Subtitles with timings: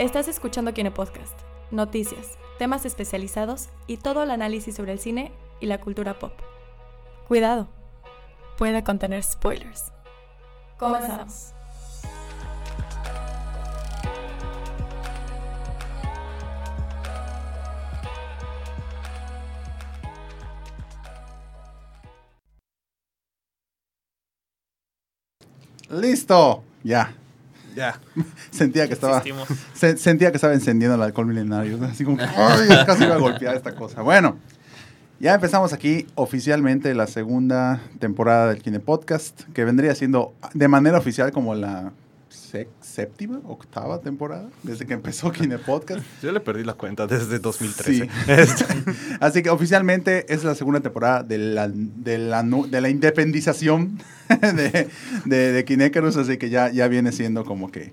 [0.00, 1.38] Estás escuchando Kine Podcast,
[1.70, 5.30] noticias, temas especializados y todo el análisis sobre el cine
[5.60, 6.32] y la cultura pop.
[7.28, 7.68] Cuidado,
[8.56, 9.92] puede contener spoilers.
[10.78, 11.52] Comenzamos.
[25.90, 27.14] Listo, ya.
[27.76, 27.98] Ya.
[28.50, 29.22] Sentía que estaba,
[29.74, 31.76] se- sentía que estaba encendiendo el alcohol milenario.
[31.78, 31.86] ¿no?
[31.86, 34.02] Así como, que, ay, casi iba a golpear esta cosa.
[34.02, 34.36] Bueno,
[35.20, 40.98] ya empezamos aquí oficialmente la segunda temporada del Kine Podcast, que vendría siendo de manera
[40.98, 41.92] oficial como la
[42.30, 46.04] séptima, octava temporada, desde que empezó Kine Podcast.
[46.22, 47.92] Yo le perdí la cuenta desde 2013.
[47.92, 48.10] Sí.
[48.28, 48.64] Este,
[49.20, 53.98] Así que oficialmente es la segunda temporada de la, de la, de la independización
[54.28, 54.88] de,
[55.24, 57.92] de, de Kinecarus, así que ya, ya viene siendo como que,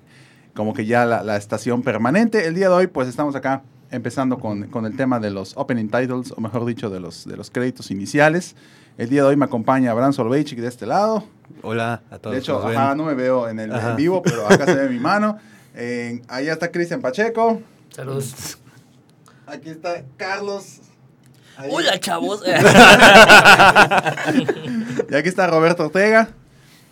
[0.54, 2.48] como que ya la, la estación permanente.
[2.48, 5.90] El día de hoy, pues estamos acá empezando con, con el tema de los opening
[5.90, 8.56] titles, o mejor dicho, de los, de los créditos iniciales.
[8.98, 11.24] El día de hoy me acompaña Abraham Solveichik de este lado.
[11.62, 12.34] Hola a todos.
[12.34, 15.00] De hecho, ajá, no me veo en el en vivo, pero acá se ve mi
[15.02, 15.38] mano.
[15.76, 17.62] Eh, allá está Cristian Pacheco.
[17.96, 18.58] Saludos.
[19.46, 20.80] Aquí está Carlos.
[21.58, 21.70] Ahí.
[21.72, 22.42] Hola, chavos.
[25.10, 26.30] Y aquí está Roberto Ortega.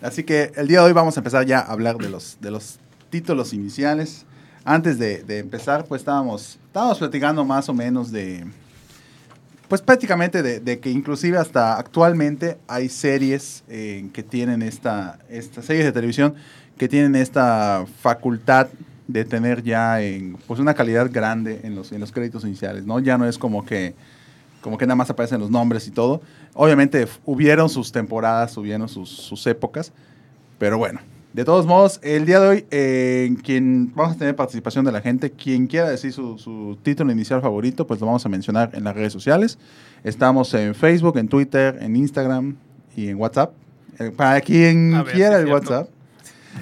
[0.00, 2.52] Así que el día de hoy vamos a empezar ya a hablar de los, de
[2.52, 2.78] los
[3.10, 4.24] títulos iniciales.
[4.64, 8.46] Antes de, de empezar, pues estábamos, estábamos platicando más o menos de,
[9.68, 15.84] pues prácticamente de, que inclusive hasta actualmente hay series eh, que tienen esta, esta, series
[15.84, 16.34] de televisión
[16.78, 18.68] que tienen esta facultad
[19.08, 22.98] de tener ya en, pues una calidad grande en los, en los créditos iniciales, ¿no?
[23.00, 23.94] Ya no es como que,
[24.60, 26.20] como que nada más aparecen los nombres y todo.
[26.54, 29.92] Obviamente hubieron sus temporadas, hubieron sus épocas,
[30.58, 31.00] pero bueno,
[31.36, 34.92] de todos modos, el día de hoy, eh, en quien vamos a tener participación de
[34.92, 38.70] la gente, quien quiera decir su, su título inicial favorito, pues lo vamos a mencionar
[38.72, 39.58] en las redes sociales.
[40.02, 42.56] Estamos en Facebook, en Twitter, en Instagram
[42.96, 43.52] y en WhatsApp.
[43.98, 45.74] Eh, para quien ver, quiera el cierto.
[45.74, 45.90] WhatsApp,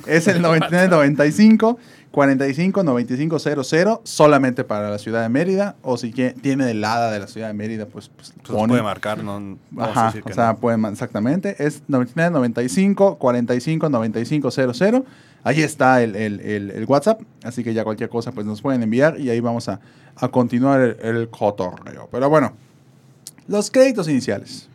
[0.09, 1.79] es el 9995
[2.15, 7.19] 45 95 00 solamente para la ciudad de Mérida o si tiene el ADA de
[7.19, 8.69] la ciudad de Mérida pues, pues Pues pone.
[8.69, 10.59] puede marcar, no, Ajá, o sea, no.
[10.59, 11.57] pueden, man- exactamente.
[11.59, 15.05] Es 99 95 45 95 00.
[15.43, 18.85] Ahí está el, el- el- el WhatsApp, así que ya cualquier cosa pues nos pueden
[18.85, 19.81] enviar y ahí vamos a,
[20.15, 22.09] a continuar el cotorreo.
[22.13, 22.53] Pero bueno,
[23.49, 24.69] los créditos iniciales.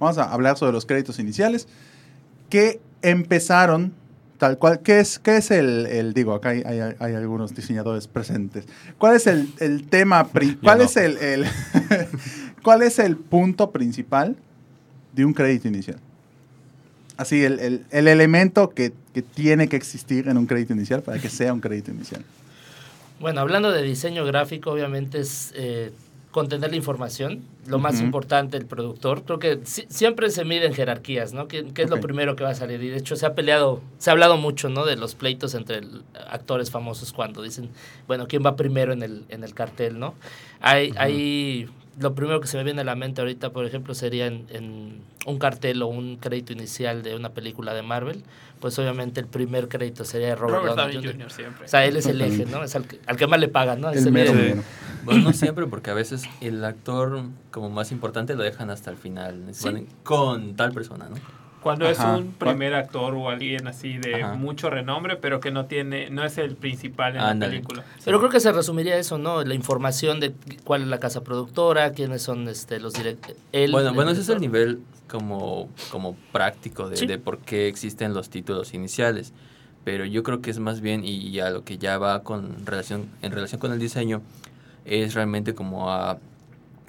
[0.00, 1.68] Vamos a hablar sobre los créditos iniciales
[2.48, 3.92] que empezaron
[4.40, 4.80] tal cual.
[4.80, 8.64] ¿Qué es, qué es el, el- digo, acá hay, hay- hay algunos diseñadores presentes.
[8.98, 10.26] ¿Cuál es el, el tema,
[10.62, 10.84] cuál no.
[10.84, 11.44] es el, el-
[12.64, 14.36] cuál es el punto principal
[15.12, 15.98] de un crédito inicial?
[17.18, 21.18] Así, el, el- el elemento que, que tiene que existir en un crédito inicial para
[21.20, 22.24] que sea un crédito inicial.
[23.20, 25.92] Bueno, hablando de diseño gráfico, obviamente es eh,
[26.30, 27.42] contener la información.
[27.66, 29.24] Lo más importante, el productor.
[29.24, 31.48] Creo que si- siempre se mide en jerarquías, ¿no?
[31.48, 32.82] ¿Qué, qué es lo primero que va a salir?
[32.82, 34.84] Y de hecho se ha peleado, se ha hablado mucho, ¿no?
[34.86, 37.68] De los pleitos entre el- actores famosos cuando dicen,
[38.06, 40.14] bueno, ¿quién va primero en el, en el cartel, ¿no?
[40.60, 41.68] Hay, hay,
[41.98, 45.02] lo primero que se me viene a la mente ahorita, por ejemplo, sería en, en
[45.26, 48.24] un cartel o un crédito inicial de una película de Marvel.
[48.60, 51.12] Pues obviamente el primer crédito sería Robert, Robert Downey Jr.
[51.12, 51.30] Jr.
[51.30, 51.64] siempre.
[51.64, 52.62] O sea, él es el eje, ¿no?
[52.62, 53.90] Es al que, al que más le pagan, ¿no?
[53.90, 54.32] El Ese mero.
[55.04, 58.96] Bueno, no siempre, porque a veces el actor como más importante lo dejan hasta el
[58.96, 59.48] final.
[59.52, 59.86] Sí.
[60.02, 61.16] Con tal persona, ¿no?
[61.62, 64.34] Cuando es un primer actor o alguien así de Ajá.
[64.34, 67.56] mucho renombre, pero que no tiene, no es el principal en Ándale.
[67.56, 67.84] la película.
[68.04, 69.44] Pero creo que se resumiría eso, ¿no?
[69.44, 70.32] La información de
[70.64, 73.36] cuál es la casa productora, quiénes son este, los directores.
[73.70, 77.06] Bueno, bueno, ese es el nivel como, como práctico de, Sí.
[77.06, 79.32] de por qué existen los títulos iniciales.
[79.84, 83.08] Pero yo creo que es más bien, y a lo que ya va con relación,
[83.22, 84.22] en relación con el diseño,
[84.84, 86.18] es realmente como a,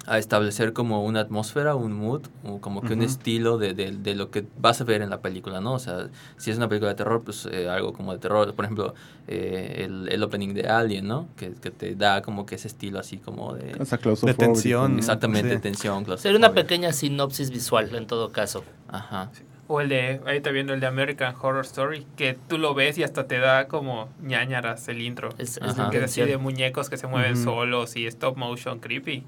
[0.06, 4.14] a establecer como una atmósfera, un mood, o como que un estilo de, de, de
[4.16, 5.74] lo que vas a ver en la película, ¿no?
[5.74, 6.08] O sea,
[6.38, 8.52] si es una película de terror, pues eh, algo como de terror.
[8.54, 8.94] Por ejemplo,
[9.28, 11.28] eh, el, el opening de Alien, ¿no?
[11.36, 13.76] Que, que te da como que ese estilo así como de...
[13.80, 14.98] Hasta De tensión.
[14.98, 15.60] Exactamente, Sí.
[15.60, 18.64] tensión, Sería una pequeña sinopsis visual en todo caso.
[18.88, 19.30] Ajá.
[19.68, 22.98] O el de, ahí está viendo el de American Horror Story, que tú lo ves
[22.98, 25.30] y hasta te da como ñañaras el intro.
[25.38, 29.24] Es, es Que es así de muñecos que se mueven solos y stop motion creepy.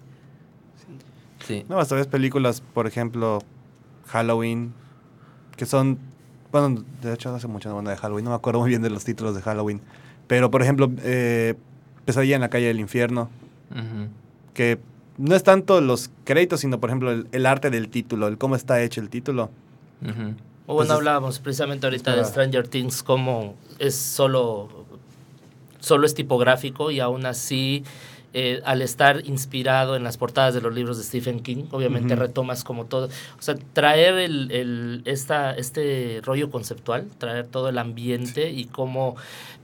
[1.46, 1.64] Sí.
[1.68, 3.40] No, hasta ves películas, por ejemplo,
[4.06, 4.72] Halloween,
[5.56, 5.98] que son,
[6.52, 9.04] bueno, de hecho hace mucho no de Halloween, no me acuerdo muy bien de los
[9.04, 9.80] títulos de Halloween,
[10.26, 11.54] pero por ejemplo, eh,
[12.04, 13.30] Pesadilla en la calle del infierno,
[14.52, 14.78] que
[15.16, 18.56] no es tanto los créditos, sino por ejemplo el, el arte del título, el cómo
[18.56, 19.50] está hecho el título.
[20.66, 22.24] O bueno, hablábamos precisamente ahorita de.
[22.24, 24.86] Stranger Things, como es solo
[25.80, 27.84] solo es tipográfico y aún así
[28.34, 32.64] eh, al estar inspirado en las portadas de los libros de Stephen King, obviamente retomas
[32.64, 38.50] como todo, o sea, traer el, el- esta, este rollo conceptual, traer todo el ambiente
[38.50, 39.14] y cómo,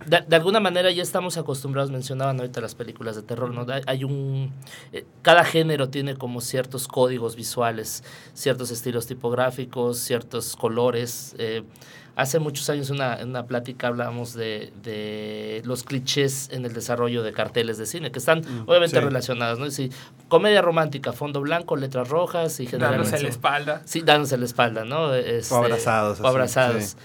[0.06, 3.66] de, de alguna manera ya estamos acostumbrados, mencionaban ahorita las películas de terror, ¿no?
[3.72, 4.52] Hay, hay un,
[4.92, 11.64] eh, cada género tiene como ciertos códigos visuales, ciertos estilos tipográficos, ciertos colores, eh,
[12.20, 17.22] Hace muchos años una, en una plática hablábamos de, de los clichés en el desarrollo
[17.22, 19.02] de carteles de cine, que están obviamente sí.
[19.04, 19.70] relacionados, ¿no?
[19.70, 19.90] Sí,
[20.28, 23.04] comedia romántica, fondo blanco, letras rojas y generalmente...
[23.10, 23.82] Dándose la espalda.
[23.86, 25.14] Sí, dándose la espalda, ¿no?
[25.14, 26.84] Este, O abrazados, O abrazados.
[26.84, 26.96] sí.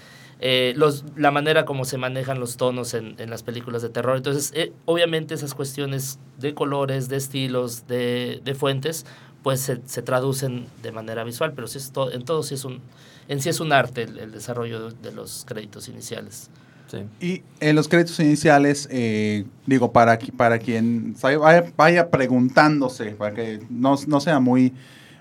[0.41, 4.17] Eh, los, la manera como se manejan los tonos en, en las películas de terror.
[4.17, 9.05] Entonces, eh, obviamente esas cuestiones de colores, de estilos, de, de fuentes,
[9.43, 12.65] pues se, se traducen de manera visual, pero sí es to- en todo sí es
[12.65, 12.81] un,
[13.27, 16.49] en sí es un arte el, el desarrollo de, de los créditos iniciales.
[16.91, 16.99] Sí.
[17.19, 23.59] Y en los créditos iniciales, eh, digo, para, para quien vaya, vaya preguntándose, para que
[23.71, 24.71] no, no sea muy,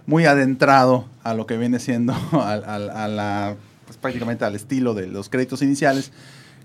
[0.06, 3.56] muy adentrado a lo que viene siendo al- al- a, la,
[3.87, 6.12] pues, prácticamente al estilo de los créditos iniciales,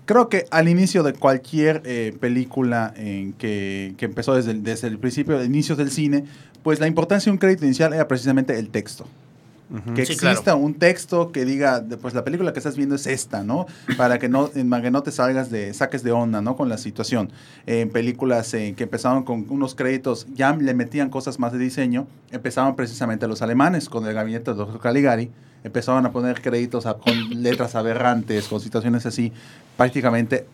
[0.04, 4.88] creo que al inicio de cualquier eh, película en que, que empezó desde el, desde
[4.88, 6.24] el principio, de inicios del cine,
[6.62, 9.06] pues la importancia de un crédito inicial era precisamente el texto
[9.94, 10.58] Que Sí, exista claro.
[10.58, 13.66] un texto que diga, pues la película que estás viendo es esta, ¿no?
[13.96, 16.56] Para que no, que no te salgas de, saques de onda, ¿no?
[16.56, 17.30] Con la situación.
[17.66, 22.08] en películas eh, que empezaron con unos créditos, ya le metían cosas más de diseño,
[22.32, 24.80] empezaban precisamente los alemanes con el gabinete del Dr.
[24.80, 25.30] Caligari,
[25.62, 29.32] empezaban a poner créditos a- con letras aberrantes, con situaciones así,
[29.76, 30.46] prácticamente,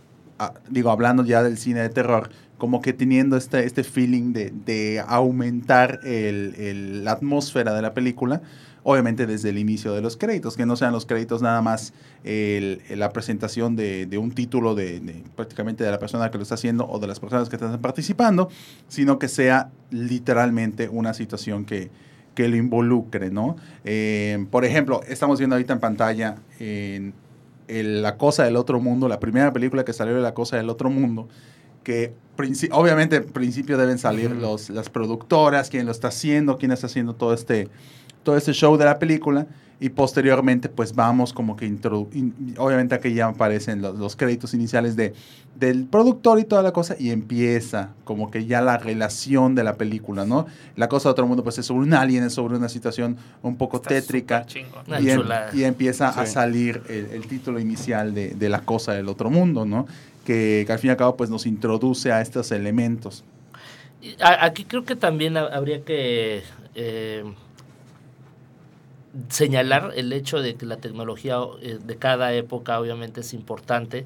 [0.69, 2.29] digo, hablando ya del cine de terror,
[2.59, 7.95] como que teniendo este, este feeling de, de aumentar el- el- la atmósfera de la
[7.95, 8.43] película,
[8.89, 11.93] obviamente desde el inicio de los créditos, que no sean los créditos nada más
[12.23, 17.01] la presentación de, un título de, prácticamente de la persona que lo está haciendo o
[17.01, 18.49] de las personas que están participando,
[18.87, 21.91] sino que sea literalmente una situación que,
[22.37, 23.57] que lo involucre, ¿no?
[23.85, 27.13] Eh, por ejemplo, estamos viendo ahorita en pantalla en
[27.67, 30.91] La Cosa del Otro Mundo, la primera película que salió de La Cosa del Otro
[30.91, 31.29] Mundo,
[31.87, 36.73] que princi- obviamente en principio deben salir los, las productoras, quién lo está haciendo, quién
[36.73, 37.69] está haciendo todo este,
[38.25, 39.47] todo este show de la película
[39.79, 44.53] y posteriormente pues vamos como que introdu in- obviamente aquí ya aparecen los, los créditos
[44.53, 45.13] iniciales de,
[45.61, 49.77] del productor y toda la cosa y empieza como que ya la relación de la
[49.77, 50.47] película, ¿no?
[50.75, 53.57] La cosa de otro mundo pues es sobre un alien, es sobre una situación un
[53.57, 54.45] poco Está tétrica
[55.01, 55.21] y, em-
[55.55, 59.65] y empieza a salir el, el título inicial de, de la cosa del otro mundo,
[59.67, 59.87] ¿no?
[60.27, 63.25] Que, al fin y al cabo pues nos introduce a estos elementos.
[64.21, 66.43] Aquí creo que también ha- habría que
[66.75, 67.25] eh,
[69.29, 74.05] señalar el hecho de que la tecnología eh, de cada época obviamente es importante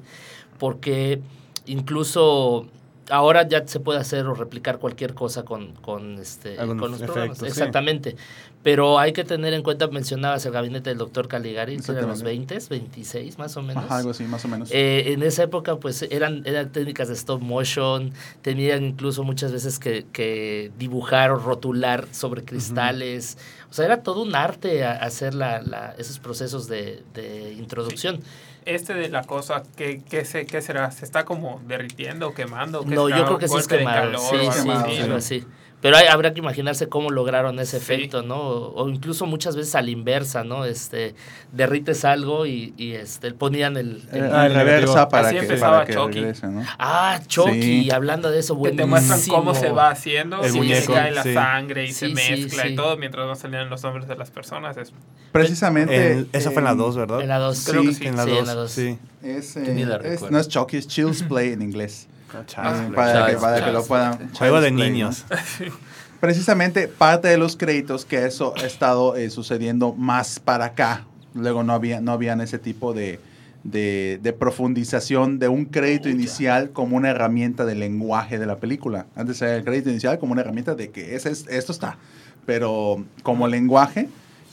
[0.57, 1.19] porque
[1.65, 2.67] incluso
[3.11, 7.37] ahora ya se puede hacer o replicar cualquier cosa con, con, este, con los programas.
[7.37, 7.45] sí.
[7.45, 8.15] Exactamente.
[8.63, 12.19] Pero hay que tener en cuenta, mencionabas el gabinete del doctor Caligari, que eran los
[12.21, 12.53] Exactamente.
[12.59, 13.85] 20, 26 más o menos.
[13.85, 14.69] Ajá, algo así, más o menos.
[14.71, 18.13] Eh, en esa época, pues eran, eran técnicas de stop motion,
[18.43, 23.37] tenían incluso muchas veces que, que dibujar o rotular sobre cristales.
[23.71, 28.19] O sea, era todo un arte a- hacer la, la- esos procesos de, de introducción.
[28.65, 30.91] Este de la cosa, ¿qué, qué, se, ¿qué será?
[30.91, 32.83] ¿Se está como derritiendo quemando?
[32.85, 33.17] ¿Qué No, será?
[33.17, 34.01] yo creo ¿Un que sí es quemado.
[34.01, 35.47] calor Sí, sí, así, sí.
[35.81, 37.93] Pero hay- habrá que imaginarse cómo lograron ese Sí.
[37.93, 38.35] efecto, ¿no?
[38.39, 40.65] O, o incluso muchas veces a la inversa, ¿no?
[40.65, 41.15] Este,
[41.51, 44.03] derrites algo y, y este, ponían el...
[44.11, 45.09] el- Eh, Ah, el reversa negativo.
[45.09, 46.19] para Así que, empezaba para que Chucky.
[46.19, 46.63] regrese, ¿no?
[46.77, 47.91] Ah, Chucky, Sí.
[47.91, 49.69] hablando de eso, Que te muestran cómo buenísimo.
[49.69, 51.33] se va haciendo, El y se cae la sí.
[51.33, 52.69] sangre y Sí, se mezcla sí.
[52.69, 54.77] y todo mientras van saliendo los nombres de las personas.
[54.77, 54.93] Es,
[55.31, 56.11] Precisamente.
[56.11, 57.21] En- esa fue en la eh, 2, ¿verdad?
[57.21, 57.65] En la 2.
[57.69, 58.05] Creo que sí.
[58.07, 58.71] En la Sí, 2, en la dos.
[58.71, 58.99] sí.
[59.23, 59.87] Es, eh,
[60.29, 62.07] no es Chucky, es Child's Play en inglés.
[62.57, 64.33] Ah, Eh, para, que, para lo puedan.
[64.33, 65.25] Juego de niños.
[66.19, 71.05] Precisamente parte de los créditos que eso ha estado eh, sucediendo más para acá.
[71.33, 73.19] Luego no había no habían ese tipo de,
[73.63, 79.07] de, de profundización de un crédito inicial como una herramienta de lenguaje de la película.
[79.15, 81.97] Antes era el crédito inicial como una herramienta de que ese es, esto está.
[82.45, 84.07] Pero como lenguaje,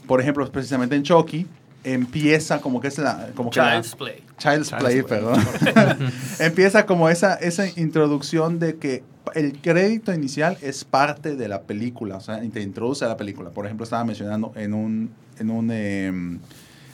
[0.07, 1.47] por ejemplo, precisamente en Chucky,
[1.85, 3.31] empieza como que es la...
[3.35, 4.23] Como que la- Child's Play.
[4.39, 5.21] Child's, Child's Play, Play.
[5.21, 5.41] perdón.
[6.39, 9.03] Empieza como esa, esa introducción de que
[9.35, 13.51] el crédito inicial es parte de la película, o sea, te introduce a la película.
[13.51, 16.39] Por ejemplo, estaba mencionando en un, en un, em,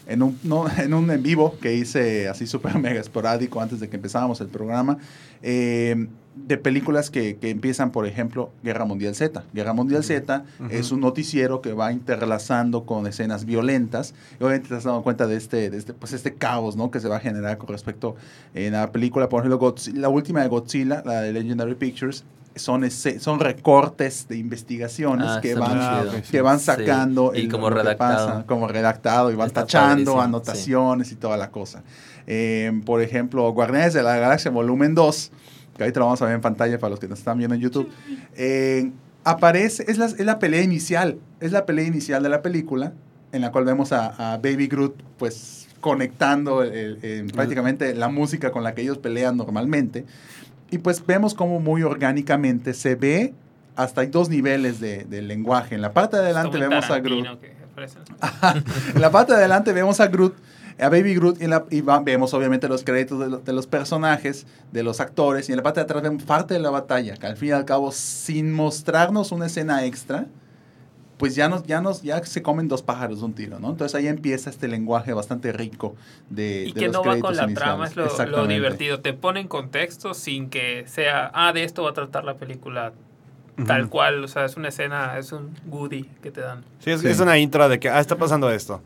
[0.06, 3.88] en un, no, en un en vivo que hice así súper mega esporádico antes de
[3.88, 4.98] que empezábamos el programa,
[5.42, 9.44] eh, de películas que, que empiezan, por ejemplo, Guerra Mundial Z.
[9.52, 14.14] Guerra Mundial Z es un noticiero que va interlazando con escenas violentas.
[14.40, 16.90] Y obviamente te has dado cuenta de este, de este, pues este caos ¿no?
[16.90, 18.16] que se va a generar con respecto
[18.54, 22.24] en la película, por ejemplo, Godzilla- la última de Godzilla, la de Legendary Pictures,
[22.56, 26.30] son, ese- son recortes de investigaciones Ah, que, van, Ah, ok, sí.
[26.32, 28.26] que van Sí, sacando y el- como lo que redactado.
[28.28, 31.82] pasa, como redactado y van Está tachando padrísimo, anotaciones y toda la cosa.
[32.26, 35.43] Eh, por ejemplo, Guardianes de la Galaxia Volumen 2, que
[35.82, 37.88] ahorita lo vamos a ver en pantalla para los que nos están viendo en YouTube,
[38.36, 38.90] eh,
[39.24, 42.92] aparece, es la, es la pelea inicial, es la pelea inicial de la película,
[43.32, 48.50] en la cual vemos a, a Baby Groot, pues conectando el- el- prácticamente la música
[48.52, 50.04] con la que ellos pelean normalmente.
[50.70, 53.34] Y pues vemos como muy orgánicamente se ve,
[53.76, 55.74] hasta hay dos niveles de, de lenguaje.
[55.74, 57.40] En la parte de adelante vemos a Groot.
[57.40, 57.52] Que.
[58.94, 60.34] En la parte de adelante vemos a Groot,
[60.78, 63.52] a Baby Groot, y, en la- y va- vemos obviamente los créditos de, lo- de
[63.52, 66.70] los personajes, de los actores, y en la parte de atrás vemos parte de la
[66.70, 70.26] batalla, que al fin y al cabo, sin mostrarnos una escena extra,
[71.16, 73.70] pues ya, nos, ya, nos, ya se comen dos pájaros de un tiro, ¿no?
[73.70, 75.94] Entonces ahí empieza este lenguaje bastante rico
[76.28, 77.54] de, Y de que los no va con la iniciales.
[77.54, 78.98] trama, es lo, divertido.
[79.00, 82.92] Te pone en contexto sin que sea, ah, de esto va a tratar la película
[83.64, 84.24] tal cual.
[84.24, 86.64] O sea, es una escena, es un goodie que te dan.
[86.80, 87.06] Sí, es, Sí.
[87.06, 88.82] es una intro de que, ah, está pasando esto.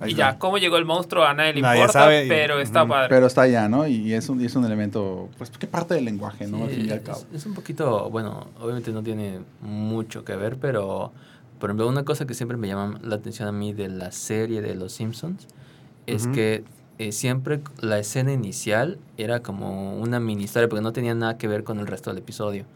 [0.00, 0.32] Ahí y está.
[0.32, 2.92] ya, cómo llegó el monstruo a nadie le Nadie importa, sabe y- pero está Ujú.
[2.92, 3.08] padre.
[3.10, 3.86] Pero está allá, ¿no?
[3.86, 6.64] Y es un, y es un elemento, pues, que parte del lenguaje, ¿no?
[6.64, 7.20] al fin y al es, cabo.
[7.32, 11.12] es un poquito, bueno, obviamente no tiene mucho que ver, pero
[11.60, 14.60] por ejemplo, una cosa que siempre me llama la atención a mí de la serie
[14.60, 15.46] de Los Simpsons
[16.06, 16.32] es Ujú.
[16.34, 16.64] que
[16.98, 21.48] eh, siempre la escena inicial era como una mini historia porque no tenía nada que
[21.48, 22.66] ver con el resto del episodio.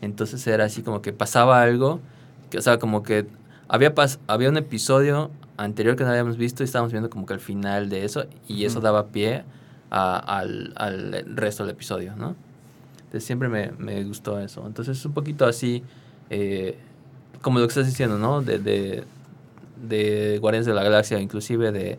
[0.00, 2.00] Entonces era así como que pasaba algo,
[2.50, 3.26] que, o sea, como que
[3.68, 7.34] había, pas había un episodio anterior que no habíamos visto y estábamos viendo como que
[7.34, 9.44] el final de eso y eso daba pie
[9.90, 12.34] a- al, al resto del episodio, ¿no?
[12.98, 14.66] Entonces siempre me, me gustó eso.
[14.66, 15.82] Entonces es un poquito así,
[16.30, 16.76] eh,
[17.42, 18.40] como lo que estás diciendo, ¿no?
[18.42, 19.04] De, de,
[19.88, 21.98] de Guardianes de la Galaxia, inclusive de,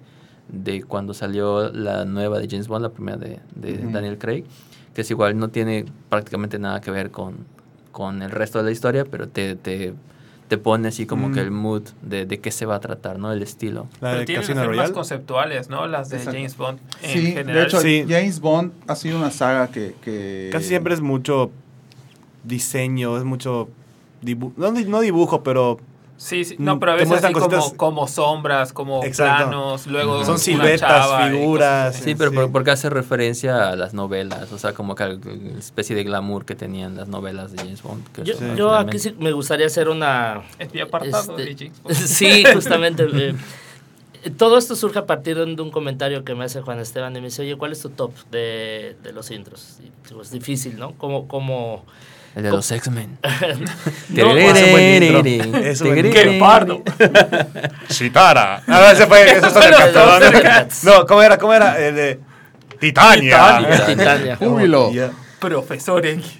[0.50, 3.92] de cuando salió la nueva de James Bond, la primera de, de Ujú.
[3.92, 4.46] Daniel Craig,
[4.94, 7.38] que es igual, no tiene prácticamente nada que ver con,
[7.92, 9.94] con el resto de la historia, pero te, te,
[10.50, 11.34] te pone así como Mm.
[11.34, 13.32] que el mood de, de qué se va a tratar, ¿no?
[13.32, 13.88] El estilo.
[14.02, 14.92] La pero de que Casino Royale.
[14.92, 15.88] conceptuales, ¿no?
[15.88, 16.38] Las de Exacto.
[16.38, 17.56] James Bond en Sí, general.
[17.56, 18.06] de hecho, Sí.
[18.10, 19.96] James Bond ha sido una saga que...
[20.04, 21.52] que Casi siempre es mucho
[22.44, 23.70] diseño, es mucho
[24.22, 24.54] dibujo.
[24.58, 25.80] No, no dibujo, pero
[26.20, 26.56] Sí, sí.
[26.60, 27.34] Mm, No, pero a veces así
[27.78, 29.48] como, sombras, como Exacto.
[29.50, 31.96] planos, luego son siluetas, figuras.
[31.96, 32.36] Sí, pero sí.
[32.36, 36.44] por- porque hace referencia a las novelas, o sea, como que la especie de glamour
[36.44, 38.06] que tenían las novelas de James Bond.
[38.12, 38.26] que
[38.58, 40.42] Yo, aquí sí me gustaría hacer una...
[40.60, 41.96] Es mi apartado Este, de James Bond.
[41.96, 43.08] Sí, justamente.
[43.14, 43.36] eh,
[44.38, 47.28] todo esto surge a partir de un, comentario que me hace Juan Esteban y me
[47.28, 49.78] dice, oye, ¿cuál es tu top de, de los intros?
[49.80, 50.92] Y digo, es difícil, ¿no?
[50.96, 51.86] Como, como...
[52.36, 53.18] El de los X-Men.
[54.10, 54.34] No.
[55.14, 56.84] ¡Qué pardo!
[57.90, 58.64] Chitara.
[58.68, 60.84] Ah, ese fue, eso está Thundercats.
[60.84, 61.38] No, ¿cómo era?
[61.38, 61.80] ¿Cómo era?
[61.80, 62.20] El de
[62.80, 63.86] Titania.
[63.86, 64.36] Titania.
[64.36, 64.92] Júbilo.
[65.40, 66.36] Profesor X.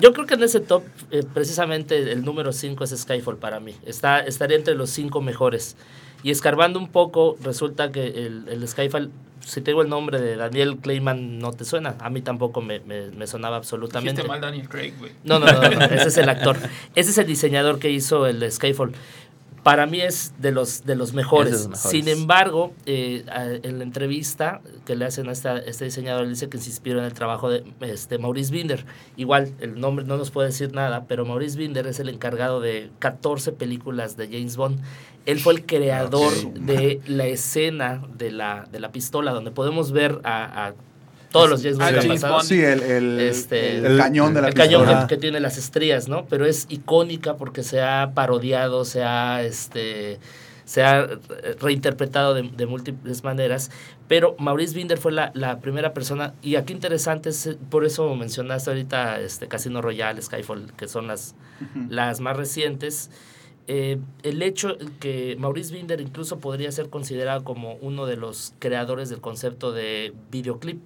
[0.00, 3.76] Yo creo que en ese top, eh, precisamente el número 5 es Skyfall para mí.
[3.84, 5.76] Está, estaría entre los 5 mejores.
[6.22, 9.10] Y escarbando un poco, resulta que el, el Skyfall,
[9.46, 11.96] si tengo el nombre de Daniel Clayman, no te suena.
[12.00, 14.22] A mí tampoco me, me- me sonaba absolutamente.
[14.24, 15.12] Mal Daniel Craig, güey.
[15.24, 16.56] No, no, no, no, no, ese es el actor.
[16.94, 18.92] Ese es el diseñador que hizo el Skyfall.
[19.64, 21.52] Para mí es de los, de los mejores.
[21.54, 21.90] Es de los mejores.
[22.04, 23.24] Sin embargo, eh,
[23.64, 27.06] en la entrevista que le hacen a esta- este diseñador, dice que se inspiró en
[27.06, 28.84] el trabajo de este, Maurice Binder.
[29.16, 32.90] Igual, el nombre no nos puede decir nada, pero Maurice Binder es el encargado de
[32.98, 34.80] 14 películas de James Bond.
[35.26, 40.20] Él fue el creador de la escena de la, de la pistola, donde podemos ver
[40.24, 40.74] a, a
[41.34, 42.34] todos los James Ah, Bond que han James pasado.
[42.36, 42.48] Bond.
[42.48, 45.58] Sí, el, el, Este, el el- cañón de la El cañón que, que tiene las
[45.58, 46.24] estrías, ¿no?
[46.26, 50.18] Pero es icónica porque se ha parodiado, se ha, este,
[50.64, 51.18] se ha eh,
[51.60, 53.70] reinterpretado de, de múltiples maneras.
[54.08, 58.14] Pero Maurice Binder fue la, la primera persona, y aquí interesante, es, eh, por eso
[58.14, 61.34] mencionaste ahorita este, Casino Royale, Skyfall, que son las,
[61.88, 63.10] las más recientes.
[63.66, 69.08] Eh, el hecho que Maurice Binder incluso podría ser considerado como uno de los creadores
[69.08, 70.82] del concepto de videoclip.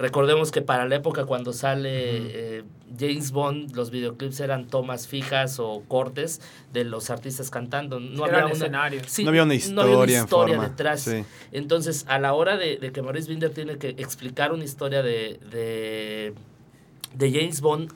[0.00, 2.64] Recordemos que para la época cuando sale eh,
[2.98, 6.40] James Bond, los videoclips eran tomas fijas o cortes
[6.72, 8.00] de los artistas cantando.
[8.00, 9.02] No había una, escenarios.
[9.08, 10.68] Sí, no había una historia, en historia forma.
[10.70, 11.02] detrás.
[11.02, 11.22] Sí.
[11.52, 15.38] Entonces, a la hora de, de que Maurice Binder tiene que explicar una historia de,
[15.50, 16.32] de,
[17.14, 17.92] de James Bond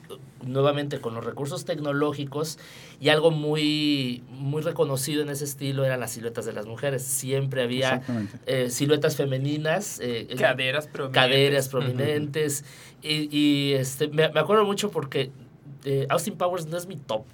[0.46, 2.58] nuevamente con los recursos tecnológicos
[3.00, 7.62] y algo muy muy reconocido en ese estilo eran las siluetas de las mujeres siempre
[7.62, 8.02] había
[8.46, 11.22] eh, siluetas femeninas eh, Caderas prominentes.
[11.22, 12.64] caderas prominentes
[13.02, 15.30] y, y, este me, me acuerdo mucho porque
[15.84, 17.24] eh, Austin Powers no es mi top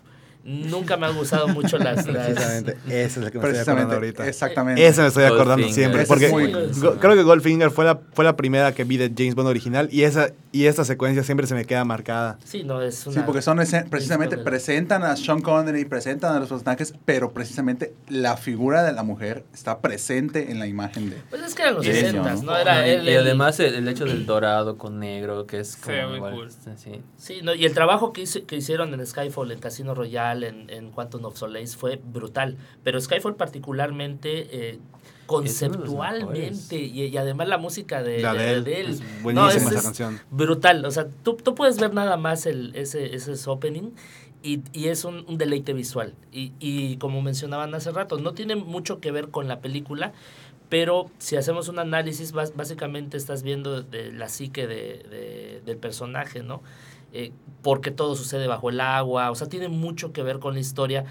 [0.42, 3.94] nunca me han gustado mucho las, las- Precisamente, esa es la que me estoy acordando
[3.94, 4.26] ahorita.
[4.26, 4.86] exactamente.
[4.86, 5.74] Esa me estoy acordando Goldfinger.
[5.74, 6.06] siempre.
[6.06, 6.26] Porque
[6.70, 9.90] es creo que Goldfinger fue la, fue la primera que vi de James Bond original
[9.92, 12.38] y esa y esta secuencia siempre se me queda marcada.
[12.44, 16.48] sí no es una Sí, porque son precisamente presentan a Sean Connery, presentan a los
[16.48, 21.16] personajes, pero precisamente la figura de la mujer está presente en la imagen de.
[21.30, 22.42] pues es que eran los Y eso, 60 ¿no?
[22.42, 25.76] no era y, él y además el, el hecho del dorado con negro, que es
[25.76, 26.46] como ve muy igual, cool.
[26.48, 27.00] este, sí.
[27.16, 30.68] Sí, no, y el trabajo que, hice- que hicieron en Skyfall, en Casino Royale, en,
[30.70, 32.56] en Quantum of Solace fue brutal.
[32.82, 34.78] Pero Skyfall particularmente, eh,
[35.30, 38.90] conceptualmente, y, y además la música de, La de de- él, de él.
[38.90, 40.20] es buenísima esa canción.
[40.30, 43.90] Brutal, o sea, tú, tú puedes ver nada más el, ese, ese es opening
[44.42, 46.14] y, y es un, un deleite visual.
[46.32, 50.12] Y, y como mencionaban hace rato, no tiene mucho que ver con la película,
[50.68, 55.76] pero si hacemos un análisis, bas- básicamente estás viendo de la psique de, de- del
[55.76, 56.62] personaje, ¿no?
[57.12, 57.32] Eh,
[57.62, 61.04] porque todo sucede bajo el agua, o sea, tiene mucho que ver con la historia.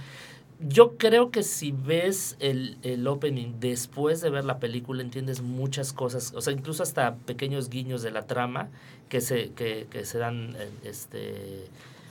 [0.59, 5.93] Yo creo que si ves el, el opening después de ver la película entiendes muchas
[5.93, 8.67] cosas, o sea, incluso hasta pequeños guiños de la trama
[9.07, 11.65] que se, que, que se dan, este...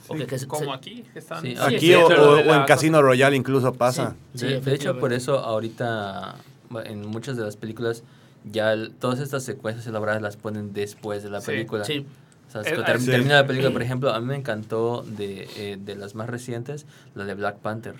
[0.07, 1.03] o que- que se- Como se- aquí.
[1.13, 4.15] que están- Sí, Sí, Aquí sí, o, en Casino Royale incluso pasa.
[4.33, 6.35] Sí, de, de hecho, por eso ahorita
[6.85, 8.03] en muchas de las películas
[8.51, 11.47] ya el- todas estas secuencias elaboradas las ponen después de la Sí.
[11.51, 11.83] película.
[11.85, 12.03] Sí,
[12.47, 12.71] O sea, sí.
[12.83, 16.87] termina la película, por ejemplo, a mí me encantó de, eh, de las más recientes,
[17.13, 17.93] la de Black Panther.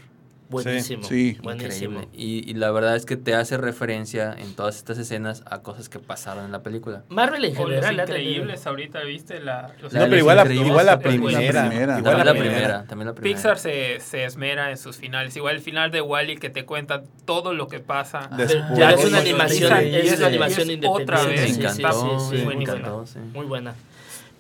[0.50, 1.04] Buenísimo.
[1.04, 1.38] Sí.
[1.42, 2.00] buenísimo.
[2.02, 2.08] Increíble.
[2.18, 5.90] Y, y la verdad es que te hace referencia en todas estas escenas a cosas
[5.90, 7.04] que pasaron en la película.
[7.10, 9.74] Marvel en los general tenido- increíbles, ahorita viste la...
[9.82, 11.64] los La No, pero los igual la, igual primera.
[11.64, 12.00] La primera.
[12.00, 12.52] Igual También la primera.
[12.56, 13.36] primera, también la primera.
[13.36, 15.36] Pixar se, se esmera en sus finales.
[15.36, 18.30] Igual el final de Wally que te cuenta todo lo que pasa.
[18.36, 18.64] Después.
[18.70, 21.04] Pero ya es una animación, es una animación independiente.
[21.14, 21.42] Otra me vez.
[21.42, 22.62] Sí, sí, encantó, me muy buena.
[22.64, 23.20] encantó, sí.
[23.34, 23.76] Muy buena.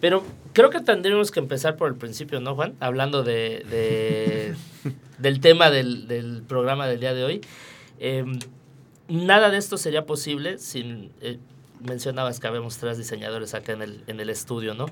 [0.01, 0.23] Pero
[0.53, 2.73] creo que tendríamos que empezar por el principio, ¿no, Juan?
[2.79, 4.55] Hablando de, de-
[5.17, 7.41] del tema del, del programa del día de hoy.
[7.99, 8.25] Eh,
[9.07, 11.11] nada de esto sería posible sin...
[11.21, 11.39] eh,
[11.81, 14.87] mencionabas que habemos tres diseñadores acá en el, en el estudio, ¿no?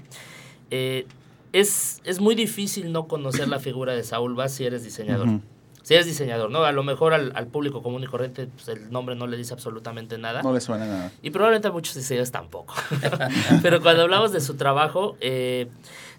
[0.72, 1.06] Eh,
[1.54, 5.28] es, es muy difícil no conocer la figura de Saúl Vaz si eres diseñador.
[5.82, 6.64] Si eres diseñador, ¿no?
[6.66, 9.54] A lo mejor al, al público común y corriente pues, el nombre no le dice
[9.54, 10.44] absolutamente nada.
[10.44, 11.12] No le suena nada.
[11.22, 12.74] Y probablemente a muchos diseñadores tampoco.
[13.62, 15.68] Pero cuando hablamos de su trabajo, eh,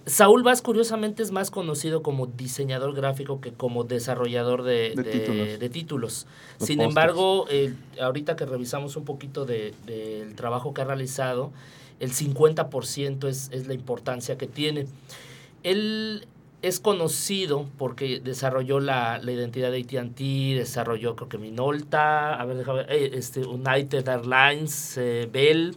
[0.06, 5.10] Saúl Vaz curiosamente es más conocido como diseñador gráfico que como desarrollador de, De de-
[5.10, 5.58] títulos.
[5.58, 6.26] de títulos.
[6.58, 11.50] Los Sin embargo, eh, ahorita que revisamos un poquito de- del trabajo que ha realizado,
[12.00, 14.86] el 50% es, es la importancia que tiene.
[15.62, 16.26] Él
[16.62, 22.56] es conocido porque desarrolló la, la identidad de AT&T, desarrolló creo que Minolta, a ver,
[22.56, 25.76] déjame eh, este, United Airlines, eh, Bell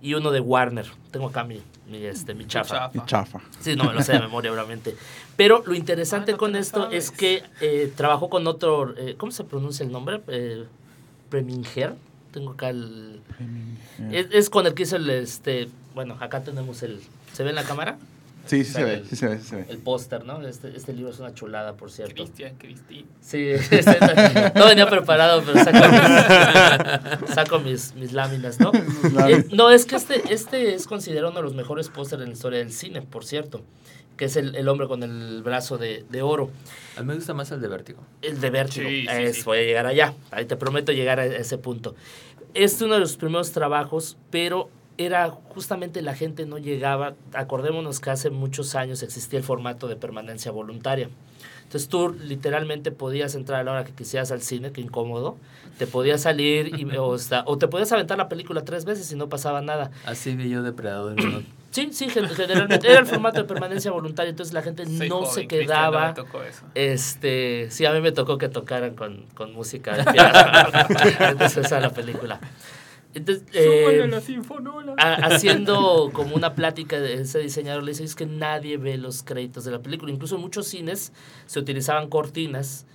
[0.00, 0.86] y uno de Warner.
[1.10, 2.90] Tengo acá mi, mi, este, mi chafa.
[2.94, 3.40] Y chafa.
[3.60, 4.94] Sí, no me lo sé de memoria, obviamente.
[5.36, 7.04] Pero lo interesante Ah, no con esto sabes.
[7.04, 10.20] es que eh, trabajó con otro, eh, ¿cómo se pronuncia el nombre?
[10.28, 10.64] Eh,
[11.28, 11.94] Preminger.
[12.32, 13.20] Tengo acá el...
[14.10, 17.00] Es, es con el que hizo el, este, bueno, acá tenemos el,
[17.32, 17.96] ¿se ve en la cámara?
[18.46, 19.66] Sí, sí se ve, el- sí se ve, sí se ve.
[19.68, 20.46] El póster, ¿no?
[20.46, 22.14] Este, este libro es una chulada, por cierto.
[22.24, 23.06] Cristian, Cristín.
[23.20, 23.98] Sí, este,
[24.54, 28.72] no venía preparado, pero saco mis, saco mis, mis láminas, ¿no?
[29.28, 32.34] Eh, no, es que este, este es considerado uno de los mejores pósters en la
[32.34, 33.62] historia del cine, por cierto,
[34.16, 36.50] que es el, el hombre con el brazo de, de oro.
[36.96, 38.02] A mí me gusta más el de Vértigo.
[38.22, 38.88] El de vértigo.
[38.88, 39.42] Sí, sí, Es- sí.
[39.44, 40.14] Voy a llegar allá.
[40.30, 41.94] Ahí te prometo llegar a ese punto.
[42.54, 47.14] Este es uno de los primeros trabajos, pero era justamente la gente no llegaba.
[47.32, 51.08] Acordémonos que hace muchos años existía el formato de permanencia voluntaria.
[51.64, 55.36] Entonces tú literalmente podías entrar a la hora que quisieras al cine, que incómodo.
[55.78, 59.28] Te podías salir y, o, o te podías aventar la película tres veces y no
[59.28, 59.90] pasaba nada.
[60.06, 61.22] Así vi yo Depredador.
[61.22, 61.42] ¿no?
[61.74, 64.30] Sí, sí, gen- generalmente era el formato de permanencia voluntaria.
[64.30, 66.02] Entonces la gente Soy no joven, se quedaba.
[66.02, 66.62] no me tocó eso.
[66.76, 70.38] Este, sí, a mí me tocó que tocaran con, con música de piano.
[71.30, 72.38] Entonces esa la película.
[73.14, 74.94] Entonces, eh, la sinfonola.
[74.98, 79.22] a- haciendo como una plática de ese diseñador, le dice, es que nadie ve los
[79.22, 80.10] créditos de la película.
[80.12, 81.12] Incluso en muchos cines
[81.46, 82.86] se utilizaban cortinas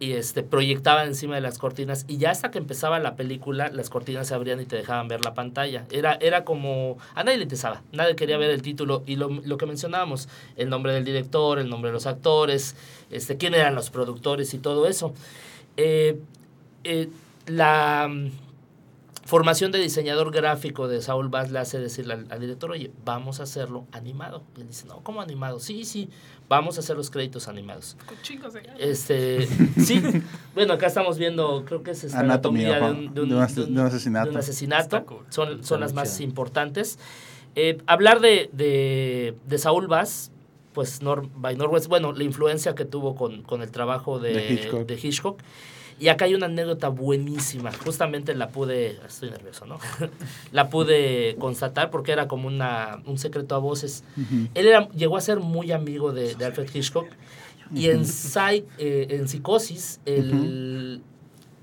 [0.00, 3.90] y este, proyectaban encima de las cortinas y ya hasta que empezaba la película, las
[3.90, 5.84] cortinas se abrían y te dejaban ver la pantalla.
[5.90, 6.96] Era, era como...
[7.14, 10.70] A nadie le interesaba, nadie quería ver el título y lo, lo que mencionábamos, el
[10.70, 12.76] nombre del director, el nombre de los actores,
[13.10, 15.12] este, quién eran los productores y todo eso.
[15.76, 16.18] Eh,
[16.84, 17.08] eh,
[17.46, 18.10] la
[19.30, 23.38] formación de diseñador gráfico de Saul Bass le hace decirle al, al director, oye, vamos
[23.38, 24.42] a hacerlo animado.
[24.56, 25.60] Y él dice, no, ¿cómo animado?
[25.60, 26.08] Sí, sí,
[26.48, 27.96] vamos a hacer los créditos animados.
[28.06, 28.80] Con chingos de ganas.
[28.80, 29.46] Este,
[29.80, 30.02] sí,
[30.54, 33.34] bueno, acá estamos viendo, creo que es esta Anatomía, anatomía de un, de un- de
[33.36, 34.24] un de asesinato.
[34.26, 34.82] de un asesinato.
[34.82, 35.24] Está cool.
[35.30, 36.28] Son, son las más chido.
[36.28, 36.98] importantes.
[37.54, 40.32] Eh, hablar de, de, de Saúl Bass,
[40.72, 44.52] pues Nor, by Norwest, bueno, la influencia que tuvo con, con el trabajo de, De
[44.52, 44.86] Hitchcock.
[44.86, 45.40] de Hitchcock.
[46.00, 47.70] Y acá hay una anécdota buenísima.
[47.72, 48.98] Justamente la pude.
[49.06, 49.78] Estoy nervioso, ¿no?
[50.52, 54.02] la pude constatar porque era como una, un secreto a voces.
[54.54, 57.06] Él era, llegó a ser muy amigo de, de Alfred Hitchcock.
[57.74, 61.02] Y en, Psy- eh, en Psicosis, él,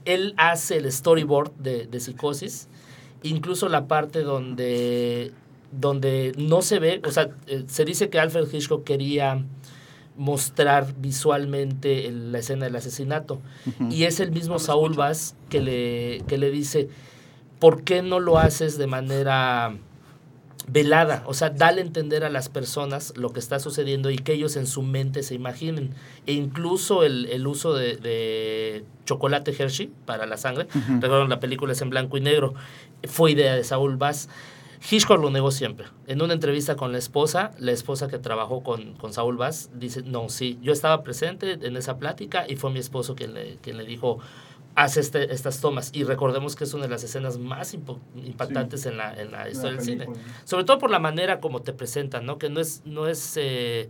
[0.06, 2.70] él hace el storyboard de, de Psicosis.
[3.24, 5.34] Incluso la parte donde,
[5.72, 7.02] donde no se ve.
[7.06, 9.44] O sea, eh, se dice que Alfred Hitchcock quería
[10.18, 13.40] mostrar visualmente el- la escena del asesinato.
[13.90, 14.96] Y es el mismo Saúl.
[14.96, 16.90] Bass que le, que le dice,
[17.60, 19.74] ¿por qué no lo haces de manera
[20.70, 21.24] velada?
[21.26, 24.56] O sea, dale a entender a las personas lo que está sucediendo y que ellos
[24.58, 25.92] en su mente se imaginen.
[26.26, 30.68] E incluso el, el uso de, de chocolate Hershey para la sangre,
[31.00, 32.54] recuerdo la película es en blanco y negro,
[33.06, 34.28] fue idea de Saúl Bass.
[34.90, 35.88] Hitchcock lo negó siempre.
[36.08, 40.04] En una entrevista con la esposa, la esposa que trabajó con, con Saúl Bass dice,
[40.04, 43.78] no, sí, yo estaba presente en esa plática y fue mi esposo quien le, quien
[43.78, 44.20] le dijo,
[44.76, 45.90] haz este, estas tomas.
[45.94, 49.50] Y recordemos que es una de las escenas más impo- impactantes en, la, en la
[49.50, 50.08] historia del cine.
[50.44, 52.38] Sobre todo por la manera como te presentan, ¿no?
[52.38, 53.90] Que no es, no es eh,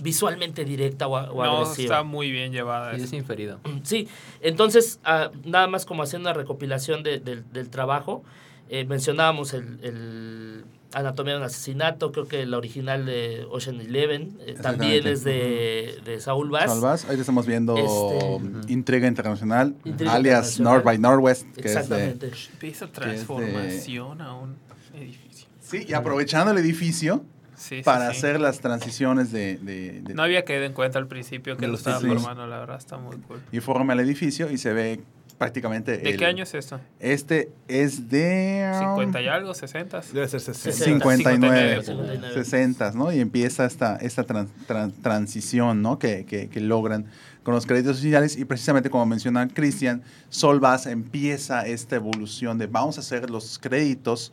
[0.00, 1.94] visualmente directa o, o No, agresiva.
[1.96, 2.96] está muy bien llevada.
[2.96, 3.58] Y es inferido.
[3.82, 4.06] Sí,
[4.42, 8.22] entonces, ah, nada más como haciendo una recopilación de- del- del trabajo,
[8.70, 14.38] eh, mencionábamos el, el Anatomía de un asesinato, creo que la original de Ocean Eleven
[14.40, 15.12] eh, también Exactamente.
[15.12, 16.70] es de, de Saúl Bass.
[16.70, 20.72] Saul Bass, ahí estamos viendo Este- Intriga Internacional, Intriga alias Internacional.
[20.72, 21.70] North by Northwest, que es de...
[21.80, 22.30] Exactamente.
[22.52, 24.56] Empieza de- transformación a un
[24.94, 25.46] edificio.
[25.60, 27.22] Sí, y aprovechando el edificio
[27.54, 28.16] Sí, sí, para sí.
[28.16, 29.58] hacer las transiciones de...
[29.58, 32.60] de- de- No había caído en cuenta al principio que lo los estaba formando, la
[32.60, 33.40] verdad, está muy cool.
[33.52, 35.00] y forma el edificio y se ve
[35.38, 35.98] prácticamente...
[35.98, 36.80] ¿De el- qué año es esto?
[37.00, 38.68] Este es de...
[38.80, 39.52] um, ¿50 y algo?
[39.52, 40.02] ¿60?
[40.12, 40.84] Debe ser 60.
[40.84, 42.34] 59, 59.
[42.44, 43.12] 60, ¿no?
[43.12, 45.98] Y empieza esta, esta tran- tran- transición, ¿no?
[45.98, 47.06] Que, que- que logran
[47.44, 52.66] con los créditos iniciales y precisamente como menciona Cristian, Sol Bass empieza esta evolución de
[52.66, 54.32] vamos a hacer los créditos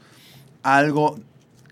[0.63, 1.17] algo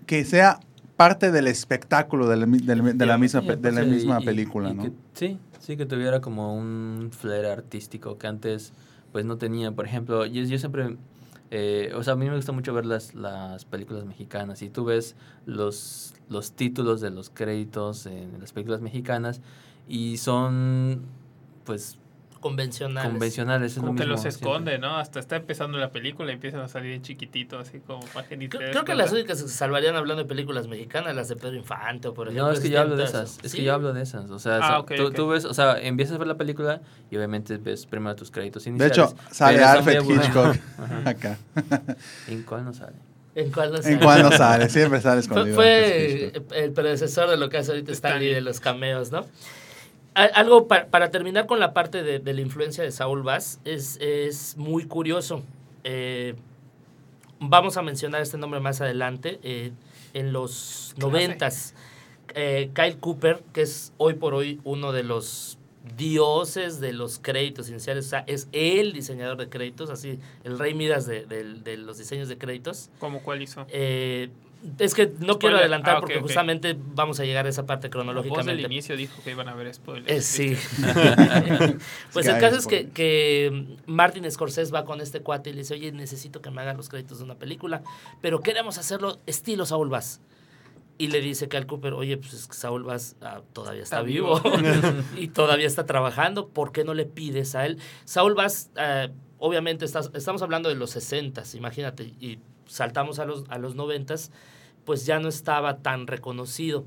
[0.06, 0.60] que sea
[0.96, 4.72] parte del espectáculo de la, mi- de la- de la misma, de la misma película,
[4.72, 4.84] ¿no?
[5.14, 8.72] sí, sí, que tuviera como un flair artístico que antes
[9.14, 9.70] pues no tenía.
[9.70, 10.96] Por ejemplo, yo, yo siempre,
[11.52, 14.84] eh, o sea, a mí me gusta mucho ver las, las películas mexicanas y tú
[14.86, 15.14] ves
[15.46, 19.40] los, los títulos de los créditos en las películas mexicanas
[19.86, 21.02] y son
[21.62, 21.96] pues
[22.44, 23.10] Convencionales.
[23.10, 23.72] convencionales.
[23.72, 24.40] es lo Como que mismo los siempre.
[24.50, 24.98] esconde, ¿no?
[24.98, 28.48] Hasta está empezando la película y empiezan a salir en chiquitito, así como que te
[28.50, 32.08] Creo, que las únicas que se salvarían hablando de películas mexicanas, las de Pedro Infante,
[32.08, 32.46] o por ejemplo.
[32.46, 33.38] No, es que yo hablo de esas.
[33.42, 33.58] Es Sí.
[33.58, 34.30] que yo hablo de esas.
[34.30, 37.86] O sea, Ah, tú, ves, o sea, empiezas a ver la película y obviamente ves
[37.86, 38.98] primero tus créditos De iniciales.
[38.98, 40.02] hecho, sale Alfred.
[40.02, 40.56] Hitchcock
[41.06, 41.38] acá.
[42.28, 42.96] ¿En cuál no sale?
[43.34, 43.98] ¿En cuál no ¿En sé?
[43.98, 44.68] cuál no sale?
[44.68, 45.56] Siempre sale escondido.
[45.56, 48.32] fue el predecesor de lo que hace ahorita Stanley.
[48.34, 49.24] de los cameos, ¿no?
[50.14, 53.98] Algo pa- para terminar con la parte de, de la influencia de Saúl Bass, es,
[54.00, 55.42] es muy curioso.
[55.82, 56.34] Eh,
[57.40, 59.40] vamos a mencionar este nombre más adelante.
[59.42, 59.72] eh,
[60.12, 61.74] en los noventas,
[62.36, 65.58] eh, Kyle Cooper, que es hoy por hoy uno de los
[65.96, 70.72] dioses de los créditos iniciales, o sea, es el diseñador de créditos, así, el rey
[70.72, 72.90] Midas de, de- de los diseños de créditos.
[73.00, 73.66] ¿Cómo cuál hizo?
[73.70, 74.30] Eh,
[74.78, 77.94] es que no quiero adelantar Ah, porque justamente vamos a llegar a esa parte La
[77.94, 78.62] voz del cronológicamente.
[78.62, 80.10] inicio dijo que iban a haber spoilers.
[80.10, 80.56] Eh, sí.
[82.12, 85.74] pues el caso es que, que Martin Scorsese va con este cuate y le dice,
[85.74, 87.82] oye, necesito que me hagan los créditos de una película,
[88.20, 90.20] pero queremos hacerlo estilo Saul Bass.
[90.96, 94.06] Y le dice Cal Cooper, oye, pues es que Saul Bass ah, todavía está, Está
[94.06, 94.40] vivo,
[95.16, 97.78] y todavía está trabajando, ¿por qué no le pides a él?
[98.04, 103.44] Saul Bass, ah, obviamente estás- estamos hablando de los 60, imagínate, y saltamos a los,
[103.48, 104.14] a los 90,
[104.84, 106.84] pues ya no estaba tan reconocido.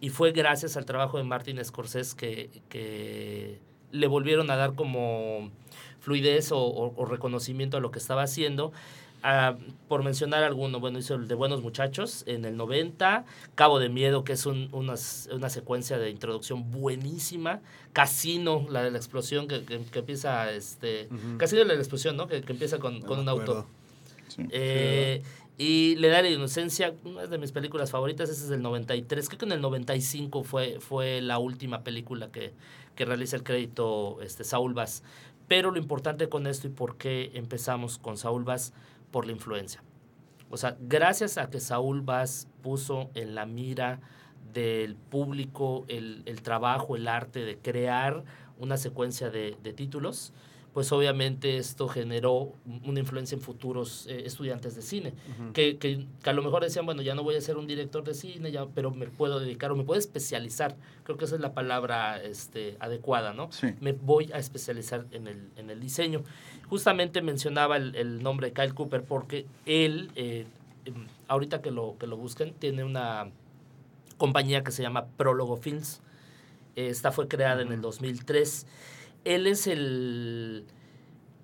[0.00, 3.58] Y fue gracias al trabajo de Martin Scorsese que, que
[3.92, 5.50] le volvieron a dar como
[6.00, 8.72] fluidez o, o- o reconocimiento a lo que estaba haciendo.
[9.22, 13.90] Ah, por mencionar alguno, bueno, hizo el de Buenos Muchachos en el 90, Cabo de
[13.90, 14.94] Miedo, que es un- una,
[15.30, 17.60] una secuencia de introducción buenísima,
[17.92, 21.08] Casino, la de la explosión que, que- que empieza, este.
[21.36, 22.28] Casino la de la explosión, ¿no?
[22.28, 23.52] Que, que empieza con, No con un auto.
[24.30, 24.46] Sí.
[24.50, 25.22] Eh,
[25.58, 29.28] y Le da la inocencia, una de mis películas favoritas, esa es del 93.
[29.28, 32.54] Creo que en el 95 fue, fue la última película que,
[32.94, 35.02] que realiza el crédito este, Saul Bass.
[35.48, 38.72] Pero lo importante con esto y por qué empezamos con Saúl Vaz,
[39.10, 39.82] por la influencia.
[40.48, 44.00] O sea, gracias a que Saúl Vaz puso en la mira
[44.54, 48.24] del público el, el trabajo, el arte de crear
[48.58, 50.32] una secuencia de, de títulos,
[50.72, 52.52] pues obviamente esto generó
[52.84, 55.14] una influencia en futuros eh, estudiantes de cine,
[55.52, 58.04] que, que, que a lo mejor decían, bueno, ya no voy a ser un director
[58.04, 61.40] de cine, ya, pero me puedo dedicar o me puedo especializar, creo que esa es
[61.40, 63.50] la palabra este, adecuada, ¿no?
[63.50, 63.74] Sí.
[63.80, 66.22] Me voy a especializar en el, en el diseño.
[66.68, 70.46] Justamente mencionaba el, el nombre de Kyle Cooper porque él, eh,
[70.84, 73.28] em, ahorita que lo, que lo busquen, tiene una
[74.18, 76.00] compañía que se llama Prólogo Films.
[76.76, 78.66] Esta fue creada en el 2003.
[79.24, 80.64] Él es el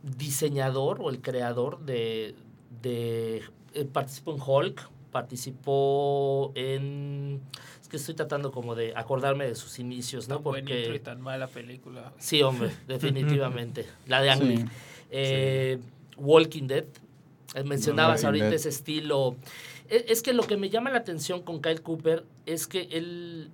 [0.02, 2.34] diseñador o el creador de...
[2.82, 3.42] de
[3.74, 7.40] eh, participó en Hulk, participó en...
[7.80, 10.36] Es que estoy tratando como de acordarme de sus inicios, ¿no?
[10.36, 10.98] Tan buen intro y Porque...
[11.00, 12.12] tan mala película.
[12.18, 13.86] Sí, hombre, definitivamente.
[14.06, 14.40] La de Ang.
[14.42, 14.64] Sí.
[15.10, 15.78] Eh,
[16.16, 16.84] Walking Dead.
[17.54, 18.54] Eh, Mencionabas ahorita Dead.
[18.54, 19.36] ese estilo.
[19.88, 23.50] E- Es que lo que me llama la atención con Kyle Cooper es que él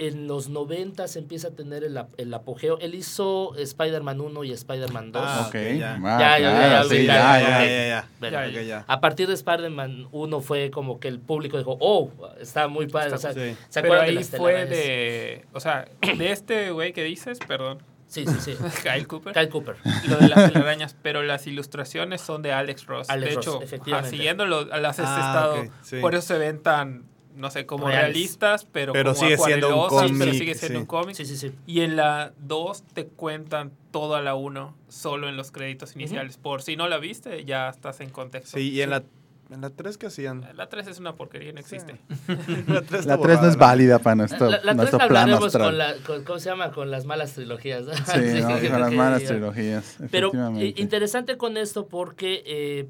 [0.00, 2.78] en los 90 empieza a tener el, el apogeo.
[2.80, 5.22] Él hizo Spider-Man 1 y Spider-Man 2.
[5.24, 5.46] Ah, ok.
[5.48, 6.00] ok, ya.
[6.02, 7.40] Ah, Ya, ya, claro, ya, ya, ya, ya.
[7.40, 8.08] ya, ya, ya.
[8.18, 8.84] Bueno, Ya, Ok, ya.
[8.88, 12.10] A partir de Spider-Man 1 fue como que el público dijo, oh,
[12.40, 13.14] está muy padre.
[13.14, 13.56] Está- o sea, sí.
[13.68, 15.44] ¿Se Pero acuerdan de ahí las fue de.
[15.52, 15.86] O sea,
[16.16, 18.56] de este güey que dices, perdón, Sí, sí, sí.
[18.82, 19.32] Kyle Cooper.
[19.32, 19.76] Kyle Cooper.
[20.08, 23.08] Lo de las telarañas, pero las ilustraciones son de Alex Ross.
[23.08, 24.08] Alex de Ross, hecho, efectivamente.
[24.08, 25.60] ah, siguiéndolo, las has Ah, estado.
[25.60, 26.00] ok, sí.
[26.00, 27.04] Por eso se ven tan,
[27.36, 28.06] no sé, como Reales.
[28.14, 30.80] realistas, pero, Pero como sigue siendo un acuarelosas, pero cómic, sigue siendo sí.
[30.82, 31.14] un cómic.
[31.16, 31.52] Sí, sí, sí.
[31.66, 36.36] Y en la 2 te cuentan todo a la 1, solo en los créditos iniciales.
[36.36, 38.58] Por si no la viste, ya estás en contexto.
[38.58, 39.02] Sí, y en la,
[39.50, 40.46] en la 3 que hacían.
[40.54, 41.96] La 3 es una porquería, no existe.
[42.68, 45.22] la 3 La 3 no es válida para nuestro, La, la tres nuestro la plan
[45.22, 45.68] hablaremos astral.
[45.68, 46.70] con la, con- ¿cómo se llama?
[46.72, 47.84] Con las malas trilogías.
[47.84, 47.94] ¿no?
[47.94, 52.86] Sí, Así no, con las malas trilogías, Pero eh, interesante con esto porque eh,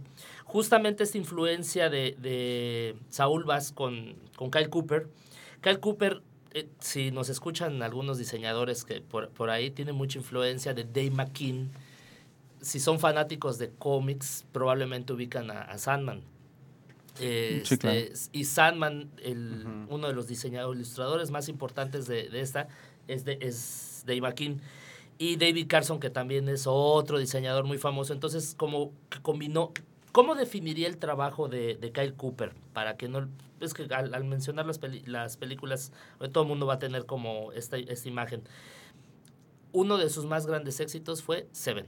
[0.51, 5.09] justamente esta influencia de, de Saúl Vaz con, con Kyle Cooper.
[5.61, 6.23] Kyle Cooper,
[6.55, 11.13] eh, si nos escuchan algunos diseñadores que por, por ahí tiene mucha influencia de Dave
[11.13, 11.71] McKean.
[12.61, 16.23] Si son fanáticos de cómics, probablemente ubican a, a Sandman.
[17.21, 17.97] Eh, Sí, claro.
[17.99, 22.67] este, Y Sandman, el, uno de los diseñadores, ilustradores más importantes de, de esta,
[23.07, 24.61] es, de, es Dave McKean.
[25.19, 28.13] Y David Carson, que también es otro diseñador muy famoso.
[28.13, 29.73] Entonces, como que combinó.
[30.13, 32.55] ¿Cómo definiría el trabajo de, de Kyle Cooper?
[32.73, 33.29] Para que no.
[33.61, 35.93] Es que al, al mencionar las, peli- las películas,
[36.33, 38.43] todo el mundo va a tener como esta, esta imagen.
[39.73, 41.87] Uno de sus más grandes éxitos fue Seven,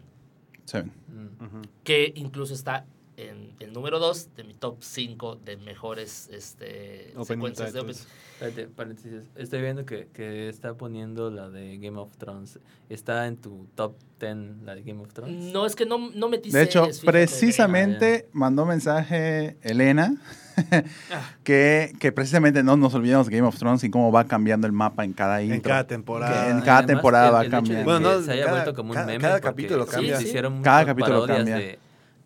[0.66, 0.78] Sí.
[0.78, 1.62] Mm.
[1.82, 2.86] que incluso está
[3.28, 7.96] en el número 2 de mi top 5 de mejores este, secuencias de opening.
[8.40, 9.12] Espérate, paréntesis.
[9.36, 12.58] Estoy viendo que, que está poniendo la de Game of Thrones.
[12.88, 15.52] ¿Está en tu top 10 la de Game of Thrones?
[15.52, 20.16] No, es que no, no metí De hecho, series, precisamente mandó mensaje Elena
[21.44, 24.72] que, que precisamente no nos olvidemos de Game of Thrones y cómo va cambiando el
[24.72, 25.56] mapa en cada intro.
[25.56, 26.50] En cada Que temporada.
[26.50, 27.84] en cada Además, temporada el- va el cambiando.
[27.84, 29.18] Bueno, no, se haya cada- vuelto como un cada- meme.
[29.20, 30.16] cada capítulo sí, cambia.
[30.16, 31.56] se hicieron Cada capítulo cambia.
[31.56, 31.78] de-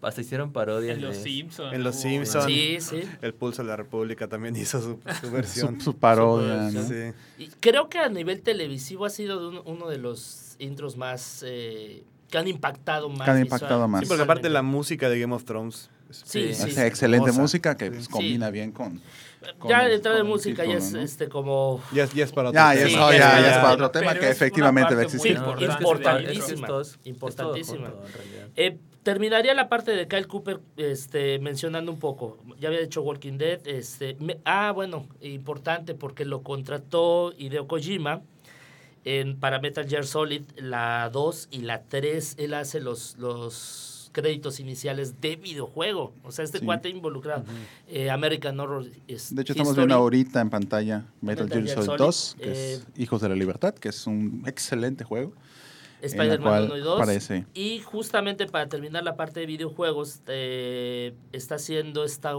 [0.02, 1.72] hasta hicieron parodias En los de- Simpsons.
[1.74, 2.44] En Los hubo- Simpsons.
[2.46, 3.02] Sí, sí.
[3.22, 5.78] El Pulso de la República también hizo su, su versión.
[5.80, 6.88] Su, su parodia, Su ¿no?
[6.88, 7.12] Sí.
[7.38, 12.02] Y creo que a nivel televisivo ha sido de uno, de los intros más eh,
[12.30, 13.24] que han impactado más.
[13.24, 14.02] Que han impactado más.
[14.02, 15.90] Sí, porque aparte la música de Game of Thrones.
[16.10, 16.70] es- Sí, Sí.
[16.70, 16.80] sí.
[16.80, 17.40] Excelente Hermosa.
[17.42, 18.10] música que pues, Sí.
[18.10, 19.00] combina bien con...
[19.58, 21.00] con Ya el- de música ya título, es ¿no?
[21.00, 22.98] este como Ya, es- ya es para otro Ya, ya, tema.
[22.98, 25.18] no, ya ya, es- ya es ya- para otro tema que efectivamente va a parte
[25.18, 25.36] muy existir.
[25.36, 26.68] Importantísima,
[27.04, 27.90] importantísima.
[28.54, 32.38] Eh, terminaría la parte de Kyle Cooper este, mencionando un poco.
[32.58, 33.60] Ya había dicho Walking Dead.
[33.64, 38.22] Este, me- ah, bueno, importante porque lo contrató Hideo Kojima
[39.04, 42.34] en, para Metal Gear Solid, la 2 y la 3.
[42.38, 46.12] Él hace los, los créditos iniciales de videojuego.
[46.24, 46.64] O sea, este Sí.
[46.64, 47.44] cuate involucrado.
[47.86, 49.82] Eh, American Horror es De hecho, estamos History.
[49.86, 53.28] viendo ahorita en pantalla Metal, Metal Gear Solid Solid, 2, que eh, es Hijos de
[53.28, 55.32] la Libertad, que es un excelente juego.
[56.02, 57.00] Spider-Man cual 1 y 2.
[57.00, 57.46] Aparece.
[57.54, 62.34] Y justamente para terminar la parte de videojuegos, eh, está haciendo esta...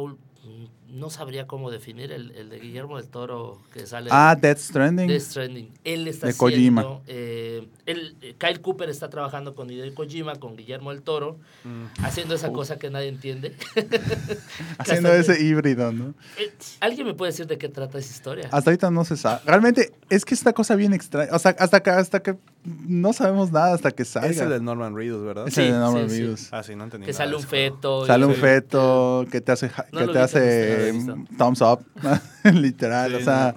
[0.90, 5.08] No sabría cómo definir el, el de Guillermo del Toro que sale Ah, Death Stranding.
[5.08, 5.70] de Death Stranding.
[5.84, 6.38] Él está De haciendo...
[6.84, 7.00] Kojima.
[7.08, 11.86] eh, él, eh, Kyle Cooper está trabajando con Hideo Kojima, con Guillermo del Toro, Mm.
[12.06, 13.54] haciendo esa cosa que nadie entiende.
[14.78, 16.14] Haciendo ese híbrido, ¿no?
[16.38, 18.48] Eh, ¿Alguien me puede decir de qué trata esa historia?
[18.52, 19.42] Hasta ahorita no se sabe.
[19.46, 21.32] Realmente es que esta cosa bien extraña.
[21.34, 24.30] O sea, hasta que, hasta que no sabemos nada hasta que salga.
[24.30, 25.48] Es el de Norman Reedus, ¿verdad?
[25.48, 26.22] Es Sí, el de Norman sí, sí.
[26.22, 26.48] Reedus.
[26.54, 27.06] Ah, sí, no entendí.
[27.06, 28.06] que nada sale un feto.
[28.06, 28.42] Sale un Sí.
[28.42, 31.80] feto que te hace, No que te hace mm, thumbs up,
[32.54, 33.12] literal.
[33.12, 33.56] Sí, o sea,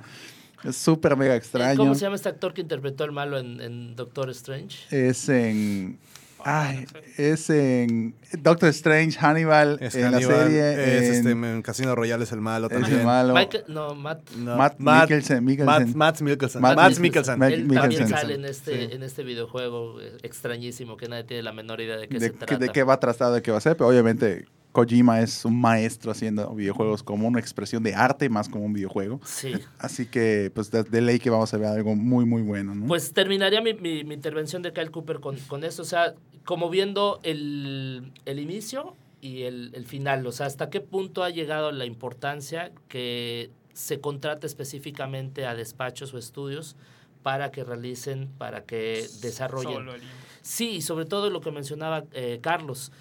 [0.64, 1.76] es súper mega extraño.
[1.78, 4.76] ¿Cómo se llama este actor que interpretó al malo en, en Doctor Strange?
[4.90, 5.98] Es en.
[6.42, 6.86] Ay,
[7.18, 10.70] es en Doctor Strange, Hannibal, Es en Hannibal, la serie.
[10.96, 13.04] es en- este, en Casino Royale es el malo es el también.
[13.04, 13.34] malo.
[13.34, 14.30] Michael- no, Matt.
[14.36, 15.66] No, Matt Mikkelsen, Mikkelsen.
[15.66, 16.62] Matt, Matt Mikkelsen.
[16.62, 17.02] Matt Matt Mikkelsen.
[17.02, 17.38] Mikkelsen.
[17.38, 18.08] Matt Él también Mikkelsen.
[18.08, 18.94] sale en este, Sí.
[18.94, 22.30] en este videojuego eh, extrañísimo que nadie tiene la menor idea de qué de, se
[22.32, 22.56] que- trata.
[22.56, 26.12] de qué va tratado, de qué va a ser, pero obviamente Kojima es un maestro
[26.12, 29.20] haciendo videojuegos como una expresión de arte más como un videojuego.
[29.24, 29.52] Sí.
[29.78, 32.86] Así que, pues, de, de ley que vamos a ver algo muy, muy bueno, ¿no?
[32.86, 36.70] Pues terminaría mi, mi- mi intervención de Kyle Cooper con, con esto, o sea, como
[36.70, 41.72] viendo el, el inicio y el, el final, o sea, hasta qué punto ha llegado
[41.72, 46.76] la importancia que se contrate específicamente a despachos o estudios
[47.22, 49.72] para que realicen, para que desarrollen.
[49.72, 50.02] Solo el-
[50.42, 52.92] Sí, y sobre todo lo que mencionaba eh, Carlos,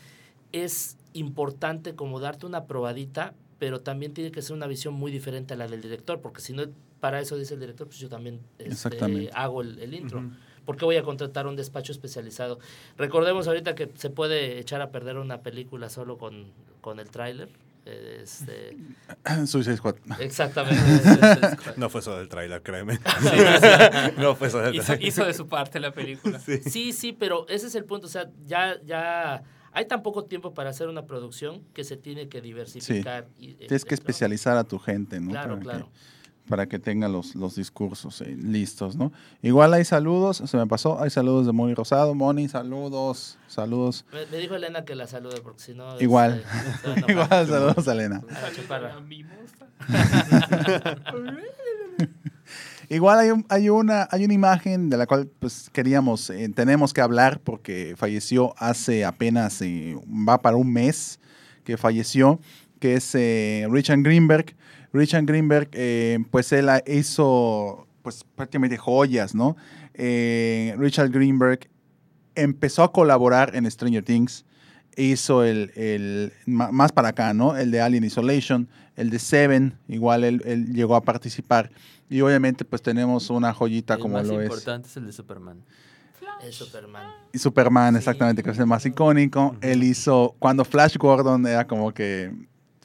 [0.52, 5.54] es importante como darte una probadita, pero también tiene que ser una visión muy diferente
[5.54, 6.64] a la del director, porque si no,
[7.00, 10.20] para eso dice el director, pues yo también este, hago el, el intro.
[10.20, 10.30] Ujú.
[10.66, 12.60] ¿Por qué voy a contratar un despacho especializado?
[12.98, 17.50] Recordemos ahorita que se puede echar a perder una película solo con, con el tráiler.
[17.86, 18.78] Este,
[19.48, 19.96] Suicide Squad.
[20.20, 20.80] exactamente.
[21.78, 23.00] No fue eso del trailer, créeme.
[24.18, 25.08] no fue eso del Hizo, trailer.
[25.08, 26.40] hizo de su parte la película.
[26.40, 28.06] Sí, sí, pero ese es el punto.
[28.06, 29.42] O sea, ya, ya
[29.72, 33.28] hay tan poco tiempo para hacer una producción que se tiene que diversificar.
[33.40, 35.32] y, eh, Tienes que especializar a tu gente, ¿no?
[35.32, 35.86] Claro, para claro.
[35.86, 35.92] Que,
[36.50, 39.14] para que tenga los, los discursos eh, listos, ¿no?
[39.44, 42.16] Igual hay saludos, se me pasó, hay saludos de Moni Rosado.
[42.16, 44.04] Moni, saludos, saludos.
[44.12, 46.00] Me, me dijo Elena que la salude porque si no.
[46.02, 46.44] Igual.
[46.44, 47.10] este, a enojar.
[47.12, 48.24] Igual, saludos a Elena.
[48.30, 48.96] A la.
[52.90, 56.92] Igual hay, un- hay, una, hay una imagen de la cual pues queríamos, eh, tenemos
[56.92, 59.96] que hablar porque falleció hace apenas, eh,
[60.28, 61.20] va para un mes
[61.64, 62.40] que falleció,
[62.80, 64.56] que es eh, Richard Greenberg.
[64.92, 69.56] Richard Greenberg, eh, pues él hizo pues prácticamente joyas, ¿no?
[69.94, 71.70] Richard Greenberg
[72.34, 74.46] empezó a colaborar en Stranger Things,
[75.04, 77.56] hizo el, el más para acá, ¿no?
[77.58, 81.72] El de Alien Isolation, el de Seven, igual él, él llegó a participar.
[82.10, 84.46] Y obviamente pues tenemos una joyita El como más lo es.
[84.46, 85.62] importante es el de Superman.
[86.44, 87.08] Es Superman.
[87.34, 89.56] Y Superman, exactamente, que es el más icónico.
[89.62, 92.32] Él hizo, cuando Flash Gordon era como que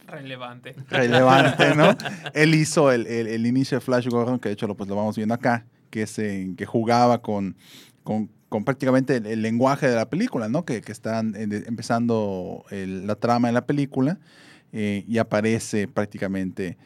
[0.06, 0.74] Relevante.
[0.90, 1.96] relevante, ¿no?
[2.34, 4.96] Él hizo el, el- el inicio de Flash Gordon, que de hecho lo, pues, lo
[4.96, 7.56] vamos viendo acá, que, es, en- que jugaba con,
[8.02, 10.64] con, con prácticamente el, el lenguaje de la película, ¿no?
[10.64, 14.18] Que, que están eh, empezando el- la trama de la película
[14.72, 16.76] eh, y aparece prácticamente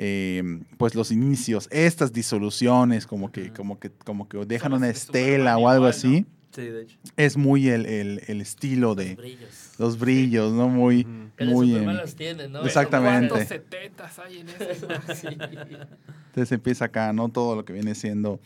[0.00, 5.58] eh, pues los inicios, estas disoluciones, como que, como que, como que dejan una estela
[5.58, 6.08] o algo igual, ¿no?
[6.10, 6.26] así.
[6.54, 6.98] Sí, de hecho.
[7.16, 9.70] Es muy el, el- el estilo de Los brillos.
[9.78, 10.68] los brillos, ¿no?
[10.68, 11.06] Muy.
[11.36, 11.68] El de muy...
[11.70, 12.64] Superman eh, las tiene, ¿no?
[12.64, 13.28] Exactamente.
[13.28, 14.46] ¿Cuántos setetas hay en?
[15.16, 15.26] Sí.
[15.28, 17.28] Entonces empieza acá, ¿no?
[17.28, 18.40] Todo lo que viene siendo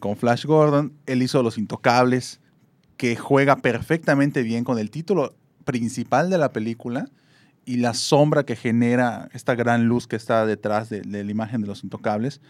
[0.00, 0.92] con Flash Gordon.
[1.06, 2.40] Él hizo Los Intocables,
[2.96, 7.08] que juega perfectamente bien con el título principal de la película
[7.64, 11.60] y la sombra que genera esta gran luz que está detrás de, de la imagen
[11.60, 12.40] de Los Intocables.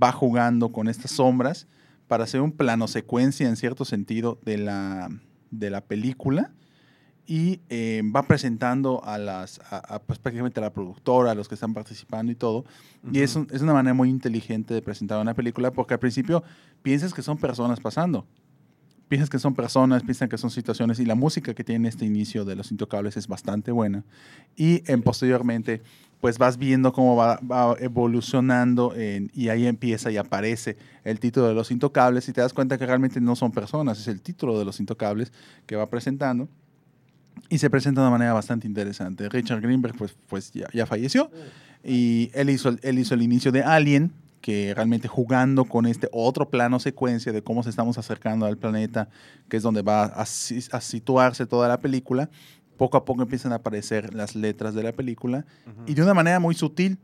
[0.00, 1.66] Va jugando con estas sombras
[2.06, 5.08] para hacer un plano secuencia en cierto sentido de la,
[5.50, 6.52] de la película
[7.26, 11.46] y eh, va presentando a las, a, a, pues, prácticamente a la productora, a los
[11.48, 12.64] que están participando y todo.
[13.12, 16.42] Y es, un- es una manera muy inteligente de presentar una película porque al principio
[16.88, 18.24] piensas que son personas pasando.
[19.08, 22.46] Piensas que son personas, piensas que son situaciones y la música que tiene este inicio
[22.46, 24.04] de Los Intocables es bastante buena.
[24.56, 25.82] Y en posteriormente,
[26.18, 27.38] pues vas viendo cómo va,
[27.78, 32.78] evolucionando y ahí empieza y aparece el título de Los Intocables y te das cuenta
[32.78, 35.30] que realmente no son personas, es el título de Los Intocables
[35.66, 36.48] que va presentando.
[37.50, 39.28] Y se presenta de una manera bastante interesante.
[39.28, 41.30] Richard Greenberg pues, pues ya, falleció.
[41.84, 46.48] Y él hizo, él hizo el inicio de Alien, que realmente jugando con este otro
[46.48, 49.08] plano secuencia de cómo se estamos acercando al planeta,
[49.48, 52.30] que es donde va a, si- a situarse toda la película,
[52.76, 55.44] poco a poco empiezan a aparecer las letras de la película
[55.86, 56.98] y de una manera muy sutil,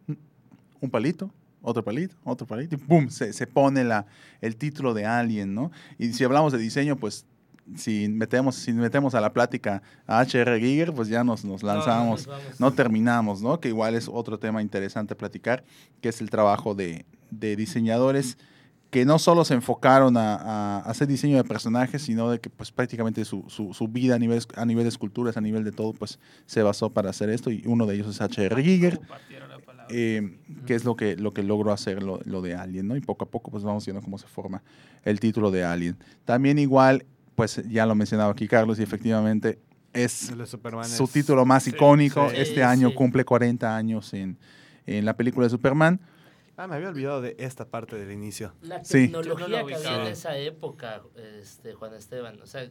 [0.81, 1.31] un palito,
[1.62, 3.09] otro palito, otro palito, y ¡pum!
[3.09, 4.07] Se, se pone la,
[4.40, 5.73] el título de Alien, ¿no?
[5.99, 7.27] Y si hablamos de diseño, pues
[7.75, 10.61] si metemos, si metemos a la plática a H.R.
[10.61, 12.27] Giger, pues ya nos, nos lanzamos
[12.61, 13.59] no terminamos, ¿no?
[13.59, 15.64] Que igual es otro tema interesante platicar,
[16.03, 17.07] que es el trabajo de,
[17.38, 18.38] de diseñadores
[18.90, 22.70] que no solo se enfocaron a, a hacer diseño de personajes, sino de que pues
[22.70, 25.92] prácticamente su, su, su vida a nivel, a nivel de esculturas, a nivel de todo,
[25.94, 28.62] pues se basó para hacer esto y uno de ellos es H.R.
[28.62, 29.01] Giger,
[29.90, 32.97] eh, que es lo que, lo que logró hacer lo, lo de Alien, ¿no?
[32.97, 34.62] Y poco a poco pues vamos viendo cómo se forma
[35.03, 35.97] el título de Alien.
[36.25, 37.04] También igual,
[37.35, 39.58] pues ya lo mencionaba aquí Carlos y efectivamente
[39.92, 40.33] es
[40.96, 42.31] su título más icónico.
[42.31, 42.37] sí.
[42.38, 42.94] este Sí, año sí.
[42.94, 44.38] cumple 40 años en,
[44.87, 46.00] en la película de Superman.
[46.57, 48.52] Ah, me había olvidado de esta parte del inicio.
[48.63, 49.07] La Sí.
[49.09, 51.02] tecnología lo que había en esa época,
[51.40, 52.69] este, Juan Esteban, o sea,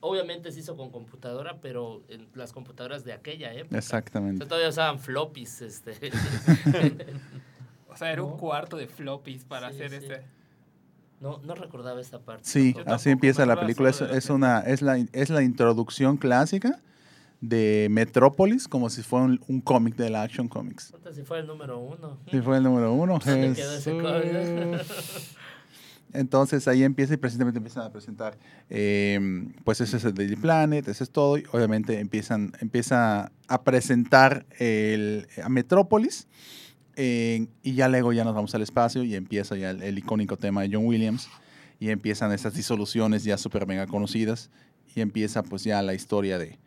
[0.00, 3.74] obviamente se hizo con computadora, pero en las computadoras de aquella época.
[3.76, 4.38] O Exactamente.
[4.38, 5.92] sea, todavía usaban floppies, este.
[7.92, 8.28] O sea, era No.
[8.28, 9.96] un cuarto de floppies para Sí, hacer sí.
[9.96, 10.22] este.
[11.20, 12.44] No, no recordaba esta parte.
[12.44, 12.94] Sí, tampoco.
[12.94, 13.90] así empieza la película.
[13.90, 16.80] Es, es una, es la, es la introducción clásica
[17.40, 20.92] de Metrópolis, como si fuera un, un cómic de la Action Comics.
[21.14, 22.18] Si fue el número uno.
[22.30, 23.18] Sí, fue el número uno.
[26.12, 28.36] Entonces ahí empieza y precisamente empiezan a presentar,
[28.68, 33.62] eh, pues ese es el Daily Planet, ese es todo, y obviamente empiezan, empieza a
[33.62, 36.26] presentar el, a Metrópolis,
[36.96, 40.36] eh, y ya luego ya nos vamos al espacio y empieza ya el, el icónico
[40.36, 41.28] tema de John Williams,
[41.78, 44.50] y empiezan esas disoluciones ya súper mega conocidas,
[44.96, 46.58] y empieza pues ya la historia de,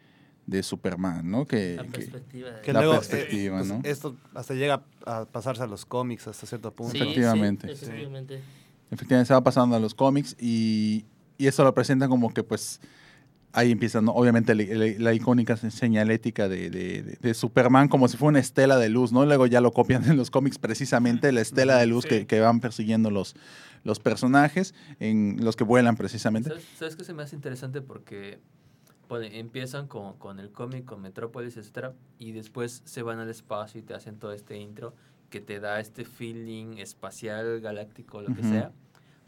[0.45, 1.45] de Superman, ¿no?
[1.45, 2.61] Que, La que- perspectiva de...
[2.61, 3.79] Que La luego, eh, pues, ¿no?
[3.83, 6.91] Esto hasta llega a pasarse a los cómics hasta cierto punto.
[6.93, 7.67] Sí, efectivamente.
[7.67, 8.41] sí, efectivamente.
[8.91, 11.05] Efectivamente, se va pasando a los cómics y,
[11.37, 12.79] y eso lo presenta como que pues
[13.53, 14.11] ahí empieza, ¿no?
[14.13, 18.39] obviamente la, la- la icónica señalética de, de- de- de Superman como si fuera una
[18.39, 19.25] estela de luz, ¿no?
[19.25, 22.09] Luego ya lo copian en los cómics precisamente, la estela de luz Sí.
[22.09, 23.35] que, que van persiguiendo los,
[23.83, 26.49] los personajes, en los que vuelan precisamente.
[26.49, 27.81] ¿Sabes, sabes qué se me hace interesante?
[27.81, 28.39] Porque
[29.13, 33.79] pone- empiezan con, con el cómic, con Metrópolis, etcétera, y después se van al espacio
[33.79, 34.93] y te hacen todo este intro
[35.29, 38.71] que te da este feeling espacial, galáctico, lo que sea,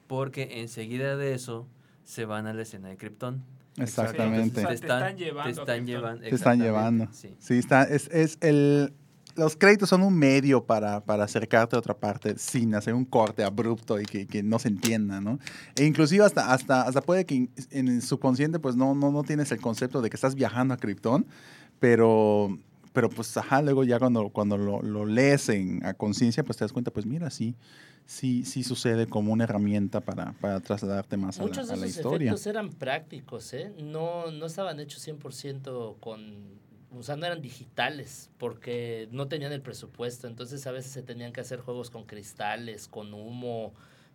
[0.08, 1.68] porque enseguida de eso
[2.04, 3.44] se van a la escena de Krypton.
[3.78, 4.60] Exactamente.
[4.60, 6.22] O sea, Te te están, llevando te están llevando.
[6.22, 7.08] Te están llevando.
[7.12, 7.36] Sí.
[7.40, 8.94] Sí, está, es, es el...
[9.36, 13.44] Los créditos son un medio para, para acercarte a otra parte sin hacer un corte
[13.44, 15.40] abrupto y que, que no se entienda, ¿no?
[15.76, 19.24] E inclusive hasta, hasta, hasta puede que en, en el subconsciente pues no, no, no
[19.24, 21.26] tienes el concepto de que estás viajando a Krypton,
[21.80, 22.58] pero,
[22.94, 26.64] pero pues ajá, luego ya cuando, cuando lo, lo lees en, a conciencia pues te
[26.64, 27.56] das cuenta, pues mira, sí,
[28.06, 31.80] sí, sí sucede como una herramienta para, para trasladarte más a la, Muchos a de
[31.82, 32.32] la esos historia.
[32.32, 33.74] efectos eran prácticos, ¿eh?
[33.84, 36.64] No, no estaban hechos 100% con...
[36.98, 40.28] O sea, no eran digitales porque no tenían el presupuesto.
[40.28, 43.74] Entonces a veces se tenían que hacer juegos con cristales, con humo,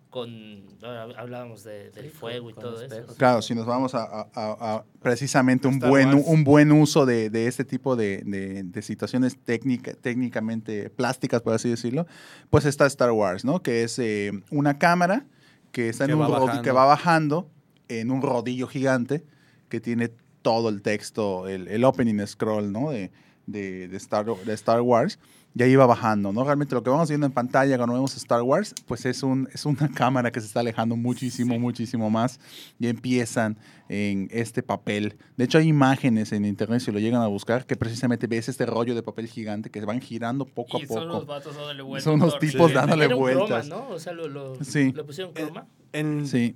[0.08, 0.64] con...
[0.82, 3.14] ahora Hablábamos de, del Sí, fuego y con todo eso.
[3.16, 6.24] Claro, si nos vamos a, a- a- a precisamente un Star buen, Wars.
[6.26, 11.54] un buen uso de, de este tipo de, de- de situaciones técnica, técnicamente plásticas, por
[11.54, 12.06] así decirlo,
[12.50, 13.62] pues está Star Wars, ¿no?
[13.62, 15.26] Que es eh, una cámara
[15.70, 16.62] que está en un va rodi- bajando.
[16.62, 17.50] que va bajando
[17.88, 19.24] en un rodillo gigante
[19.68, 20.10] que tiene
[20.42, 22.90] todo el texto, el, el opening scroll, ¿no?
[22.90, 23.10] De,
[23.46, 25.18] de, de Star, de Star Wars.
[25.52, 26.44] Y ahí va bajando, ¿no?
[26.44, 29.66] Realmente lo que vamos viendo en pantalla cuando vemos Star Wars, pues es, un, es
[29.66, 31.58] una cámara que se está alejando muchísimo, Sí.
[31.58, 32.38] muchísimo más.
[32.78, 35.16] Y empiezan en este papel.
[35.36, 38.64] De hecho, hay imágenes en internet, si lo llegan a buscar, que precisamente ves este
[38.64, 41.32] rollo de papel gigante que van girando poco Y a son los poco.
[41.32, 42.04] vatos dándole vueltas.
[42.04, 42.80] Son unos todo tipos horrible.
[42.80, 43.66] dándole Era un vueltas.
[43.66, 43.90] croma, ¿no?
[43.92, 44.92] O sea, lo, lo, Sí.
[44.92, 45.66] le pusieron croma.
[45.92, 46.54] En- Sí.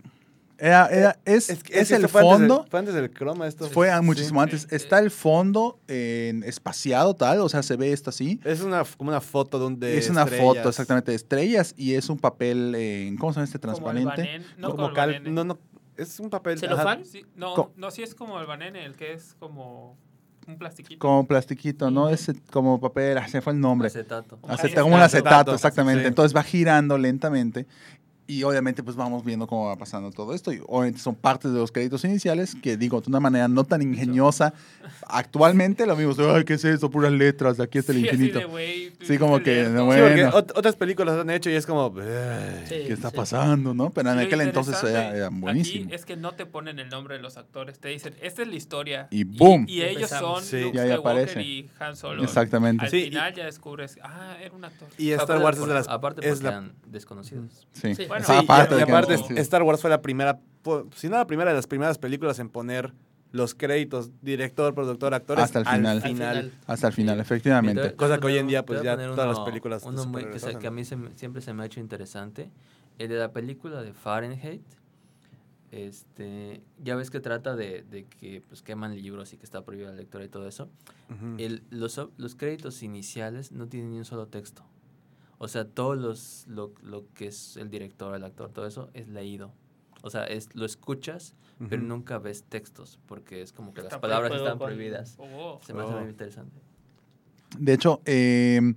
[0.66, 2.66] Era, era- es, es, el fue antes del- fondo.
[2.70, 3.68] fue antes del croma esto.
[3.68, 4.00] Fue Sí.
[4.02, 4.66] muchísimo antes.
[4.70, 8.40] Está el fondo en espaciado tal, o sea, se ve esto así.
[8.44, 10.46] Es una, como una foto de un de es una estrellas.
[10.46, 14.04] foto exactamente de estrellas y es un papel en, ¿cómo se llama este Como el
[14.04, 14.44] transparente?
[14.56, 15.30] No, como cal- Banene.
[15.30, 15.58] no, no,
[15.96, 16.58] es un papel.
[16.58, 16.86] ¿Celofán?
[17.00, 17.04] ajá.
[17.04, 19.96] Sí, no, Co- no, sí es como el banene, el que es como
[20.46, 20.98] un plastiquito.
[20.98, 22.08] Como plastiquito, ¿no?
[22.10, 23.88] Es como papel, ah, se fue el nombre.
[23.88, 24.38] Acetato.
[24.42, 26.02] Aceta- Ahí como un acetato, Acetato, exactamente.
[26.02, 26.08] sí.
[26.08, 27.66] Entonces va girando lentamente
[28.26, 30.52] y obviamente pues vamos viendo cómo va pasando todo esto.
[30.52, 33.82] Y obviamente son partes de los créditos iniciales que digo de una manera no tan
[33.82, 34.54] ingeniosa.
[35.08, 36.90] Actualmente lo mismo, ay, ¿qué es eso?
[36.90, 38.38] Puras letras, de aquí hasta el Sí, así infinito.
[38.38, 40.32] de, güey, Sí, como que, Sí, porque Bueno.
[40.32, 41.90] ot- otras películas han hecho y es como.
[41.90, 43.16] Sí, ¿Qué está sí.
[43.16, 43.90] pasando, no?
[43.90, 45.86] Pero en aquel entonces era, era buenísimo.
[45.86, 48.48] Aquí es que no te ponen el nombre de los actores, te dicen, esta es
[48.48, 49.08] la historia.
[49.10, 49.66] Y ¡boom!
[49.68, 50.38] Y, ellos Empezamos.
[50.40, 50.60] son Sí.
[50.62, 51.42] Luke Y ahí aparece.
[51.42, 52.22] y Han Solo.
[52.24, 52.84] Exactamente.
[52.84, 54.88] Al Sí, y- final ya descubres, ah, era un actor.
[54.98, 55.88] Y Star Aparte Wars es de las.
[55.88, 57.66] Aparte porque es la- eran desconocidos.
[57.72, 57.94] Sí.
[58.22, 58.26] Sí.
[58.26, 60.40] Bueno, Sí, Esa y- aparte, no- Star Wars fue la primera,
[60.94, 62.92] si no la primera de las primeras películas en poner
[63.32, 65.96] los créditos, director, productor, actores, Hasta el final.
[65.96, 66.52] Al final.
[66.68, 67.94] Hasta el final, efectivamente.
[67.96, 70.70] Cosa que hoy en día, pues, ya todas las películas Uno muy que, que a
[70.70, 72.50] mí se siempre se me ha hecho interesante.
[72.98, 74.62] El de la película de Fahrenheit.
[75.72, 79.90] Este, ya ves que trata de, de que pues, queman libros y que está prohibida
[79.90, 80.68] la lectura y todo eso.
[81.38, 84.64] El- los, los créditos iniciales no tienen ni un solo texto.
[85.44, 89.08] O sea, todos los, lo, lo que es el director, el actor, todo eso es
[89.08, 89.52] leído.
[90.02, 91.34] O sea, es, lo escuchas,
[91.68, 95.16] pero nunca ves textos, porque es como que las palabras prohibido están prohibidas.
[95.18, 96.00] Oh, Se me hace Oh.
[96.00, 96.58] muy interesante.
[97.58, 98.74] De hecho, eh,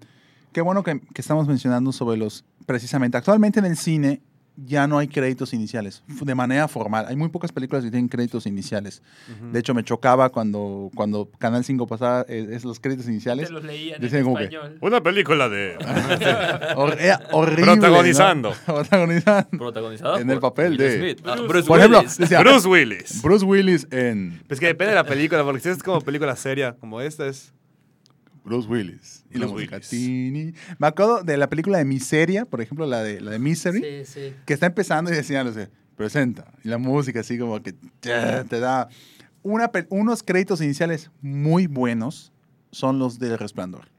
[0.52, 4.22] qué bueno que, que estamos mencionando sobre los, precisamente, actualmente en el cine,
[4.66, 7.06] ya no hay créditos iniciales, de manera formal.
[7.08, 9.04] Hay muy pocas películas que tienen créditos iniciales.
[9.52, 13.48] De hecho, me chocaba cuando, cuando Canal 5 pasaba eh, es los créditos iniciales.
[13.48, 14.78] Te los leían Decían en como que- español.
[14.82, 15.78] Una película de...
[16.76, 17.66] Hor- era horrible.
[17.74, 18.50] Protagonizando.
[18.50, 18.56] ¿no?
[18.74, 19.50] Protagonizando.
[19.58, 21.20] Protagonizado En el papel Will de- Smith.
[21.26, 22.18] Ah, Bruce Bruce Por ejemplo, Willis.
[22.18, 23.22] decía Bruce Willis.
[23.22, 26.74] Bruce Willis en Pues que depende de la película, porque si es como película seria,
[26.80, 27.54] como esta es...
[28.44, 29.17] Bruce Willis.
[29.32, 29.80] Y la música.
[29.80, 30.54] Tini.
[30.80, 33.82] Me acuerdo de la película de Miseria, por ejemplo, la de, la de Misery.
[33.82, 34.36] Sí, sí.
[34.46, 36.54] que está empezando y decían, sé, presenta.
[36.64, 38.88] Y la música así como que te, da
[39.44, 42.32] una, unos créditos iniciales muy buenos
[42.72, 43.90] son los del Resplandor.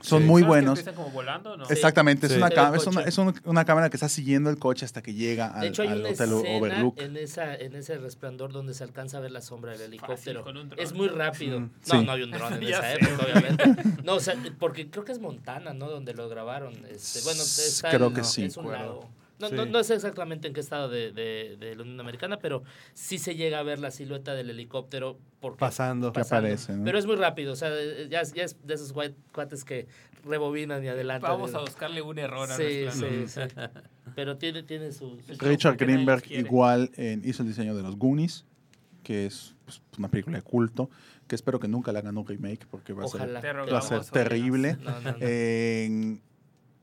[0.00, 0.28] Son Sí.
[0.28, 0.78] muy ¿Sabes que buenos.
[0.78, 1.68] empiezan como volando, ¿no?
[1.68, 2.34] Exactamente, Sí.
[2.34, 5.12] es, una, es, una, es un- una cámara que está siguiendo el coche hasta que
[5.12, 7.00] llega al, De hecho, hay al una Hotel escena Overlook.
[7.00, 10.44] en, esa, en ese resplandor donde se alcanza a ver la sombra del helicóptero.
[10.44, 10.78] con un dron.
[10.80, 11.58] es muy rápido.
[11.60, 12.06] Mm, No, sí.
[12.06, 13.12] no hay un dron en Ya esa sé.
[13.12, 13.82] época, obviamente.
[14.04, 15.88] No, o sea, porque creo que es Montana, ¿no?
[15.90, 16.74] Donde lo grabaron.
[16.88, 18.44] Este, bueno, está Creo el- que sí.
[18.44, 19.08] Es un lago.
[19.40, 19.54] No, Sí.
[19.54, 23.18] no, no sé exactamente en qué estado de, de, de la Unión Americana, pero sí
[23.18, 26.12] se llega a ver la silueta del helicóptero porque Pasando.
[26.12, 26.84] Que aparece, ¿no?
[26.84, 27.70] Pero es muy rápido, o sea,
[28.08, 29.86] ya, ya es de esos white cuates que
[30.24, 31.30] rebobinan y adelantan.
[31.30, 33.28] Vamos a buscarle un error a Sí, Resplandor.
[33.28, 33.40] sí, sí.
[34.16, 35.20] Pero tiene, tiene su...
[35.20, 38.44] su- Richard Greenberg los igual en- hizo el diseño de los Goonies,
[39.04, 40.90] que es pues, una película de culto,
[41.28, 43.40] que espero que nunca le hagan un remake porque va a ser Ojalá.
[43.72, 44.76] Va a ser terrible.
[44.82, 45.16] No, no, no.
[45.20, 46.20] En-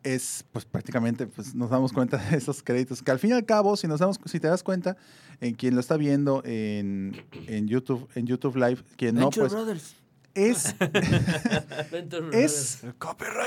[0.05, 3.45] es pues prácticamente pues nos damos cuenta de esos créditos que al fin y al
[3.45, 4.95] cabo si nos damos si te das cuenta
[5.41, 7.13] en quien lo está viendo en,
[7.47, 9.95] en YouTube en YouTube Live quien no Venture pues Brothers.
[10.35, 10.75] es
[11.91, 12.83] Venture es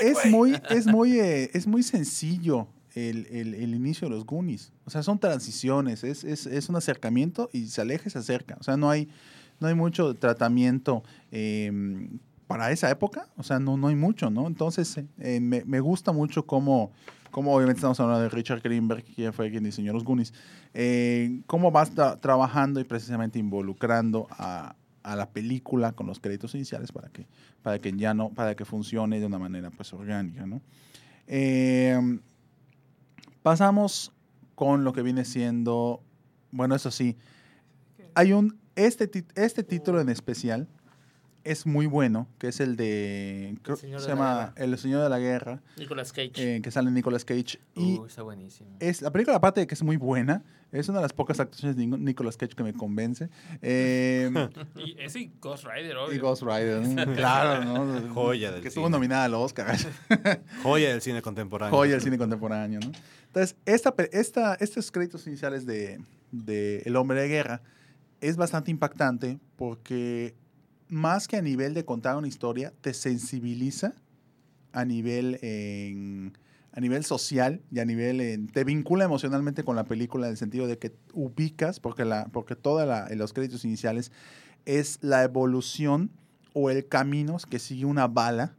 [0.01, 4.71] es muy es muy eh, es muy sencillo el, el- el inicio de los Goonies.
[4.85, 8.57] O sea son transiciones es, es, es un acercamiento y se aleja y se acerca.
[8.59, 9.07] O sea no hay
[9.59, 11.71] no hay mucho tratamiento eh,
[12.49, 14.47] para esa época, o sea, no, no hay mucho, ¿no?
[14.47, 16.91] Entonces, eh, me, me gusta mucho cómo,
[17.29, 20.33] cómo, obviamente estamos hablando de Richard Greenberg, que fue quien diseñó los Goonies,
[20.73, 26.55] eh, cómo va tra- trabajando y precisamente involucrando a, a la película con los créditos
[26.55, 27.27] iniciales para que,
[27.61, 30.59] para que ya no, para que funcione de una manera pues orgánica, ¿no?
[31.27, 32.19] Eh,
[33.43, 34.11] pasamos
[34.55, 36.01] con lo que viene siendo,
[36.51, 37.15] bueno, eso sí,
[38.15, 40.67] hay un, este, este título en especial
[41.43, 44.53] es muy bueno, que es el de, creo- Señor se de llama.
[44.57, 46.31] El Señor de la Guerra, Nicolas Cage.
[46.57, 47.59] eh, que sale Nicolas Cage.
[47.75, 48.69] Y Uh, está buenísimo.
[48.79, 51.75] es, la película, aparte de que es muy buena, es una de las pocas actuaciones
[51.77, 53.29] de Nic- Nicolas Cage que me convence.
[53.61, 54.29] Eh,
[54.75, 56.13] Y ese y Ghost Rider, obvio.
[56.15, 57.13] y Ghost Rider, ¿no?
[57.13, 58.13] claro, ¿no?
[58.13, 58.97] Joya del Que estuvo cine.
[58.97, 59.75] nominada al Oscar.
[60.63, 61.75] Joya del cine contemporáneo.
[61.75, 62.91] Joya del cine contemporáneo, ¿no?
[63.27, 67.61] Entonces, esta, esta, estos créditos iniciales de, de El Hombre de Guerra
[68.21, 70.35] es bastante impactante porque
[70.89, 73.93] más que a nivel de contar una historia, te sensibiliza
[74.73, 76.37] a nivel, en-
[76.71, 80.37] a nivel social y a nivel, en- te vincula emocionalmente con la película en el
[80.37, 84.11] sentido de que ubicas, porque, la, porque todos los créditos iniciales
[84.65, 86.11] es la evolución
[86.53, 88.55] o el camino que sigue una bala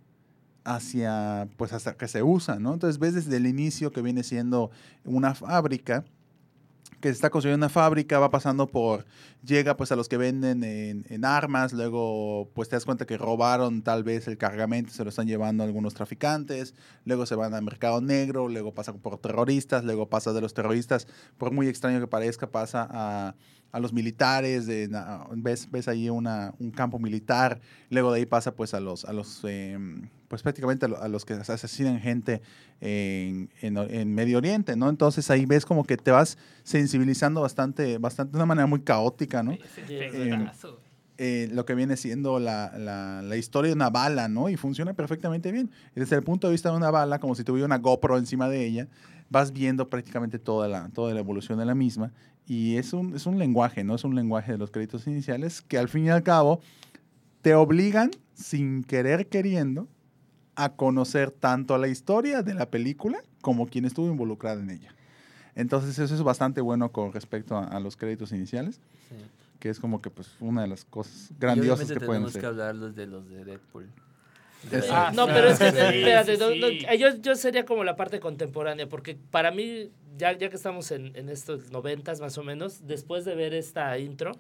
[0.65, 2.75] hacia, pues hasta que se usa, ¿no?
[2.75, 4.71] Entonces ves desde el inicio que viene siendo
[5.05, 6.05] una fábrica,
[7.01, 9.07] que se está construyendo una fábrica, va pasando por,
[9.45, 13.17] llega pues a los que venden en, en armas, luego pues te das cuenta que
[13.17, 16.75] robaron tal vez el cargamento, se lo están llevando algunos traficantes,
[17.05, 21.07] luego se van al mercado negro, luego pasa por terroristas, luego pasa de los terroristas,
[21.39, 23.35] por muy extraño que parezca, pasa a,
[23.73, 24.67] a los militares,
[25.37, 29.13] ves, ves ahí una, un campo militar, luego de ahí pasa pues a los, a
[29.13, 32.41] los em, pues prácticamente a los que asesinan gente
[32.81, 34.89] en, en- en Medio Oriente, ¿no?
[34.89, 39.30] Entonces ahí ves como que te vas sensibilizando bastante, bastante de una manera muy caótica,
[39.53, 40.81] efectazo.
[41.23, 44.49] eh, lo que viene siendo la, la- la historia de una bala, ¿no?
[44.49, 45.71] Y funciona perfectamente bien.
[45.95, 48.65] Desde el punto de vista de una bala, como si tuviera una GoPro encima de
[48.65, 48.89] ella,
[49.29, 52.11] vas viendo prácticamente toda la, toda la evolución de la misma.
[52.47, 53.95] Y es un, es un lenguaje, ¿no?
[53.97, 56.61] Es un lenguaje de los créditos iniciales que al fin y al cabo
[57.43, 59.89] te obligan, sin querer queriendo,
[60.57, 64.95] a conocer tanto la historia de la película como quien estuvo involucrado en ella.
[65.55, 69.17] Entonces eso es bastante bueno con respecto a, a los créditos iniciales Sí.
[69.59, 72.33] que es como que pues una de las cosas Y grandiosas obviamente que pueden tenemos
[72.35, 72.49] que ser.
[72.49, 73.87] hablar los de los de Deadpool.
[74.91, 76.87] Ah, no, pero es que, sí, espérate, sí, no, no, sí.
[76.99, 81.17] yo, yo sería como la parte contemporánea, porque para mí, ya, ya que estamos en,
[81.17, 84.33] en estos noventas más o menos, después de ver esta intro,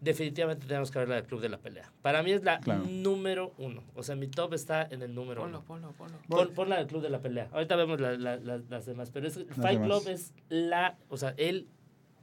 [0.00, 1.90] definitivamente tenemos que ver la del Club de la Pelea.
[2.02, 2.84] Para mí es la Claro.
[2.86, 5.66] número uno, o sea, mi top está en el número Ponlo, uno.
[5.66, 6.18] ponlo, ponlo.
[6.28, 7.48] Pon, pon la del Club de la Pelea.
[7.52, 10.02] Ahorita vemos la- la- la- las demás, pero es, Fight demás.
[10.02, 11.66] Club es la, o sea, el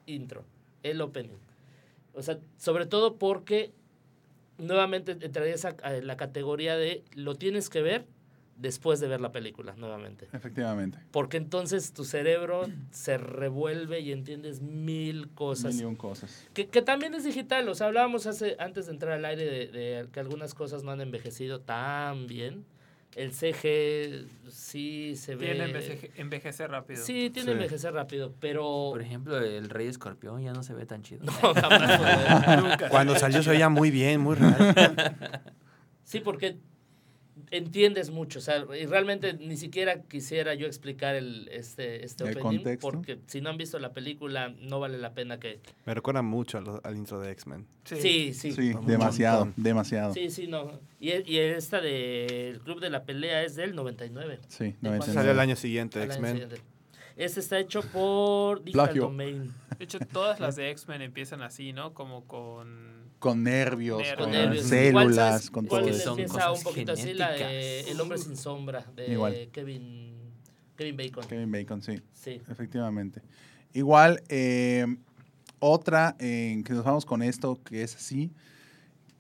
[0.05, 0.43] intro,
[0.83, 1.37] el opening.
[2.13, 3.73] O sea, sobre todo porque
[4.57, 8.05] nuevamente entraría esa, a la categoría de lo tienes que ver
[8.57, 10.27] después de ver la película nuevamente.
[10.31, 10.99] Efectivamente.
[11.11, 15.75] Porque entonces tu cerebro se revuelve y entiendes mil cosas.
[15.75, 16.47] Mil cosas.
[16.53, 17.67] Que, que también es digital.
[17.67, 20.91] O sea, hablábamos hace, antes de entrar al aire de, de que algunas cosas no
[20.91, 22.65] han envejecido tan bien.
[23.15, 25.45] El CG sí se ve.
[25.53, 27.03] Tiene enveje- envejecer rápido.
[27.03, 27.51] Sí, tiene Sí.
[27.51, 28.63] envejecer rápido, pero.
[28.91, 31.23] Por ejemplo, el Rey Escorpión ya no se ve tan chido.
[31.25, 32.79] No, jamás.
[32.89, 35.13] Cuando salió se veía muy bien, muy real.
[36.03, 36.57] Sí, porque
[37.51, 42.37] entiendes mucho, o sea, y realmente ni siquiera quisiera yo explicar el este este El
[42.37, 42.81] opening contexto.
[42.91, 46.57] porque si no han visto la película no vale la pena que Me recuerda mucho
[46.57, 47.65] al, al intro de X-Men.
[47.85, 48.33] Sí, sí.
[48.33, 49.63] Sí, Sí, demasiado, montón.
[49.63, 50.13] demasiado.
[50.13, 50.79] sí, no.
[50.99, 54.39] Y, y esta del Club de la Pelea es del 99.
[54.47, 55.13] Sí, ¿De cuándo 99.
[55.13, 56.49] Salió el año siguiente, X-Men.
[57.15, 59.03] Este está hecho por Digital Plagio.
[59.03, 59.53] Domain.
[59.77, 61.93] De hecho, todas las de X-Men empiezan así, ¿no?
[61.93, 63.02] Como con...
[63.23, 64.65] Con nervios, con nervios.
[64.67, 66.03] células, ¿Cuál sabes con cuál todo eso.
[66.03, 67.13] son empieza cosas un poquito así?
[67.13, 67.79] La de.
[67.89, 69.49] El hombre sin sombra de Igual.
[69.53, 70.13] Kevin,
[70.75, 71.25] Kevin Bacon.
[71.27, 72.41] Kevin Bacon, sí, Sí.
[72.49, 73.21] efectivamente.
[73.73, 74.85] Igual, eh,
[75.59, 78.29] otra en que nos vamos con esto, que es así,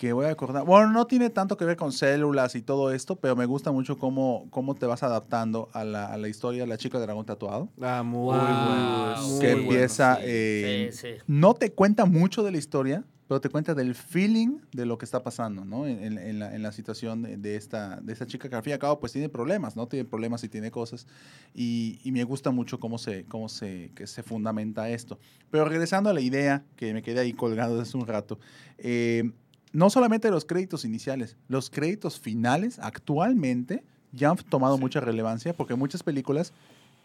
[0.03, 0.65] que voy a acordar.
[0.65, 3.97] Bueno, no tiene tanto que ver con células y todo esto, pero me gusta mucho
[3.97, 7.69] cómo, cómo te vas adaptando a la, a la historia de la chica dragón tatuado.
[7.81, 8.19] Ah, muy
[8.51, 8.65] Wow.
[8.65, 9.13] bueno.
[9.29, 9.61] Muy que bueno.
[9.63, 10.21] empieza, sí.
[10.25, 11.23] eh, Sí, sí.
[11.25, 15.05] no te cuenta mucho de la historia, pero te cuenta del feeling de lo que
[15.05, 15.87] está pasando, ¿no?
[15.87, 18.61] En, en- en la, en la situación de, de esta, de esta chica que al
[18.61, 19.87] fin y al cabo pues tiene problemas, ¿no?
[19.87, 21.07] Tiene problemas y tiene cosas.
[21.53, 25.17] Y, y me gusta mucho cómo se, cómo se, que se fundamenta esto.
[25.49, 28.37] Pero regresando a la idea, que me quedé ahí colgado desde hace un rato,
[28.77, 29.31] eh,
[29.73, 35.75] no solamente los créditos iniciales, los créditos finales actualmente ya han tomado mucha relevancia porque
[35.75, 36.53] muchas películas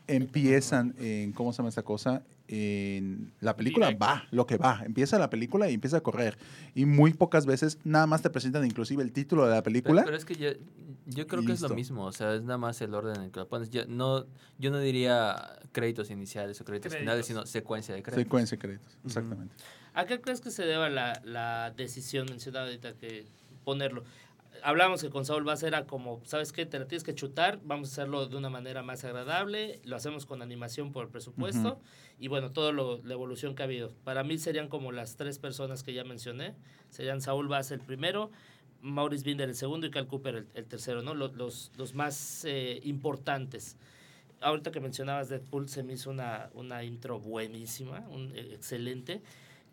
[0.06, 2.22] empiezan en, ¿cómo se llama esta cosa?
[2.50, 4.06] En la película Directo.
[4.06, 6.38] va, lo que va, empieza la película y empieza a correr.
[6.74, 10.02] Y muy pocas veces nada más te presentan inclusive el título de la película.
[10.04, 10.50] pero es que yo,
[11.06, 13.30] yo creo que es lo mismo, o sea, es nada más el orden en el
[13.30, 13.68] que lo pones.
[13.68, 14.24] Yo no,
[14.58, 17.00] yo no diría créditos iniciales o créditos, Créditos.
[17.00, 18.24] finales, sino secuencia de créditos.
[18.24, 19.54] secuencia de créditos, exactamente.
[19.98, 23.26] ¿A qué crees que se deba la, la decisión mencionada ahorita que
[23.64, 24.04] ponerlo?
[24.62, 26.66] Hablamos que con Saul va a ser a como, ¿sabes qué?
[26.66, 30.24] Te la tienes que chutar, vamos a hacerlo de una manera más agradable, lo hacemos
[30.24, 31.80] con animación por presupuesto Ujú.
[32.20, 33.92] y bueno, toda la evolución que ha habido.
[34.04, 36.54] Para mí serían como las tres personas que ya mencioné,
[36.90, 38.30] serían Saul Bass el primero,
[38.80, 41.14] Maurice Binder el segundo y Cal Cooper el, el tercero, ¿no?
[41.14, 43.76] Los, los, los más eh, importantes.
[44.42, 48.32] Ahorita que mencionabas Deadpool, se me hizo una, una intro buenísima, un,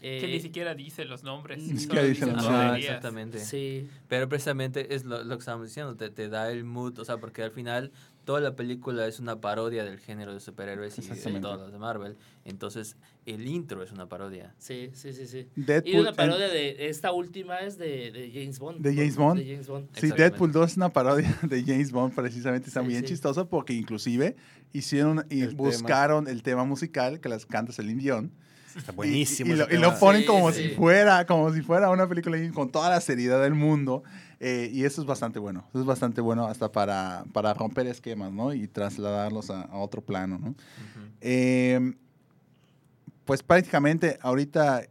[0.01, 0.19] eh.
[0.19, 1.63] Que Eh, ni siquiera dice los nombres.
[1.63, 2.51] Ni siquiera dice los nombres.
[2.53, 2.85] tonterías.
[2.85, 3.39] exactamente.
[3.39, 7.05] Sí, Pero precisamente es lo, lo que estábamos diciendo, te, te da el mood, o
[7.05, 7.91] sea, porque al final
[8.25, 11.77] toda la película es una parodia del género de superhéroes y de todas las de
[11.77, 12.17] Marvel.
[12.43, 14.55] Entonces, el intro es una parodia.
[14.57, 15.47] sí, sí, sí, sí.
[15.55, 18.81] Deadpool, Y una parodia de esta última es de, de James Bond.
[18.81, 19.39] ¿De James Bond?
[19.39, 19.89] De James Bond.
[19.93, 20.09] Sí.
[20.09, 23.09] Deadpool 2 es una parodia de James Bond, precisamente está Sí, bien sí.
[23.09, 24.35] chistoso porque inclusive
[24.73, 25.63] hicieron y El tema.
[25.69, 28.31] buscaron el tema musical que las canta Celine Dion.
[28.76, 29.53] Está buenísimo.
[29.53, 29.82] Y, lo, y tema.
[29.82, 30.63] lo ponen Sí, como sí.
[30.63, 34.03] si fuera, como si fuera una película con toda la seriedad del mundo.
[34.39, 35.65] eh, y eso es bastante bueno.
[35.69, 38.53] Eso es bastante bueno hasta para, para romper esquemas, ¿no?
[38.53, 40.55] Y trasladarlos a, a otro plano, ¿no?
[41.21, 41.93] Eh,
[43.23, 44.84] pues prácticamente ahorita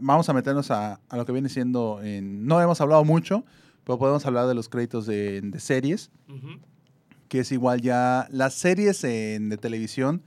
[0.00, 2.46] vamos a meternos a, a lo que viene siendo en...
[2.46, 3.44] No hemos hablado mucho,
[3.84, 6.10] pero podemos hablar de los créditos de, de series,
[7.28, 10.22] que es igual ya las series en- de televisión.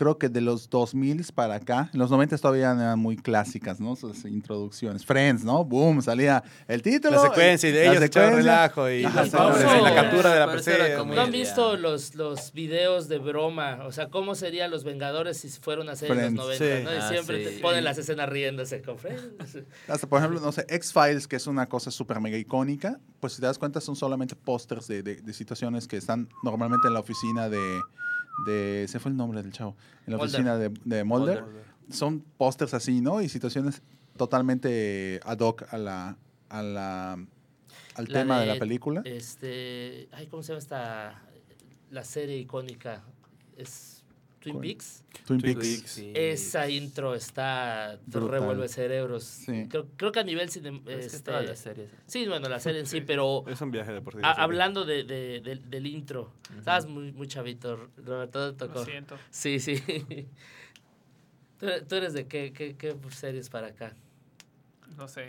[0.00, 3.96] Creo que de los 2000 para acá, en los 90 todavía eran muy clásicas, ¿no?
[3.96, 5.04] Sus introducciones.
[5.04, 5.62] Friends, ¿no?
[5.62, 7.16] Boom, salía el título.
[7.16, 10.50] La secuencia y de la ellos echaba relajo y, Ajá, y la captura de la
[10.50, 11.04] persona.
[11.04, 13.80] ¿No han visto los, los videos de broma?
[13.84, 16.36] O sea, ¿cómo serían los Vengadores si fuera una serie de Friends.
[16.38, 16.64] los 90?
[16.78, 16.84] Sí.
[16.84, 16.92] ¿no?
[16.94, 17.56] Y Ah, siempre sí.
[17.56, 19.58] te ponen las escenas riéndose con Friends.
[19.86, 23.40] Hasta, por ejemplo, no sé, X-Files, que es una cosa súper mega icónica, pues si
[23.40, 27.00] te das cuenta son solamente pósters de, de- de situaciones que están normalmente en la
[27.00, 27.80] oficina de...
[28.46, 29.76] de se fue el nombre del chavo.
[30.06, 30.28] En la Mulder.
[30.34, 31.44] oficina de, de Mulder.
[31.90, 33.20] Son pósters así, ¿no?
[33.20, 33.82] Y situaciones
[34.16, 36.16] totalmente ad hoc a la,
[36.48, 39.02] a la, al La tema de, de- la película.
[39.04, 41.22] Este, ay, ¿cómo se llama esta
[41.90, 43.02] la serie icónica?
[43.56, 43.99] Es
[44.40, 44.62] Twin ¿Cuál?
[44.68, 45.04] Peaks.
[45.26, 45.98] Twin Twin Peaks.
[46.14, 48.30] Esa intro está Brutal.
[48.40, 49.22] revuelve cerebros.
[49.24, 49.66] Sí.
[49.68, 51.90] Creo, creo que a nivel cine, es que este, todas las series.
[52.06, 54.20] sí, bueno, la serie en sí, pero Es un viaje de por sí.
[54.22, 58.78] a- hablando de, de- del- del intro, estabas muy, muy chavito, Roberto, te tocó.
[58.80, 59.18] Lo siento.
[59.30, 59.76] Sí, sí.
[61.58, 63.94] ¿Tú, tú eres de qué, qué, qué series para acá?
[64.96, 65.28] No sé.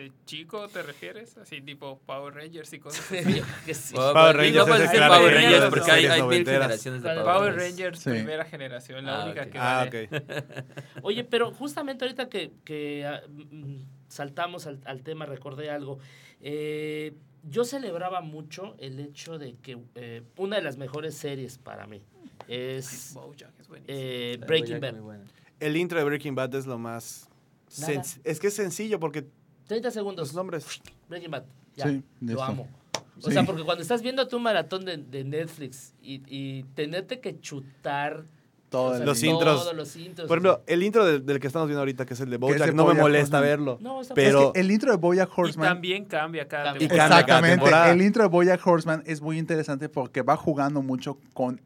[0.00, 1.36] ¿De chico te refieres?
[1.36, 3.42] Así tipo Power Rangers y cosas así.
[3.74, 3.94] sí.
[3.94, 5.90] Power Power Rangers, Rangers no es puedes el decir claro Power ejemplo Rangers de porque
[5.90, 6.62] hay, series hay mil noventeras.
[6.62, 7.24] generaciones de Claro.
[7.24, 7.70] Power Power Rangers.
[7.70, 8.10] Rangers, Sí.
[8.10, 9.50] primera generación, la Ah, única ok.
[9.50, 10.08] que Ah, vale.
[10.10, 11.02] ok.
[11.02, 13.76] Oye, pero justamente ahorita que, que, ah, mm,
[14.08, 15.98] saltamos al, al tema, recordé algo.
[16.40, 21.86] Eh, yo celebraba mucho el hecho de que eh, una de las mejores series para
[21.86, 22.02] mí
[22.48, 23.98] es Bojack es buenísimo.
[23.98, 24.94] eh, Breaking Bad.
[25.60, 27.26] El intro de Breaking Bad es lo más...
[28.24, 29.24] Es que es sencillo porque
[29.70, 30.28] 30 segundos.
[30.28, 30.66] los nombres...
[31.08, 31.44] Breaking Bad.
[31.76, 32.68] Ya, Sí, lo amo.
[33.22, 33.32] O Sí.
[33.32, 38.24] sea, porque cuando estás viendo tu maratón de, de Netflix y, y tenerte que chutar
[38.68, 40.26] Todo o sea, el- Los todos los intros.
[40.28, 42.72] Por ejemplo, el intro del, del que estamos viendo ahorita, que es el de Bojack,
[42.72, 43.42] no me molesta Horseman.
[43.42, 43.78] verlo.
[43.80, 46.70] No, está pero Es que el intro de Bojack y Horseman también cambia cada.
[46.70, 47.56] Y cambia cada Exactamente.
[47.56, 47.90] temporada.
[47.92, 51.60] El intro de Bojack Horseman es muy interesante porque va jugando mucho con,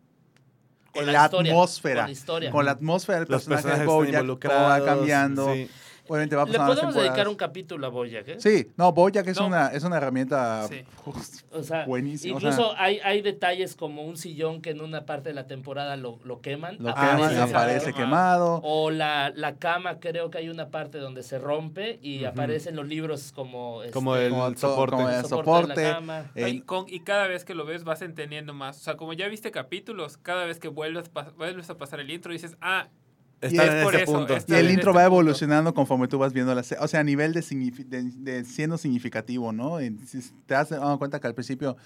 [0.92, 2.00] Con la, la historia, atmósfera.
[2.02, 2.50] con la historia.
[2.50, 4.26] Con la atmósfera del los personaje de Bojack.
[4.40, 5.52] Todo va cambiando.
[5.54, 5.68] sí.
[6.06, 8.36] Obviamente va Le pasando las podemos dedicar un capítulo a Bojack, ¿eh?
[8.38, 9.46] Sí, no, Bojack es, No.
[9.46, 10.82] una, es una herramienta Sí.
[11.50, 12.36] O sea, buenísima.
[12.36, 15.46] o sea, incluso hay, hay detalles como un sillón que en una parte de la
[15.46, 16.76] temporada lo, lo queman.
[16.80, 18.60] lo aparece queman, aparece quemado.
[18.64, 22.86] O la, la cama, creo que hay una parte donde se rompe y aparecen los
[22.86, 23.80] libros como...
[23.92, 24.96] Como este, el Como todo- soporte.
[24.96, 25.82] como el de soporte.
[25.88, 26.30] la cama.
[26.34, 28.78] el- Y, con- y cada vez que lo ves vas entendiendo más.
[28.78, 32.10] O sea, como ya viste capítulos, cada vez que vuelves, pa- vuelves a pasar el
[32.10, 32.88] intro dices, ah,
[33.40, 34.36] Están es en ese eso, punto.
[34.46, 35.06] Y el intro va punto.
[35.16, 36.82] evolucionando conforme tú vas viendo la serie.
[36.84, 37.42] O sea, a nivel de,
[37.86, 39.82] de, de siendo significativo, ¿no?
[39.82, 39.90] Y
[40.46, 40.68] te das
[40.98, 41.76] cuenta que al principio,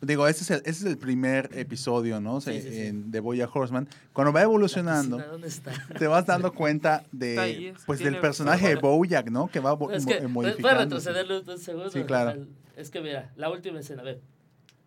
[0.00, 2.40] digo, ese es el, ese es el primer episodio, ¿no?
[2.40, 2.80] Sí, sí, sí.
[2.86, 3.88] en- de Boya Horseman.
[4.12, 5.72] Cuando va evolucionando, piscina, ¿Dónde está?
[5.98, 8.76] te vas dando cuenta de, pues, del personaje de.
[8.76, 9.48] Bojack, ¿no?
[9.48, 10.80] Que va Es que, mo- voy a modificando.
[10.80, 11.90] retrocederle un segundo.
[11.90, 12.46] Sí, claro.
[12.76, 14.20] Es que mira, la última escena, a ver.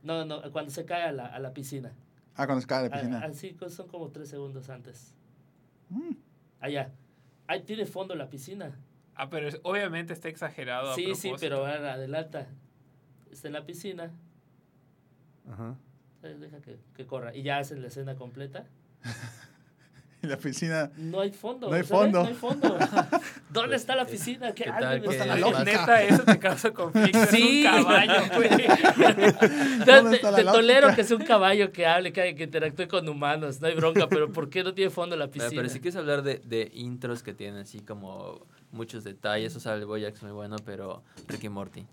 [0.03, 1.91] No, no, cuando se cae a la, a la piscina.
[2.36, 3.20] Ah, cuando se cae a la piscina.
[3.20, 5.14] Así son como tres segundos antes.
[5.89, 6.11] Mm.
[6.59, 6.91] Allá.
[7.47, 8.75] Ahí tiene fondo la piscina.
[9.15, 10.91] ah, pero es- obviamente está exagerado.
[10.91, 12.47] a Sí, sí, pero ahora adelanta.
[13.31, 14.11] Está en la piscina.
[15.49, 15.75] Ajá.
[16.21, 17.36] Deja que, que corra.
[17.36, 18.65] Y ya hacen la escena completa.
[20.24, 20.89] Y la piscina.
[20.95, 21.69] No hay fondo.
[21.69, 22.24] No hay fondo.
[22.24, 22.78] No hay fondo.
[23.49, 24.53] ¿Dónde está la piscina?
[24.53, 25.63] ¿Qué, ¿Qué tal está la lógica.
[25.65, 27.26] neta, eso te causa conflicto.
[27.26, 27.65] Sí.
[27.65, 28.49] Es un caballo, güey.
[29.84, 32.88] Te, ¿Dónde está la te tolero que es un caballo que hable, que, que interactúe
[32.88, 35.61] con humanos, no hay bronca, pero ¿por qué no tiene fondo la Pero, piscina?
[35.61, 39.74] pero si quieres hablar de, de intros que tienen así como muchos detalles, o sea,
[39.74, 41.86] el es muy bueno, pero Ricky Morty.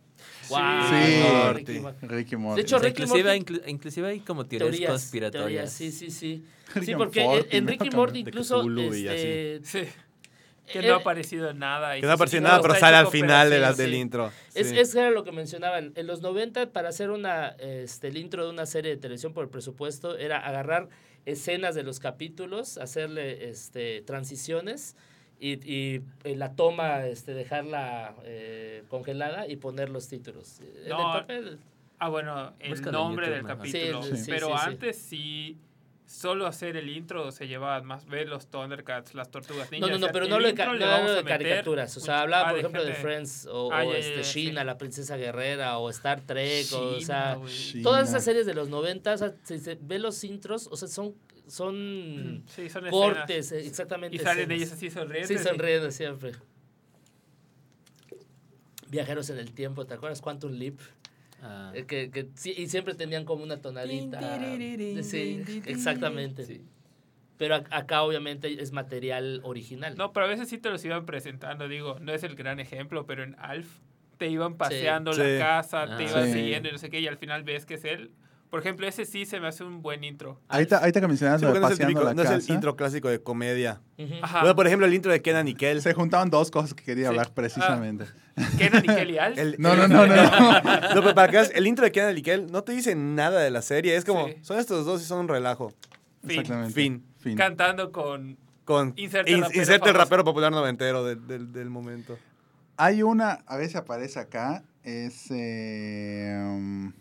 [0.49, 0.59] Wow,
[0.89, 1.21] Sí.
[1.23, 2.07] no, Ricky Morty.
[2.07, 2.57] Ricky Morty.
[2.57, 5.49] De hecho, Ricky inclusive, Morty- inclu- inclusive hay como teorías, Teorías, conspiratorias.
[5.49, 6.45] teorías, sí, sí, sí.
[6.75, 7.66] Rick Sí, porque Morty, en.
[7.68, 7.91] Ricky.
[7.91, 9.81] Morty incluso este, Sí.
[10.73, 11.97] Que eh, no ha aparecido nada.
[11.99, 13.95] y Que no sí, apareció sí, nada, pero sale al final de la, pedacillos, del
[13.95, 14.33] intro.
[14.55, 14.79] Es, Sí.
[14.79, 15.93] es era lo que mencionaban.
[15.97, 19.43] En los 90, para hacer una, este, el intro de una serie de televisión por
[19.45, 20.89] el presupuesto, era agarrar
[21.27, 24.95] escenas de los capítulos, hacerle este, transiciones
[25.41, 30.61] y, y, eh, la toma, este, dejarla eh, congelada y poner los títulos.
[30.61, 31.59] En el No, papel.
[31.99, 34.03] Ah, bueno, el nombre YouTube del capítulo.
[34.03, 35.59] Sí, sí, pero sí, antes sí,
[36.07, 38.07] solo hacer el intro se llevaba más.
[38.07, 39.86] Ver los Thundercats, las tortugas No, ninja.
[39.88, 41.97] no, o no, sea, pero el no le no vamos hablo a de caricaturas.
[41.97, 44.51] O sea, hablaba, ah, por ejemplo, de Friends o, Ah, o este, sí.
[44.51, 48.01] la princesa guerrera, o Star Trek, o, o China, sea, todas China.
[48.03, 51.14] esas series de los 90, o sea, se ve los intros, o sea, son,
[51.51, 52.90] son Sí, son escenas.
[52.92, 54.16] cortes, eh, exactamente.
[54.16, 54.57] Y salen escenas.
[54.59, 55.28] ellos así sonriendo.
[55.28, 56.32] Sí, sonriendo siempre.
[58.88, 60.20] Viajeros en el tiempo, ¿te acuerdas?
[60.20, 60.78] Quantum Leap.
[61.42, 64.20] Ah, Eh, que, que sí, y siempre tenían como una tonadita.
[65.03, 66.44] Sí, exactamente.
[66.44, 66.62] sí.
[67.38, 69.96] Pero ac- acá obviamente es material original.
[69.96, 73.07] No, pero a veces sí te los iban presentando, digo, no es el gran ejemplo,
[73.07, 73.66] pero en Alf
[74.18, 75.20] te iban paseando Sí.
[75.20, 75.38] la Sí.
[75.38, 75.96] casa, Ah.
[75.96, 76.32] te iban Sí.
[76.34, 78.11] siguiendo y no sé qué, y al final ves que es él.
[78.51, 80.40] Por ejemplo, ese sí se me hace un buen intro.
[80.48, 82.36] Ahorita, ahorita que mencionabas Sí, lo de porque no es, el paseando típico- la no
[82.38, 83.80] es el intro clásico de comedia.
[83.96, 84.14] Ujú.
[84.22, 84.40] Ajá.
[84.40, 85.80] Bueno, por ejemplo, el intro de Kenan y Kel.
[85.82, 87.09] se juntaban dos cosas que quería Sí.
[87.11, 88.07] hablar precisamente.
[88.59, 89.38] Kenan y Kelly Alf.
[89.38, 90.14] El- No, no, no, no.
[90.16, 90.94] no.
[90.94, 93.40] No, pero para que veas, el intro de Kenan y Kel no te dice nada
[93.40, 93.94] de la serie.
[93.94, 94.34] Es como, Sí.
[94.42, 95.72] son estos dos y son un relajo.
[96.26, 96.30] Fin.
[96.40, 96.74] Exactamente.
[96.74, 97.05] Fin.
[97.18, 97.36] Fin.
[97.36, 98.36] Cantando con...
[98.64, 102.18] Con Inserte in- rapero inserte el rapero popular noventero del, del, del momento.
[102.76, 105.26] Hay una, a veces aparece acá, es...
[105.30, 106.92] Eh, um,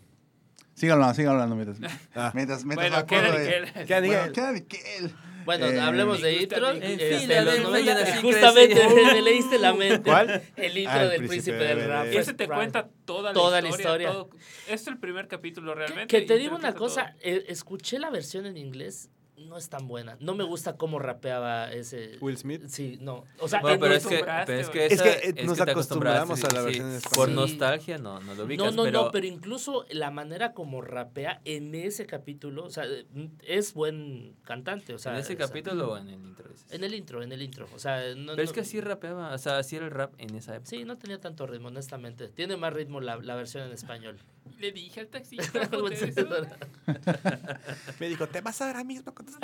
[0.80, 1.78] siga hablando, siga hablando mientras...
[2.14, 2.32] Ah.
[2.34, 3.86] mientras, mientras Bueno, me acuerdo Kenan y de- Kel.
[3.86, 4.08] Kenan y
[5.44, 5.74] Bueno, Kel.
[5.76, 6.72] Eh, hablemos de intro.
[6.72, 6.86] gusta.
[6.86, 10.10] este, los del 90, Rey de justamente me leíste la mente.
[10.10, 10.42] ¿Cuál?
[10.56, 12.06] El intro Ah, el del príncipe príncipe del de rap.
[12.12, 14.08] Y ese te cuenta toda la Toda la historia.
[14.08, 14.12] historia.
[14.12, 14.30] todo.
[14.68, 16.06] Es el primer capítulo realmente.
[16.06, 17.20] que te digo una cosa, todo.
[17.22, 19.10] eh, escuché la versión en inglés,
[19.46, 20.16] no es tan buena.
[20.20, 22.18] No me gusta cómo rapeaba ese...
[22.20, 22.62] Will Smith.
[22.68, 23.24] Sí, no.
[23.38, 25.58] O sea, Bueno, pero es que, pero es que, Es esa- que, eh, es nos
[25.58, 26.64] que te acostumbramos a la sí.
[26.66, 30.10] versión en Por nostalgia no, no lo ubicas, No, no, pero, no, pero incluso la
[30.10, 32.84] manera como rapea en ese capítulo, o sea,
[33.46, 36.48] es buen cantante, o sea, en ese o sea, capítulo o en el intro.
[36.50, 36.72] dices?
[36.72, 39.34] en el intro, en el intro, o sea, no, pero es no- que así rapeaba,
[39.34, 40.70] o sea, así era el rap en esa época.
[40.70, 42.28] Sí, no tenía tanto ritmo, honestamente.
[42.28, 44.18] Tiene más ritmo la, la versión en español.
[44.58, 45.68] Le dije al taxista.
[48.00, 49.26] Me dijo, te vas ahora mismo con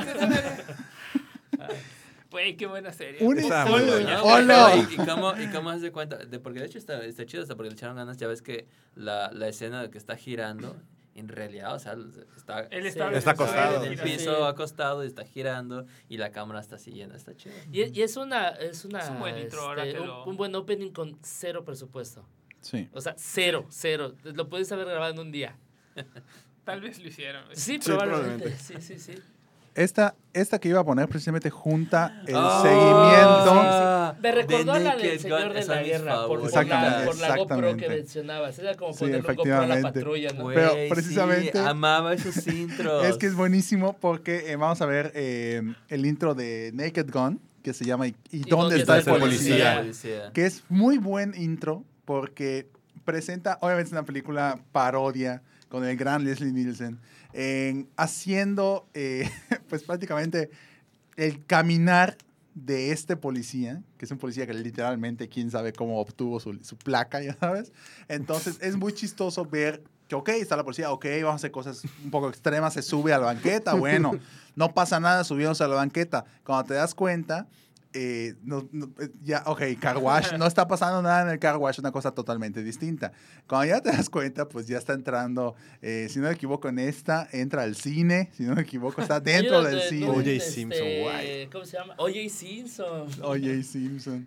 [2.31, 3.25] Güey, qué buena serie.
[3.25, 3.77] Un Estaba ¡Oh.
[3.77, 4.77] ¡Oh!
[4.91, 6.17] ¿Y, y cómo, ¿Y cómo has de cuenta?
[6.17, 8.17] De, porque de hecho está, está chido, hasta porque le echaron ganas.
[8.19, 10.77] Ya ves que la, la escena de que está girando,
[11.15, 11.97] en realidad, o sea,
[12.37, 12.89] está, Él Sí.
[12.89, 13.85] está, acostado.
[13.85, 14.05] en el Sí.
[14.05, 17.15] piso acostado y está girando y la cámara está siguiendo.
[17.15, 17.55] Está chido.
[17.73, 20.25] Y, y es una, es una Es un buen intro, ahora este, que un, lo-
[20.25, 22.27] un buen opening con cero presupuesto.
[22.61, 22.89] Sí.
[22.93, 24.15] O sea, cero, cero.
[24.25, 25.57] Lo puedes haber grabado en un día.
[26.65, 27.45] Tal vez lo hicieron.
[27.53, 28.45] Sí, Sí, probablemente.
[28.49, 28.81] probablemente.
[28.83, 29.19] Sí, sí, sí.
[29.75, 33.53] Esta, esta que iba a poner precisamente junta el Oh, seguimiento.
[33.53, 34.23] sí, sí.
[34.23, 36.99] Me recordó The a la del Naked Señor Gun, de la Guerra por, por Exactamente,
[36.99, 38.59] la, por la GoPro que mencionabas.
[38.59, 39.83] Era como Sí, poner GoPro a la efectivamente.
[39.83, 43.05] patrulla, Pero sí, precisamente- amaba esos intros.
[43.07, 47.39] Es que es buenísimo porque eh, vamos a ver eh, el intro de Naked Gun,
[47.63, 49.77] que se llama ¿Y, y dónde está el policía?
[49.81, 50.31] policía?
[50.33, 52.71] Que es muy buen intro porque
[53.05, 56.99] presenta, obviamente es una película parodia con el gran Leslie Nielsen,
[57.35, 59.29] en- haciendo eh,
[59.69, 60.49] pues prácticamente
[61.17, 62.17] el caminar
[62.55, 66.77] de este policía, que es un policía que literalmente quién sabe cómo obtuvo su, su
[66.79, 67.73] placa, ya sabes.
[68.09, 71.83] Entonces es muy chistoso ver que, ok, está la policía, ok, vamos a hacer cosas
[72.05, 74.13] un poco extremas, se sube a la banqueta, bueno,
[74.57, 76.25] no pasa nada subiéndose a la banqueta.
[76.45, 77.47] Cuando te das cuenta,
[77.99, 81.57] eh, no- no, eh, ya, ok, car wash, no está pasando nada en el car
[81.57, 83.13] wash, una cosa totalmente distinta.
[83.49, 86.79] Cuando ya te das cuenta, pues ya está entrando, eh, si no me equivoco, en
[86.79, 90.09] esta, entra al cine, si no me equivoco, está dentro del de- cine.
[90.09, 90.31] O.J.
[90.31, 91.49] este, Simpson, guay.
[91.51, 91.95] ¿Cómo se llama?
[91.99, 92.29] O.J.
[92.29, 93.09] Simpson.
[93.23, 93.63] O.J.
[93.63, 94.27] Simpson.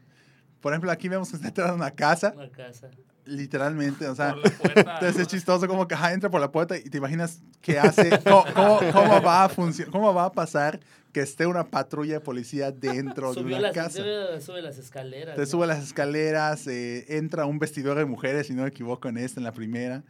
[0.62, 2.90] Por ejemplo, aquí vemos que está entrando a una casa, Una casa.
[3.30, 4.94] Literalmente, o sea, Por la puerta.
[4.96, 8.10] entonces es chistoso como que ajá, entra por la puerta y te imaginas qué hace,
[8.24, 10.80] cómo, cómo- cómo va a funcionar, cómo va a pasar
[11.14, 13.98] que esté una patrulla de policía dentro de Subió una las, casa.
[13.98, 15.36] sube, sube las escaleras.
[15.36, 15.48] Te ¿no?
[15.48, 19.40] sube las escaleras, eh, entra un vestidor de mujeres, si no me equivoco, en esta,
[19.40, 20.04] en la primera.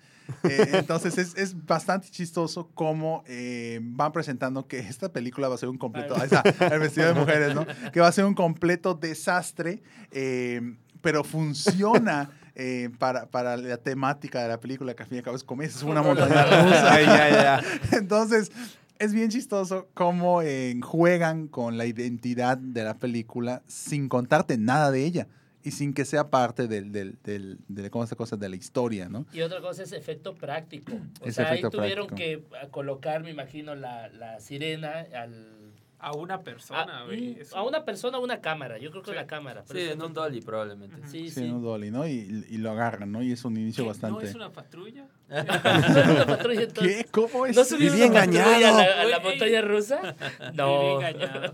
[0.43, 5.57] Eh, entonces es, es bastante chistoso cómo eh, van presentando que esta película va a
[5.57, 7.65] ser un completo, ahí está, el vestido de mujeres, ¿no?
[7.93, 10.59] Que va a ser un completo desastre, eh,
[11.01, 12.30] pero funciona
[12.62, 15.45] eh, para, para la temática de la película, que al fin y al cabo es
[15.45, 17.01] comedia, es una montaña rusa.
[17.01, 17.62] Ya, ya.
[17.97, 18.51] Entonces,
[18.99, 24.91] es bien chistoso cómo eh, juegan con la identidad de la película sin contarte nada
[24.91, 25.28] de ella
[25.64, 28.36] y sin que sea parte del, del, del, de, ¿cómo se cosa?
[28.36, 29.26] de la historia, ¿no?
[29.32, 30.91] Y otra cosa es efecto práctico.
[31.22, 32.49] O Es sea, ahí tuvieron práctico.
[32.49, 35.68] que colocar, me imagino, la, la sirena al...
[36.02, 37.38] A una persona, a, güey.
[37.41, 38.78] Es a un- una persona una cámara.
[38.78, 39.16] Yo creo que Sí.
[39.18, 39.64] la cámara.
[39.68, 40.95] pero Sí, es en un dolly probablemente.
[41.08, 41.50] Sí, Sí, sí.
[41.50, 42.08] un dolly, ¿no?
[42.08, 43.22] Y, y lo agarran, ¿no?
[43.22, 43.89] Y es un inicio ¿Qué?
[43.89, 44.24] bastante...
[44.24, 45.06] ¿No es una patrulla?
[45.30, 46.95] ¿No era una patrulla entonces?
[46.97, 47.06] ¿Qué?
[47.12, 47.56] ¿Cómo es?
[47.56, 50.00] ¿No Viví una patrulla a la, a la montaña rusa?
[50.39, 51.02] Viví No.
[51.02, 51.54] engañado.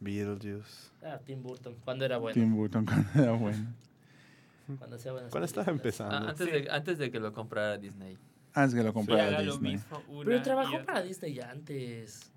[0.00, 0.90] Beetlejuice.
[1.04, 2.34] Ah, Tim Burton, cuando era bueno.
[2.34, 3.74] Tim Burton cuando era bueno.
[4.78, 6.14] Cuando hacía buenas ¿Cuándo estaba empezando?
[6.14, 6.52] Ah, antes, Sí.
[6.52, 8.18] de, antes de que lo comprara Disney.
[8.52, 9.72] Antes que lo comprara lo Disney.
[9.74, 12.32] mismo una Pero trabajó para Disney ya antes.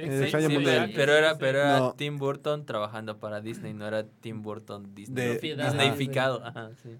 [0.00, 1.92] De Pero era, pero era No.
[1.94, 5.38] Tim Burton trabajando para Disney, no era Tim Burton Disney.
[5.38, 5.54] De-.
[5.56, 6.44] Disneyficado.
[6.44, 6.90] Ajá, sí.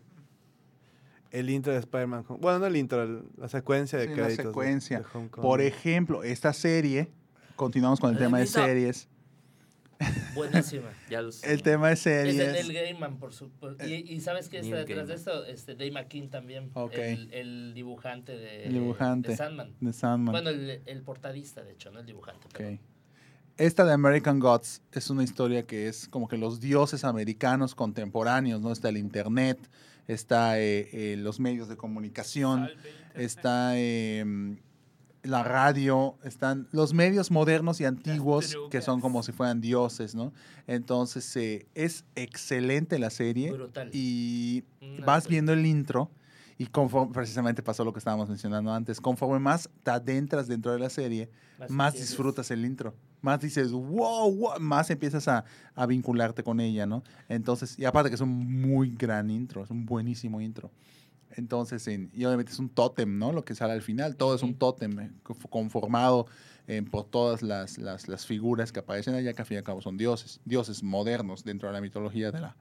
[1.31, 2.25] El intro de Spider-Man.
[2.29, 4.45] Home- Bueno, no el intro, el- la secuencia de Sí, la créditos.
[4.45, 4.99] de- secuencia.
[5.01, 5.43] de Homecoming.
[5.43, 7.11] Por ejemplo, esta serie,
[7.57, 9.09] continuamos con el tema de series.
[10.35, 10.91] Buenísima.
[11.11, 11.51] Ya lo sé.
[11.53, 12.53] El tema de Es de series.
[12.53, 13.49] Neil Gaiman, por su...
[13.51, 15.45] por- y, y ¿sabes qué está Neil detrás de esto?
[15.47, 16.71] Este, Dave McKean también.
[16.75, 16.93] Ok.
[16.95, 19.31] El, el dibujante de, El dibujante.
[19.31, 19.75] de Sandman.
[19.81, 20.33] de Sandman.
[20.33, 22.47] Bueno, el, el portadista, de hecho, no el dibujante.
[23.57, 28.61] Esta de American Gods es una historia que es como que los dioses americanos contemporáneos,
[28.61, 28.71] ¿no?
[28.71, 29.59] Está el internet,
[30.07, 32.69] está eh, eh, los medios de comunicación,
[33.15, 34.23] está eh,
[35.27, 40.33] la radio, están los medios modernos y antiguos que son como si fueran dioses, ¿no?
[40.67, 43.91] Entonces eh, es excelente la serie Brutal.
[43.93, 46.11] y Una vas viendo el intro
[46.59, 50.79] y conforme, precisamente pasó lo que estábamos mencionando antes, conforme más te adentras dentro de
[50.79, 51.31] la serie,
[51.69, 52.95] más disfrutas el intro.
[53.21, 57.03] Más dices, wow, wow, más empiezas a, a vincularte con ella, ¿no?
[57.29, 60.71] entonces, y aparte que es un muy gran intro, es un buenísimo intro.
[61.33, 63.33] Entonces, en- y obviamente es un tótem, ¿no?
[63.33, 66.27] Lo que sale al final, todo es un tótem eh, conf- conformado
[66.69, 69.65] eh, por todas las, las, las figuras que aparecen allá, que al fin y al
[69.65, 72.57] cabo son dioses, dioses modernos dentro de la mitología de la,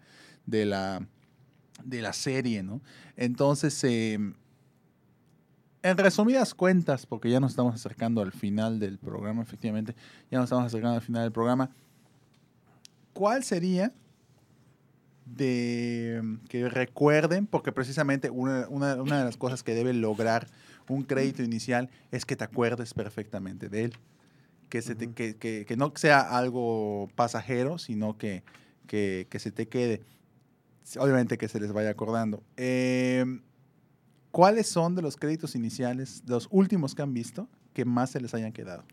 [0.45, 1.07] de la,
[1.83, 2.81] de la serie, ¿no?
[3.15, 4.13] Entonces, eh,
[5.83, 9.95] en resumidas cuentas, porque ya nos estamos acercando al final del programa, efectivamente,
[10.31, 11.69] ya nos estamos acercando al final del programa,
[13.13, 13.91] ¿cuál sería
[15.25, 20.47] de que recuerden, porque precisamente una, una- una de las cosas que debe lograr
[20.87, 23.93] un crédito inicial es que te acuerdes perfectamente de él,
[24.69, 28.43] que, se te- que, que- que no sea algo pasajero, sino que,
[28.87, 30.03] que, que se te quede,
[30.99, 32.43] obviamente que se les vaya acordando.
[32.55, 33.41] Em,
[34.31, 38.19] ¿Cuáles son de los créditos iniciales, de los últimos que han visto, que más se
[38.19, 38.83] les hayan quedado?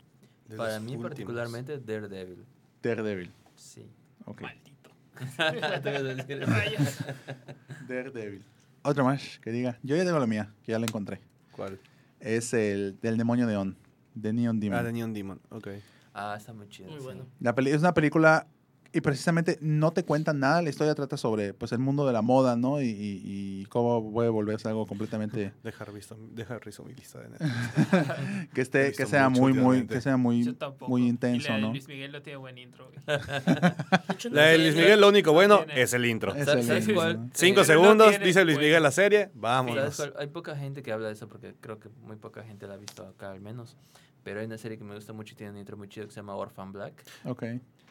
[0.47, 1.03] De Para mí últimos.
[1.09, 2.45] particularmente Daredevil.
[2.81, 3.31] Daredevil.
[3.55, 3.85] Sí.
[4.25, 4.41] Ok.
[4.41, 4.71] Maldito.
[7.87, 8.43] Daredevil.
[8.83, 9.77] Otra más que diga.
[9.83, 11.21] Yo ya tengo la mía, que ya la encontré.
[11.51, 11.79] ¿Cuál?
[12.19, 13.77] Es el del demonio Neon.
[14.15, 14.79] De Neon Demon.
[14.79, 15.39] Ah, de Neon Demon.
[15.49, 15.67] Ok.
[16.13, 16.89] Ah, está muy chido.
[16.89, 17.05] Muy sí.
[17.05, 17.25] bueno.
[17.39, 18.47] La peli- es una película
[18.93, 20.61] y precisamente no te cuentan nada.
[20.61, 22.81] La historia trata sobre pues el mundo de la moda, ¿no?
[22.81, 23.21] Y, y-
[23.61, 28.49] y cómo puede volverse algo completamente Dejar visto, dejar reviso mi lista de Netflix.
[28.53, 30.55] que esté visto que sea mucho muy muy que sea muy
[30.87, 31.69] muy Y intenso, la de ¿no?
[31.71, 32.91] Luis Miguel no tiene buen intro.
[34.31, 36.33] La de Luis Miguel, lo único bueno es el intro.
[36.33, 37.29] Es ¿Sabes- el- sabes cuál?
[37.33, 38.57] Cinco Eh, segundos, no dice Luis.
[38.57, 40.11] Miguel la serie, ¿Sabes vámonos.
[40.17, 42.77] Hay poca gente que habla de eso porque creo que muy poca gente la ha
[42.77, 43.75] visto acá al menos.
[44.23, 46.13] Pero hay una serie que me gusta mucho y tiene un intro muy chido que
[46.13, 47.03] se llama Orphan Black.
[47.25, 47.43] Ok.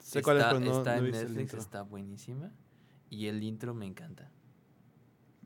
[0.03, 2.51] Sé cuál es, está no- está no en el Netflix, está buenísima.
[3.09, 4.31] Y el intro me encanta.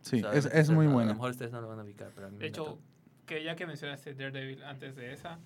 [0.02, 1.12] Sí, O sea, es, es muy a- A lo buena.
[1.14, 2.82] mejor ustedes no lo van a ubicar, pero a mí De me hecho, encanta.
[3.26, 5.38] que ya que mencionaste Daredevil antes de esa,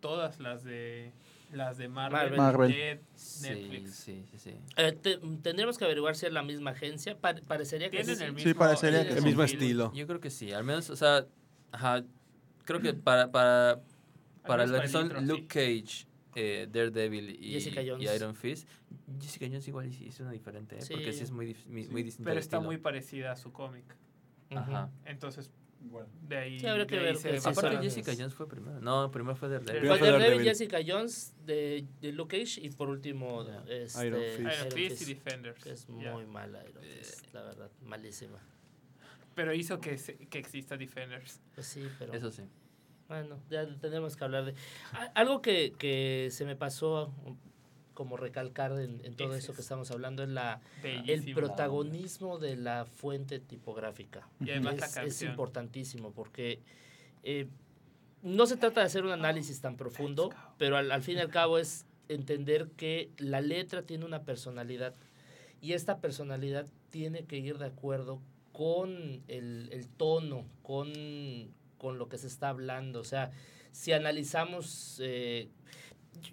[0.00, 1.12] todas las de
[1.52, 2.36] las de Marvel.
[2.36, 3.94] Marvel, de Sí, Netflix.
[3.94, 4.54] sí, sí, sí.
[4.76, 7.16] Eh, te- tendríamos que averiguar si es la misma agencia.
[7.18, 8.10] Pa- parecería que sí.
[8.12, 9.24] el Sí, mismo, parecería el que El sí.
[9.26, 9.92] mismo estilo.
[9.94, 11.26] Yo creo que sí, al menos, o sea,
[11.70, 12.02] ajá,
[12.64, 13.80] creo que para, para,
[14.42, 17.86] para para que el son intro, Luke Cage, eh, Daredevil y, Jessica y.
[18.14, 18.68] Iron Fist,
[19.20, 20.82] Jessica Jones igual es una diferente, ¿eh?
[20.82, 20.94] Sí.
[20.94, 22.28] porque sí es muy, muy, Sí, muy distinto.
[22.28, 22.66] Pero está estilo.
[22.70, 23.84] muy parecida a su cómic.
[24.50, 24.90] Ajá.
[25.04, 25.50] Entonces,
[26.28, 28.80] de ahí, Sí, habría que de ahí ver se Aparte, Jessica Jones fue primero.
[28.80, 29.80] No, primero fue Daredevil.
[29.80, 30.48] Primero Fue Daredevil, Daredevil.
[30.48, 33.64] Jessica Jones de, de Luke Cage y por último Ya.
[33.68, 34.38] este, Iron Fist.
[34.40, 35.62] Iron Fist y Fist, Defenders.
[35.62, 36.12] que es Ya.
[36.12, 38.38] muy mala Iron Fist, la verdad, malísima.
[39.34, 39.96] Pero hizo que,
[40.30, 41.40] que exista Defenders.
[41.54, 42.42] Pues sí, pero Eso sí.
[43.08, 44.54] Bueno, ya tenemos que hablar de
[45.14, 47.12] algo que, que se me pasó
[47.94, 52.56] como recalcar en, en todo eso que es estamos hablando es la el protagonismo de
[52.56, 54.28] la fuente tipográfica.
[54.40, 56.60] Y es, importantísimo porque
[57.22, 57.46] eh,
[58.22, 61.30] no se trata de hacer un análisis tan profundo, pero al, al fin y al
[61.30, 64.94] cabo es entender que la letra tiene una personalidad
[65.60, 68.20] y esta personalidad tiene que ir de acuerdo
[68.52, 70.92] con el, el tono, con,
[71.84, 73.00] con lo que se está hablando.
[73.00, 73.30] O sea,
[73.72, 74.98] si analizamos...
[75.02, 75.48] eh,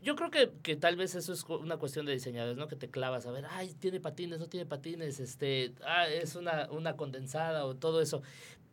[0.01, 2.67] yo creo que, que tal vez eso es una cuestión de diseñadores, ¿no?
[2.67, 6.69] Que te clavas a ver, ay, tiene patines, no tiene patines, este, ah, es una,
[6.71, 8.21] una condensada o todo eso.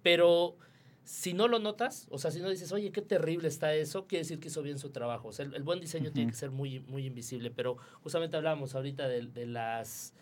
[0.02, 0.56] Pero
[1.04, 4.24] si no lo notas, o sea, si no dices, oye, qué terrible está eso, quiere
[4.24, 5.28] decir que hizo bien su trabajo.
[5.28, 7.50] O sea, el, el buen diseño tiene que ser muy, muy invisible.
[7.50, 10.12] Pero justamente hablábamos ahorita de, de las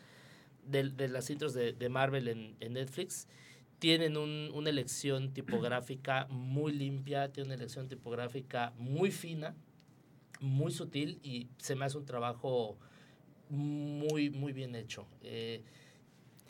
[0.65, 3.27] de, de las intros de, de Marvel en, en Netflix.
[3.79, 9.55] Tienen un- una elección tipográfica muy limpia, tienen una elección tipográfica muy fina,
[10.41, 12.79] muy sutil y se me hace un trabajo
[13.51, 15.07] muy, muy bien hecho.
[15.23, 15.63] Eh,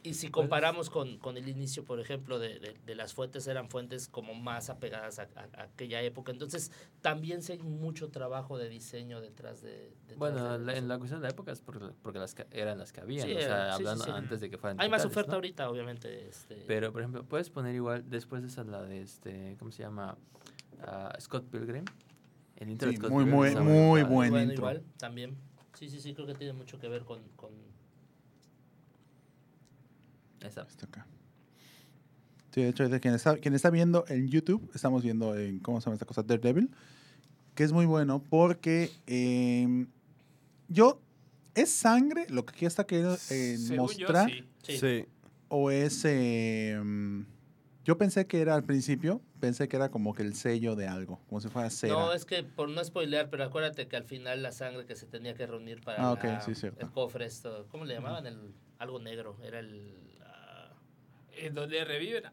[0.06, 3.68] y si comparamos con, con el inicio, por ejemplo, de, de- de las fuentes, eran
[3.68, 6.32] fuentes como más apegadas a, a- a aquella época.
[6.32, 9.90] Entonces, también sí hay mucho trabajo de diseño detrás de...
[10.06, 12.46] detrás Bueno, de la- en la cuestión de la época es porque, porque las que-
[12.50, 14.10] eran las que habían, Sí, o sea, sí, hablando sí.
[14.12, 15.34] antes de que fueran Hay más oferta ¿no?
[15.36, 16.28] ahorita, obviamente.
[16.28, 19.82] Este, Pero, por ejemplo, puedes poner igual, después de esa, la de este, ¿cómo se
[19.82, 20.16] llama?
[20.82, 21.84] Ah, Scott Pilgrim.
[22.56, 24.54] El intro Sí, de Scott muy, Pilgrim muy, muy buen bueno, intro.
[24.56, 25.36] igual, también.
[25.74, 27.22] Sí, sí, sí, creo que tiene mucho que ver con...
[27.36, 27.75] con
[30.46, 31.06] Está acá.
[32.52, 35.80] Sí, de hecho, de quien está, quien está viendo en YouTube, estamos viendo en, ¿cómo
[35.80, 36.22] se llama esta cosa?
[36.22, 36.70] Daredevil,
[37.54, 39.86] que es muy bueno porque eh,
[40.68, 41.00] yo,
[41.54, 44.30] ¿es sangre lo que aquí está queriendo eh, mostrar?
[44.30, 44.78] yo, sí.
[44.78, 45.04] sí.
[45.48, 46.02] ¿O es...
[46.04, 46.80] eh,
[47.84, 51.20] yo pensé que era al principio, pensé que era como que el sello de algo,
[51.28, 51.94] como si fuera cera.
[51.94, 55.06] No, es que por no spoilear, pero acuérdate que al final la sangre que se
[55.06, 58.26] tenía que reunir para Ah, ok, la- sí, el cofre, esto, ¿cómo le llamaban?
[58.26, 59.94] El, algo negro, era el...
[61.36, 62.24] En donde reviven.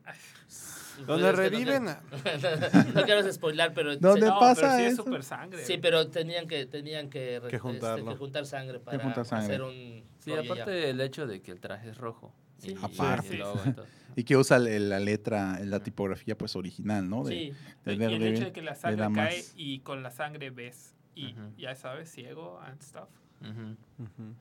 [1.07, 1.85] Donde es que reviven.
[1.85, 3.95] No, no quiero spoilar, pero...
[3.97, 5.03] ¿Dónde no, pasa pero sí es eso?
[5.03, 5.65] super sangre.
[5.65, 7.97] Sí, pero tenían que, tenían que, Que juntarlo.
[7.97, 9.45] este, que juntar sangre para juntar sangre.
[9.45, 10.03] hacer un...
[10.19, 10.53] Sí, oye, ya.
[10.53, 12.33] aparte el hecho de que el traje es rojo.
[12.59, 12.71] Sí.
[12.71, 13.37] Y- y Aparte.
[14.15, 14.21] y.
[14.21, 17.23] Y que usa el- la letra, la tipografía pues original, ¿no?
[17.23, 17.53] De, Sí,
[17.85, 19.53] de y el hecho de que la sangre cae más.
[19.55, 20.93] y con la sangre ves.
[21.15, 21.41] Y Ujú.
[21.57, 23.09] ya sabes, ciego and stuff.
[23.41, 23.75] Ujú.
[24.03, 24.35] Ujú.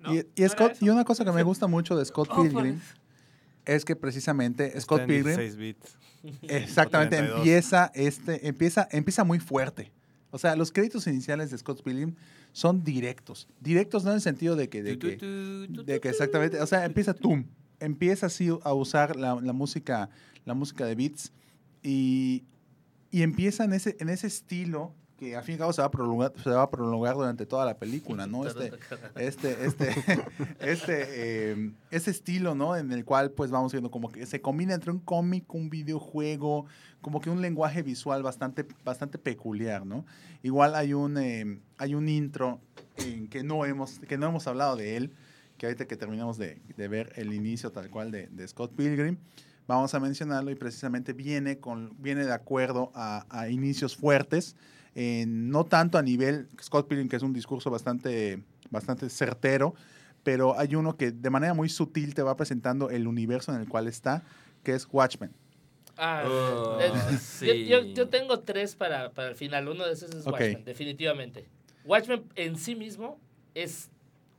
[0.00, 0.14] ¿no?
[0.14, 2.42] Y, ¿No y era Scott, y una cosa que me gusta mucho de Scott Oh,
[2.42, 2.94] Pilgrim eso.
[3.68, 5.98] Es que precisamente Está Scott en Pilgrim 16 bits.
[6.42, 7.38] exactamente 32.
[7.38, 9.92] empieza este empieza empieza muy fuerte.
[10.30, 12.14] O sea, los créditos iniciales de Scott Pilgrim
[12.52, 13.48] son directos.
[13.60, 17.44] Directos no en el sentido de que de que, de exactamente, o sea, empieza tum,
[17.78, 20.10] empieza así a usar la, la música
[20.44, 21.32] la música de beats
[21.82, 22.44] y,
[23.10, 25.90] y empieza en ese en ese estilo que al fin y cabo se va a
[25.90, 28.46] prolongar, se va a prolongar durante toda la película, ¿no?
[28.46, 28.72] Este,
[29.16, 29.94] este, este,
[30.60, 32.76] este, eh, ese estilo, ¿no?
[32.76, 36.66] En el cual, pues, vamos viendo como que se combina entre un cómic, un videojuego,
[37.00, 40.06] como que un lenguaje visual bastante, bastante peculiar, ¿no?
[40.42, 42.60] Igual hay un, eh, hay un intro
[42.96, 45.12] en que no hemos, que no hemos hablado de él,
[45.56, 49.18] que ahorita que terminamos de, de ver el inicio tal cual de, de Scott Pilgrim,
[49.66, 54.56] vamos a mencionarlo y precisamente viene, con, viene de acuerdo a, a inicios fuertes,
[55.00, 59.74] eh, no tanto a nivel Scott Pilgrim, que es un discurso bastante, bastante certero,
[60.24, 63.68] pero hay uno que de manera muy sutil te va presentando el universo en el
[63.68, 64.24] cual está,
[64.64, 65.30] que es Watchmen.
[65.96, 66.90] Ah, Oh, eh,
[67.20, 67.46] sí.
[67.46, 69.68] yo, yo- yo tengo tres para, para el final.
[69.68, 70.26] Uno de esos es.
[70.26, 71.48] Watchmen, definitivamente.
[71.84, 73.20] Watchmen en sí mismo
[73.54, 73.90] es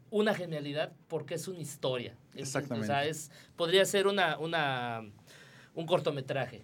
[0.09, 2.15] una genialidad porque es una historia.
[2.33, 2.83] Es- Exactamente.
[2.83, 5.01] O sea, es, podría ser una, una,
[5.73, 6.63] un cortometraje.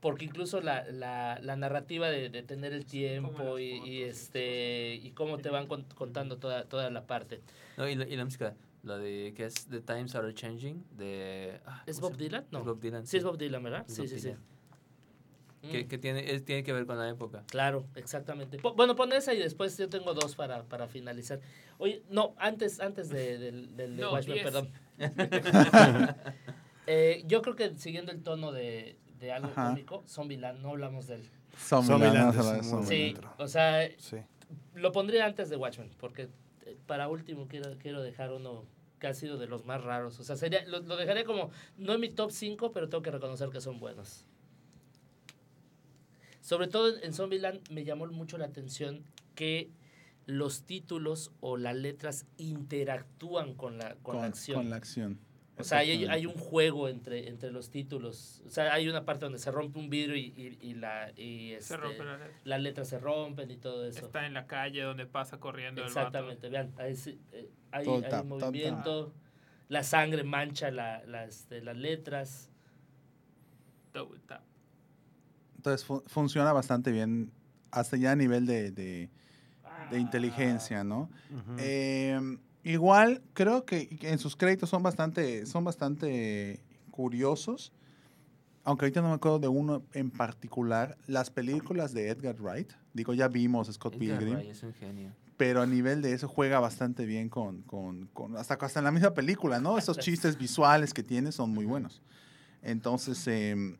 [0.00, 5.38] Porque incluso la, la, la narrativa de, de tener el tiempo y, este y cómo
[5.38, 7.40] te van cont- contando toda, toda la parte.
[7.76, 11.60] No, y, la, y la música, la de que es The Times Are Changing, de...
[11.66, 12.18] ah, ¿Es ¿cómo Bob?
[12.18, 12.46] Dylan?
[12.52, 12.60] No.
[12.60, 13.06] Es Bob Dylan.
[13.08, 13.84] Sí, es Bob Dylan, ¿verdad?
[13.88, 14.26] Es Sí, Bob sí, sí.
[14.28, 14.40] Dylan.
[15.72, 15.88] Que, Mm.
[15.88, 17.42] que tiene, es- tiene que ver con la época.
[17.48, 18.58] Claro, exactamente.
[18.76, 21.40] Bueno, pon esa y después yo tengo dos para, para finalizar.
[21.78, 24.44] Oye, no, antes, antes de, del, del de No, Watchmen, diez.
[24.44, 24.70] perdón.
[26.90, 29.68] Eh, yo creo que siguiendo el tono de, de algo Ajá.
[29.70, 31.30] cómico, Zombieland, no hablamos de él.
[31.56, 32.88] Zombieland, Zombieland es.
[32.88, 34.16] Sí, o sea, Sí.
[34.74, 36.28] lo pondría antes de Watchmen, porque
[36.66, 38.64] eh, para último quiero, quiero dejar uno
[39.00, 40.18] que ha sido de los más raros.
[40.20, 43.10] O sea, sería, lo, lo dejaría como, no en mi top 5, pero tengo que
[43.10, 44.24] reconocer que son buenos.
[46.40, 49.04] Sobre todo en, en Zombieland me llamó mucho la atención
[49.34, 49.70] que
[50.26, 54.58] los títulos o las letras interactúan con la, con la acción.
[54.60, 55.18] con la acción.
[55.58, 56.14] O sea, hay, Exactamente.
[56.20, 58.42] hay un juego entre, entre los títulos.
[58.46, 61.48] O sea, hay una parte donde se rompe un vidrio y, y, y la, y
[61.50, 62.40] Se este, rompe la letra.
[62.44, 64.06] las letras se rompen y todo eso.
[64.06, 65.98] Está en la calle donde pasa corriendo el vato.
[66.00, 69.12] Exactamente, vean, eh, hay, hay tap, tap, movimiento,
[69.68, 72.50] la sangre mancha la, la, este, las letras.
[73.92, 74.42] Double tap.
[75.56, 77.32] Entonces fu- funciona bastante bien
[77.70, 79.10] hasta ya a nivel de, de-
[79.90, 81.10] de inteligencia, ¿no?
[81.58, 82.18] Eh,
[82.72, 86.60] igual creo que en sus créditos son bastante, son bastante
[86.90, 87.72] curiosos.
[88.64, 90.98] Aunque ahorita no me acuerdo de uno en particular.
[91.06, 92.72] Las películas de Edgar Wright.
[92.92, 94.34] Digo, ya vimos Scott Edgar Pilgrim.
[94.36, 95.12] Wright es un genio.
[95.38, 98.90] Pero a nivel de eso juega bastante bien con, con, con- hasta, hasta en la
[98.90, 99.78] misma película, ¿no?
[99.78, 102.02] Esos chistes visuales que tiene son muy buenos.
[102.60, 103.76] Entonces, eh,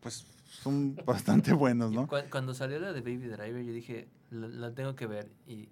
[0.00, 2.08] pues son bastante buenos, ¿no?
[2.08, 5.30] cua- Cuando salió la de Baby Driver, yo dije, la, la tengo que ver.
[5.46, 5.68] Y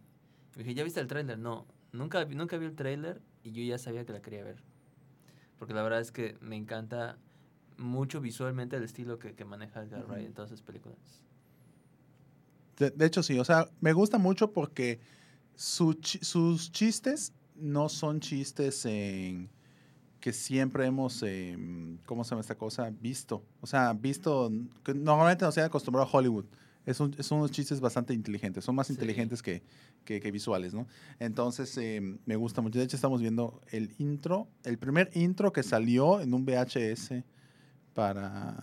[0.64, 1.38] dije, ¿ya viste el tráiler?
[1.38, 4.62] No, nunca, nunca vi el tráiler y yo ya sabía que la quería ver.
[5.58, 7.18] Porque la verdad es que me encanta
[7.76, 10.98] mucho visualmente el estilo que, que maneja Edgar Wright en todas sus películas.
[12.76, 15.00] De, de hecho, sí, o sea, me gusta mucho porque
[15.54, 19.50] su sus chistes no son chistes en-
[20.20, 22.90] que siempre hemos, em, ¿cómo se llama esta cosa?
[22.90, 23.44] Visto.
[23.60, 24.50] O sea, visto,
[24.84, 26.44] que normalmente nos han acostumbrado a Hollywood.
[26.88, 28.94] Es un- son unos chistes bastante inteligentes, son más Sí.
[28.94, 29.62] inteligentes que,
[30.04, 30.86] que- que visuales, ¿no?
[31.18, 32.78] Entonces, em, me gusta mucho.
[32.78, 37.24] De hecho, estamos viendo el intro, el primer intro que salió en un VHS
[37.94, 38.56] para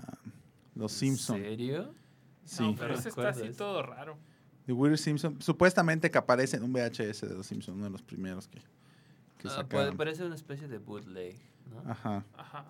[0.76, 1.40] Los Simpsons.
[1.40, 1.94] ¿En serio?
[2.46, 2.64] Sí.
[2.64, 4.18] No, pero ese está así todo raro.
[4.68, 8.02] De Weird Simpson, supuestamente que aparece en un VHS de los Simpsons, uno de los
[8.02, 9.98] primeros que, que Ah, puede, sacaron.
[9.98, 11.38] parece una especie de bootleg,
[11.70, 11.92] ¿no?
[11.92, 12.66] Ajá, Ajá.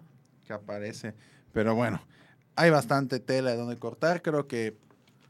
[0.46, 1.14] que aparece.
[1.54, 2.02] Pero bueno,
[2.56, 4.22] hay bastante tela de donde cortar.
[4.22, 4.78] Creo que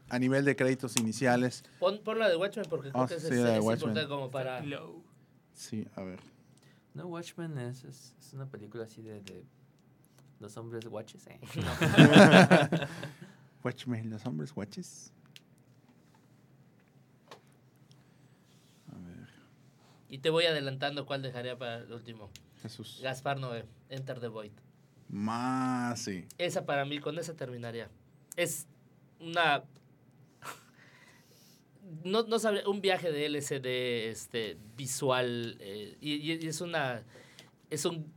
[0.08, 3.22] a nivel de créditos iniciales, Pon, pon la de Watchmen porque creo Ah, que es,
[3.22, 3.88] sí, es- la de es Watchmen.
[3.90, 4.60] importante como para...
[4.60, 5.02] Low.
[5.54, 6.20] sí, a ver.
[6.94, 9.44] No, Watchmen es, es, es una película así de, de
[10.40, 11.38] los hombres watches, ¿eh?
[13.64, 15.12] Watchmen, los hombres watches.
[18.92, 19.28] A ver,
[20.08, 22.30] Y te voy adelantando cuál dejaría para el último.
[22.62, 23.00] Jesús.
[23.02, 24.52] Gaspar Noé, Enter the Void.
[25.08, 26.26] Más, sí.
[26.38, 27.90] Esa para mí, con esa terminaría.
[28.36, 28.66] Es
[29.20, 29.64] una...
[32.04, 37.02] No, no sabría, un viaje de LCD este, visual eh, y, es una...
[37.70, 38.12] Es un...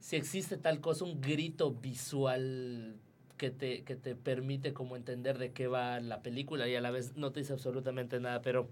[0.00, 2.96] Si existe tal cosa, un grito visual
[3.36, 6.90] que te, que te permite como entender de qué va la película y a la
[6.90, 8.68] vez no te dice absolutamente nada, pero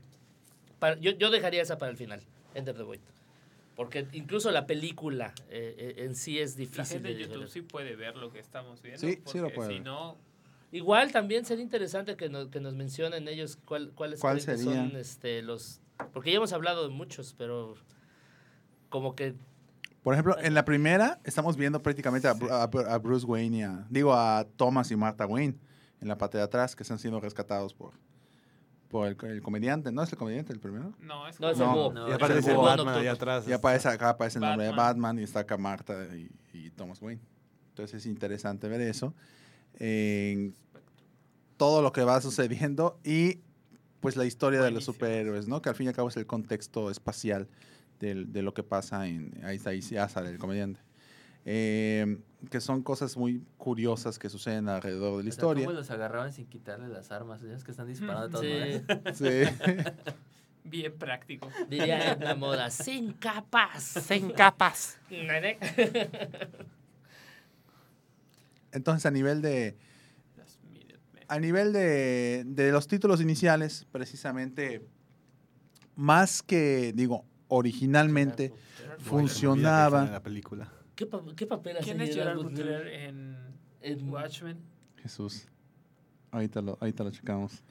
[0.78, 2.20] para- yo, yo dejaría esa para el final,
[2.54, 3.00] Enter the Void.
[3.76, 7.48] Porque incluso la película eh, eh, en sí es La difícil gente de de YouTube
[7.48, 9.00] sí puede ver lo que estamos viendo.
[9.00, 10.18] Sí, sí lo puede Si no,
[10.72, 15.42] Igual también sería interesante que nos, que nos mencionen ellos cuál, cuáles ¿Cuál son este,
[15.42, 15.80] los...
[16.12, 17.74] Porque ya hemos hablado de muchos, pero
[18.88, 19.34] como que...
[20.02, 23.86] Por ejemplo, en la primera estamos viendo prácticamente a, a a Bruce Wayne y a,
[23.90, 25.58] digo, a Thomas y Martha Wayne
[26.00, 27.92] en la parte de atrás que están siendo rescatados por,
[28.88, 29.92] por el, el comediante.
[29.92, 30.94] ¿No es el comediante el primero?
[31.00, 33.46] no es No, es como- el No, y aparte el Batman allá atrás.
[33.46, 34.86] Y aparece acá aparece el nombre de Batman.
[34.86, 37.20] Batman y está acá Martha y, y Thomas Wayne.
[37.70, 39.12] Entonces es interesante ver eso.
[39.78, 40.54] En
[41.56, 43.40] todo lo que va sucediendo y
[44.00, 44.94] pues la historia de los Buenísimo.
[44.94, 45.60] superhéroes, ¿no?
[45.60, 47.48] Que al fin y al cabo es el contexto espacial
[47.98, 49.38] del- de, lo que pasa en...
[49.44, 50.80] Ahí está, ahí ya sale el comediante.
[51.44, 52.18] Eh,
[52.50, 55.64] que son cosas muy curiosas que suceden alrededor de la O sea, historia.
[55.66, 57.42] ¿Cómo los agarraban sin quitarle las armas?
[57.42, 59.24] Es que están disparando de todas Sí.
[59.24, 59.82] Sí.
[60.64, 61.48] Bien práctico.
[61.68, 63.82] Diría la moda, sin capas.
[63.82, 64.98] Sin capas.
[68.72, 69.76] Entonces, a nivel de...
[71.28, 74.82] A nivel de, de los títulos iniciales, precisamente,
[75.94, 80.06] más que, digo, originalmente En funcionaba.
[80.10, 80.72] la película.
[80.96, 82.86] ¿Qué, pa- qué papel hace ¿Quién es Gerard Butler?
[82.88, 83.36] En,
[83.80, 84.58] En- Watchmen?
[84.96, 85.46] Jesús.
[86.32, 87.62] Ahorita lo, ahorita lo checamos.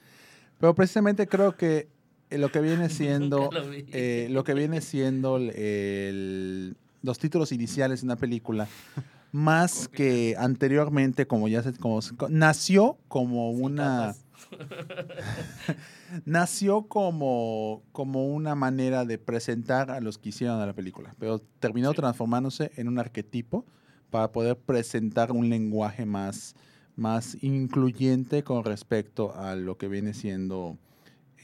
[0.57, 1.89] Pero precisamente creo que
[2.29, 7.51] eh, lo que viene siendo, lo eh, lo que viene siendo el- el- los títulos
[7.51, 8.67] iniciales de una película,
[9.31, 11.99] más que anteriormente, como ya se, como
[12.29, 14.15] nació como una,
[16.25, 21.39] nació como, como una manera de presentar a los que hicieron a la película, pero
[21.59, 21.97] terminó Sí.
[21.97, 23.65] transformándose en un arquetipo
[24.09, 26.55] para poder presentar un lenguaje más,
[26.95, 30.77] más incluyente con respecto a lo que viene siendo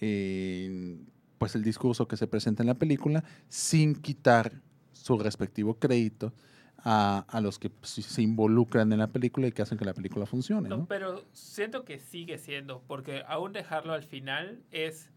[0.02, 0.98] eh,
[1.38, 4.62] pues el discurso que se presenta en la película, sin quitar
[4.94, 6.34] su respectivo crédito
[6.86, 9.94] a, a los que se se involucran en la película y que hacen que la
[9.94, 10.70] película funcione.
[10.70, 10.86] No, ¿no?
[10.86, 15.10] pero siento que sigue siendo, porque aún dejarlo al final es,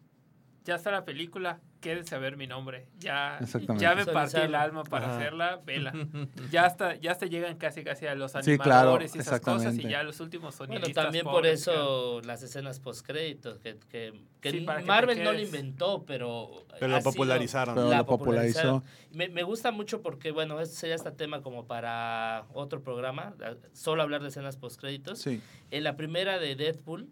[0.64, 2.86] ya está la película, quédese a ver mi nombre.
[2.98, 3.38] Ya,
[3.78, 5.16] ya me partí el alma para Ajá.
[5.18, 5.92] hacerla, vela.
[6.50, 9.76] Ya hasta, ya hasta llegan casi casi a los Sí, animadores claro, y esas cosas
[9.78, 14.50] y ya los últimos Bueno, sonidistas también por eso las escenas post-créditos, que, que, que
[14.50, 16.64] Sí, Marvel no lo inventó, pero...
[16.78, 17.74] Pero lo ha sido- popularizaron.
[17.74, 18.82] Pero la lo popularizó.
[19.12, 23.34] Me, me gusta mucho porque, bueno, este sería este tema como para otro programa,
[23.72, 25.20] solo hablar de escenas post-créditos.
[25.20, 25.40] Sí.
[25.70, 27.08] En la primera de Deadpool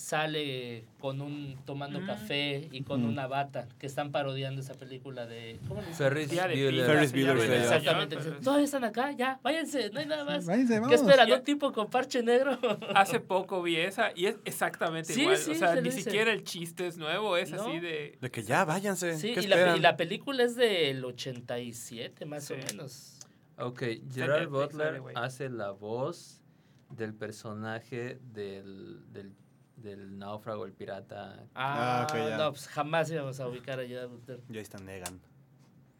[0.00, 2.06] sale con un tomando Mm.
[2.06, 3.10] café y con Ujú.
[3.12, 6.08] una bata que están parodiando esa película de ¿cómo le dicen?
[6.08, 6.86] Ferris Bueller.
[6.86, 7.50] Ferris Off.
[7.52, 8.16] Exactamente.
[8.42, 10.46] Todavía están acá, ya, váyanse, no hay nada más.
[10.46, 11.00] Váyanse, ¿Qué vámonos.
[11.02, 11.32] esperan?
[11.32, 12.58] ¿Un tipo con parche negro?
[12.94, 15.36] Hace poco vi esa y es exactamente Sí, igual.
[15.36, 16.02] sí, o sea, se ni dice.
[16.02, 17.60] siquiera el chiste es nuevo, es No.
[17.62, 18.16] así de...
[18.20, 19.16] De que ya, váyanse.
[19.18, 19.76] Sí, ¿Qué y la, esperan?
[19.76, 22.54] y la película es del 87, más Sí.
[22.54, 23.18] o menos.
[23.58, 23.82] Ok,
[24.14, 26.42] Gerard Butler hace la voz
[26.88, 29.34] del personaje del, del,
[29.82, 31.44] del náufrago, el pirata.
[31.54, 32.36] Ah, Ah, ok, ya.
[32.36, 34.40] no, pues jamás íbamos a ubicar a Gerard Butler.
[34.48, 35.20] Ya está Negan.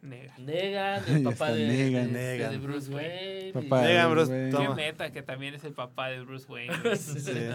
[0.01, 0.33] Nega.
[0.39, 2.11] Negan, el papá de, Negan.
[2.13, 2.63] de- de Negan.
[2.63, 3.51] Bruce Wayne.
[3.53, 4.57] Papá de Negan, Bruce Wayne.
[4.57, 6.75] Qué meta que también es el papá de Bruce Wayne.
[6.81, 6.95] güey.
[6.97, 7.33] Sí, sí.
[7.33, 7.49] Sí.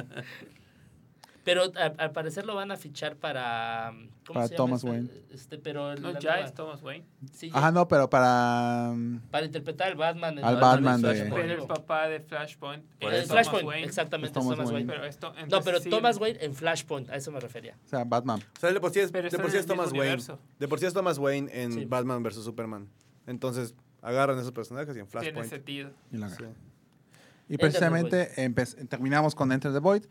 [1.47, 3.93] Pero al, al parecer lo van a fichar para.
[4.27, 4.91] ¿Cómo Para se llama Thomas este?
[4.91, 5.11] Wayne.
[5.31, 7.07] Este, pero No, ya nueva- es Thomas Wayne.
[7.33, 8.91] sí, Ajá, no, pero para...
[8.93, 10.41] mm, Para interpretar al Batman.
[10.45, 11.35] Al Batman de- Flashpoint.
[11.47, 13.11] Pero el papá de Flashpoint Por.
[13.13, 13.87] Thomas Flashpoint, Wayne.
[13.87, 14.89] exactamente, Es Thomas Thomas Wayne.
[14.89, 14.93] Wayne.
[14.93, 17.77] Pero esto, No, pero sí, Thomas Wayne en Flashpoint, a eso me refería.
[17.87, 18.41] O sea, Batman.
[18.57, 20.01] O sea, de por sí es, de por sí es el Thomas Wayne.
[20.01, 20.39] universo.
[20.59, 21.85] De por sí es Thomas Wayne en Sí.
[21.85, 22.43] Batman vs.
[22.43, 22.89] Superman.
[23.29, 25.49] Entonces, agarran esos personajes y en Tiene Flashpoint.
[25.51, 25.91] sentido.
[26.11, 26.43] Y, la- Sí.
[27.49, 28.27] y precisamente
[28.89, 30.03] terminamos con Enter the Void,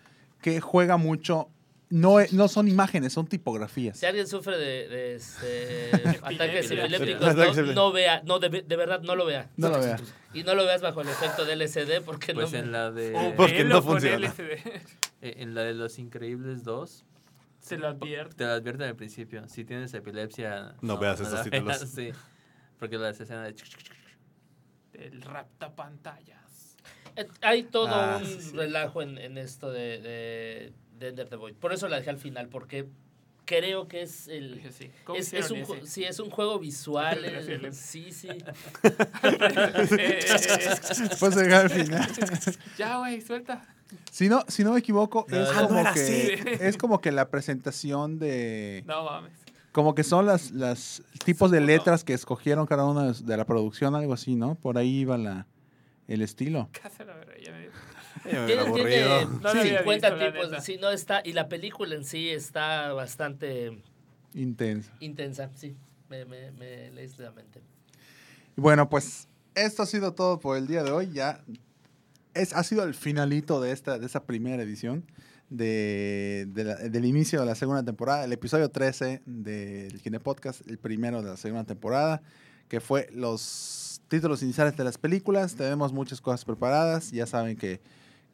[0.42, 1.50] que juega mucho...
[1.88, 3.98] No, no son imágenes, son tipografías.
[4.00, 5.92] Si alguien sufre de, de, este,
[6.24, 9.52] ataques epilépticos, no, vea, no, de, de verdad, no lo vea.
[9.56, 9.98] No lo vea.
[10.34, 12.58] Y no lo veas bajo el efecto del LCD porque Pues no.
[12.58, 14.34] en la de O Porque no funciona.
[15.22, 17.06] Eh, en la de Los Increíbles 2
[17.62, 18.36] Se lo advierte.
[18.36, 19.48] te lo advierten al principio.
[19.48, 21.66] Si tienes epilepsia, No veas la estos títulos.
[21.68, 22.12] veas, sí.
[22.80, 23.56] Porque la escena de
[24.94, 26.42] El rapta pantallas.
[27.42, 31.56] Hay todo Ah, un sí, relajo en, en esto de, de, de Ender the Void.
[31.56, 32.88] Por eso la dejé al final, porque
[33.46, 34.62] creo que es el.
[34.72, 34.90] Sí.
[35.04, 35.86] ¿Cómo Es, un, ese?
[35.86, 37.20] sí, es un juego visual.
[37.74, 38.30] sí, sí.
[41.20, 42.08] Puedes llegar al final.
[42.78, 43.66] ya, güey, suelta.
[44.12, 46.32] Si no, si no me equivoco, No, es, no como que, así.
[46.60, 48.84] es como que la presentación de...
[48.88, 49.32] No mames.
[49.72, 51.68] Como que son las, las tipos de No.
[51.68, 54.56] letras que escogieron cada una de, de la producción, algo así, ¿no?
[54.56, 55.46] Por ahí iba la,
[56.08, 56.70] el estilo.
[56.98, 57.72] Verdad, ya me dio.
[58.32, 60.64] Ya me Tiene, tiene No había 50 visto, tipos.
[60.64, 61.22] Sí, no está.
[61.26, 63.82] Y la película en sí está bastante
[64.34, 64.92] Intenso.
[65.00, 65.50] intensa.
[65.56, 65.76] Sí,
[66.10, 67.62] me, me, me leíste la mente.
[68.56, 71.10] Bueno, pues esto ha sido todo por el día de hoy.
[71.12, 71.44] Ya
[72.34, 75.06] es, ha sido el finalito de esta, de esta primera edición
[75.50, 80.68] de, de la- del inicio de la segunda temporada, el episodio 13 del Kine Podcast,
[80.68, 82.22] el primero de la segunda temporada,
[82.68, 85.56] que fue los títulos iniciales de las películas.
[85.56, 87.12] Tenemos muchas cosas preparadas.
[87.12, 87.82] Ya saben que,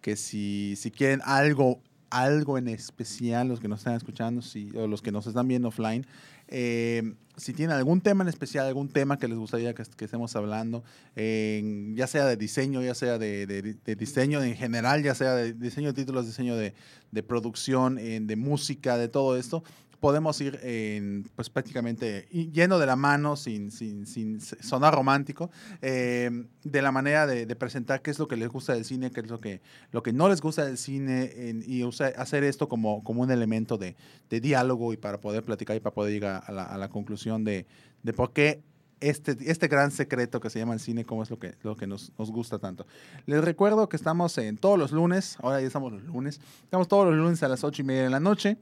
[0.01, 4.87] que si, si quieren algo, algo en especial, los que nos están escuchando si, o
[4.87, 6.05] los que nos están viendo offline,
[6.47, 10.83] eh, si tienen algún tema en especial, algún tema que les gustaría que, estemos hablando,
[11.15, 15.93] ya sea de diseño, ya sea de, diseño en general, ya sea de diseño de
[15.93, 16.73] títulos, diseño de,
[17.11, 19.63] de producción, de música, de todo esto,
[20.01, 25.51] podemos ir en, pues prácticamente yendo de la mano, sin, sin, sin sonar romántico,
[25.81, 29.21] eh, de la manera de, presentar qué es lo que les gusta del cine, qué
[29.21, 29.61] es lo que,
[29.91, 31.31] lo que no les gusta del cine,
[31.65, 31.83] y
[32.17, 33.95] hacer esto como, como un elemento de,
[34.29, 37.67] diálogo y para poder platicar y para poder llegar a la, a la conclusión de,
[38.01, 38.63] de por qué
[39.01, 41.85] este, este gran secreto que se llama el cine, cómo es lo que, lo que
[41.85, 42.87] nos, nos gusta tanto.
[43.27, 47.05] Les recuerdo que estamos en todos los lunes, ahora ya estamos los lunes, estamos todos
[47.05, 48.57] los lunes a las ocho y media de la noche.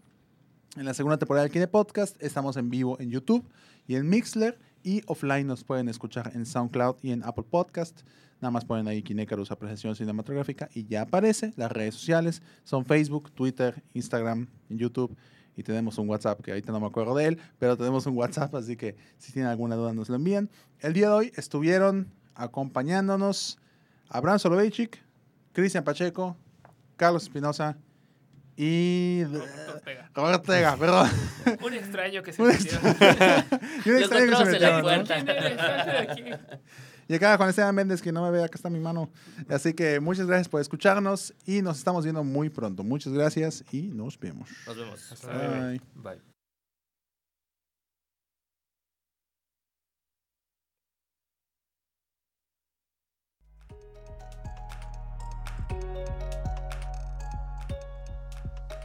[0.76, 3.44] En la segunda temporada del Kine Podcast estamos en vivo en YouTube
[3.88, 8.02] y en Mixler y offline nos pueden escuchar en SoundCloud y en Apple Podcast.
[8.40, 11.54] Nada más ponen ahí Kinecarus Apreciación Cinematográfica y ya aparece.
[11.58, 15.18] Las redes sociales son Facebook, Twitter, Instagram, YouTube
[15.58, 18.54] y tenemos un WhatsApp que ahorita no me acuerdo de él, pero tenemos un WhatsApp,
[18.54, 20.52] así que si tienen alguna duda nos lo envían.
[20.82, 23.58] El día de hoy estuvieron acompañándonos
[24.08, 25.04] Abraham Soloveitchik,
[25.52, 26.38] Cristian Pacheco,
[26.96, 27.76] Carlos Espinosa
[28.62, 30.12] y Roberto Ortega.
[30.14, 31.10] Roberto Ortega, perdón.
[31.66, 32.78] Un extraño que se metió.
[33.86, 36.60] Y un extraño que se metió, ¿no?
[37.08, 39.10] Y acá Juan Esteban Méndez, que no me ve, acá está mi mano.
[39.48, 42.84] Así que muchas gracias por escucharnos y nos estamos viendo muy pronto.
[42.84, 44.50] Muchas gracias y nos vemos.
[44.68, 45.12] Nos vemos.
[45.14, 45.54] Hasta luego.
[45.70, 45.82] Bye.
[45.96, 46.29] Bye.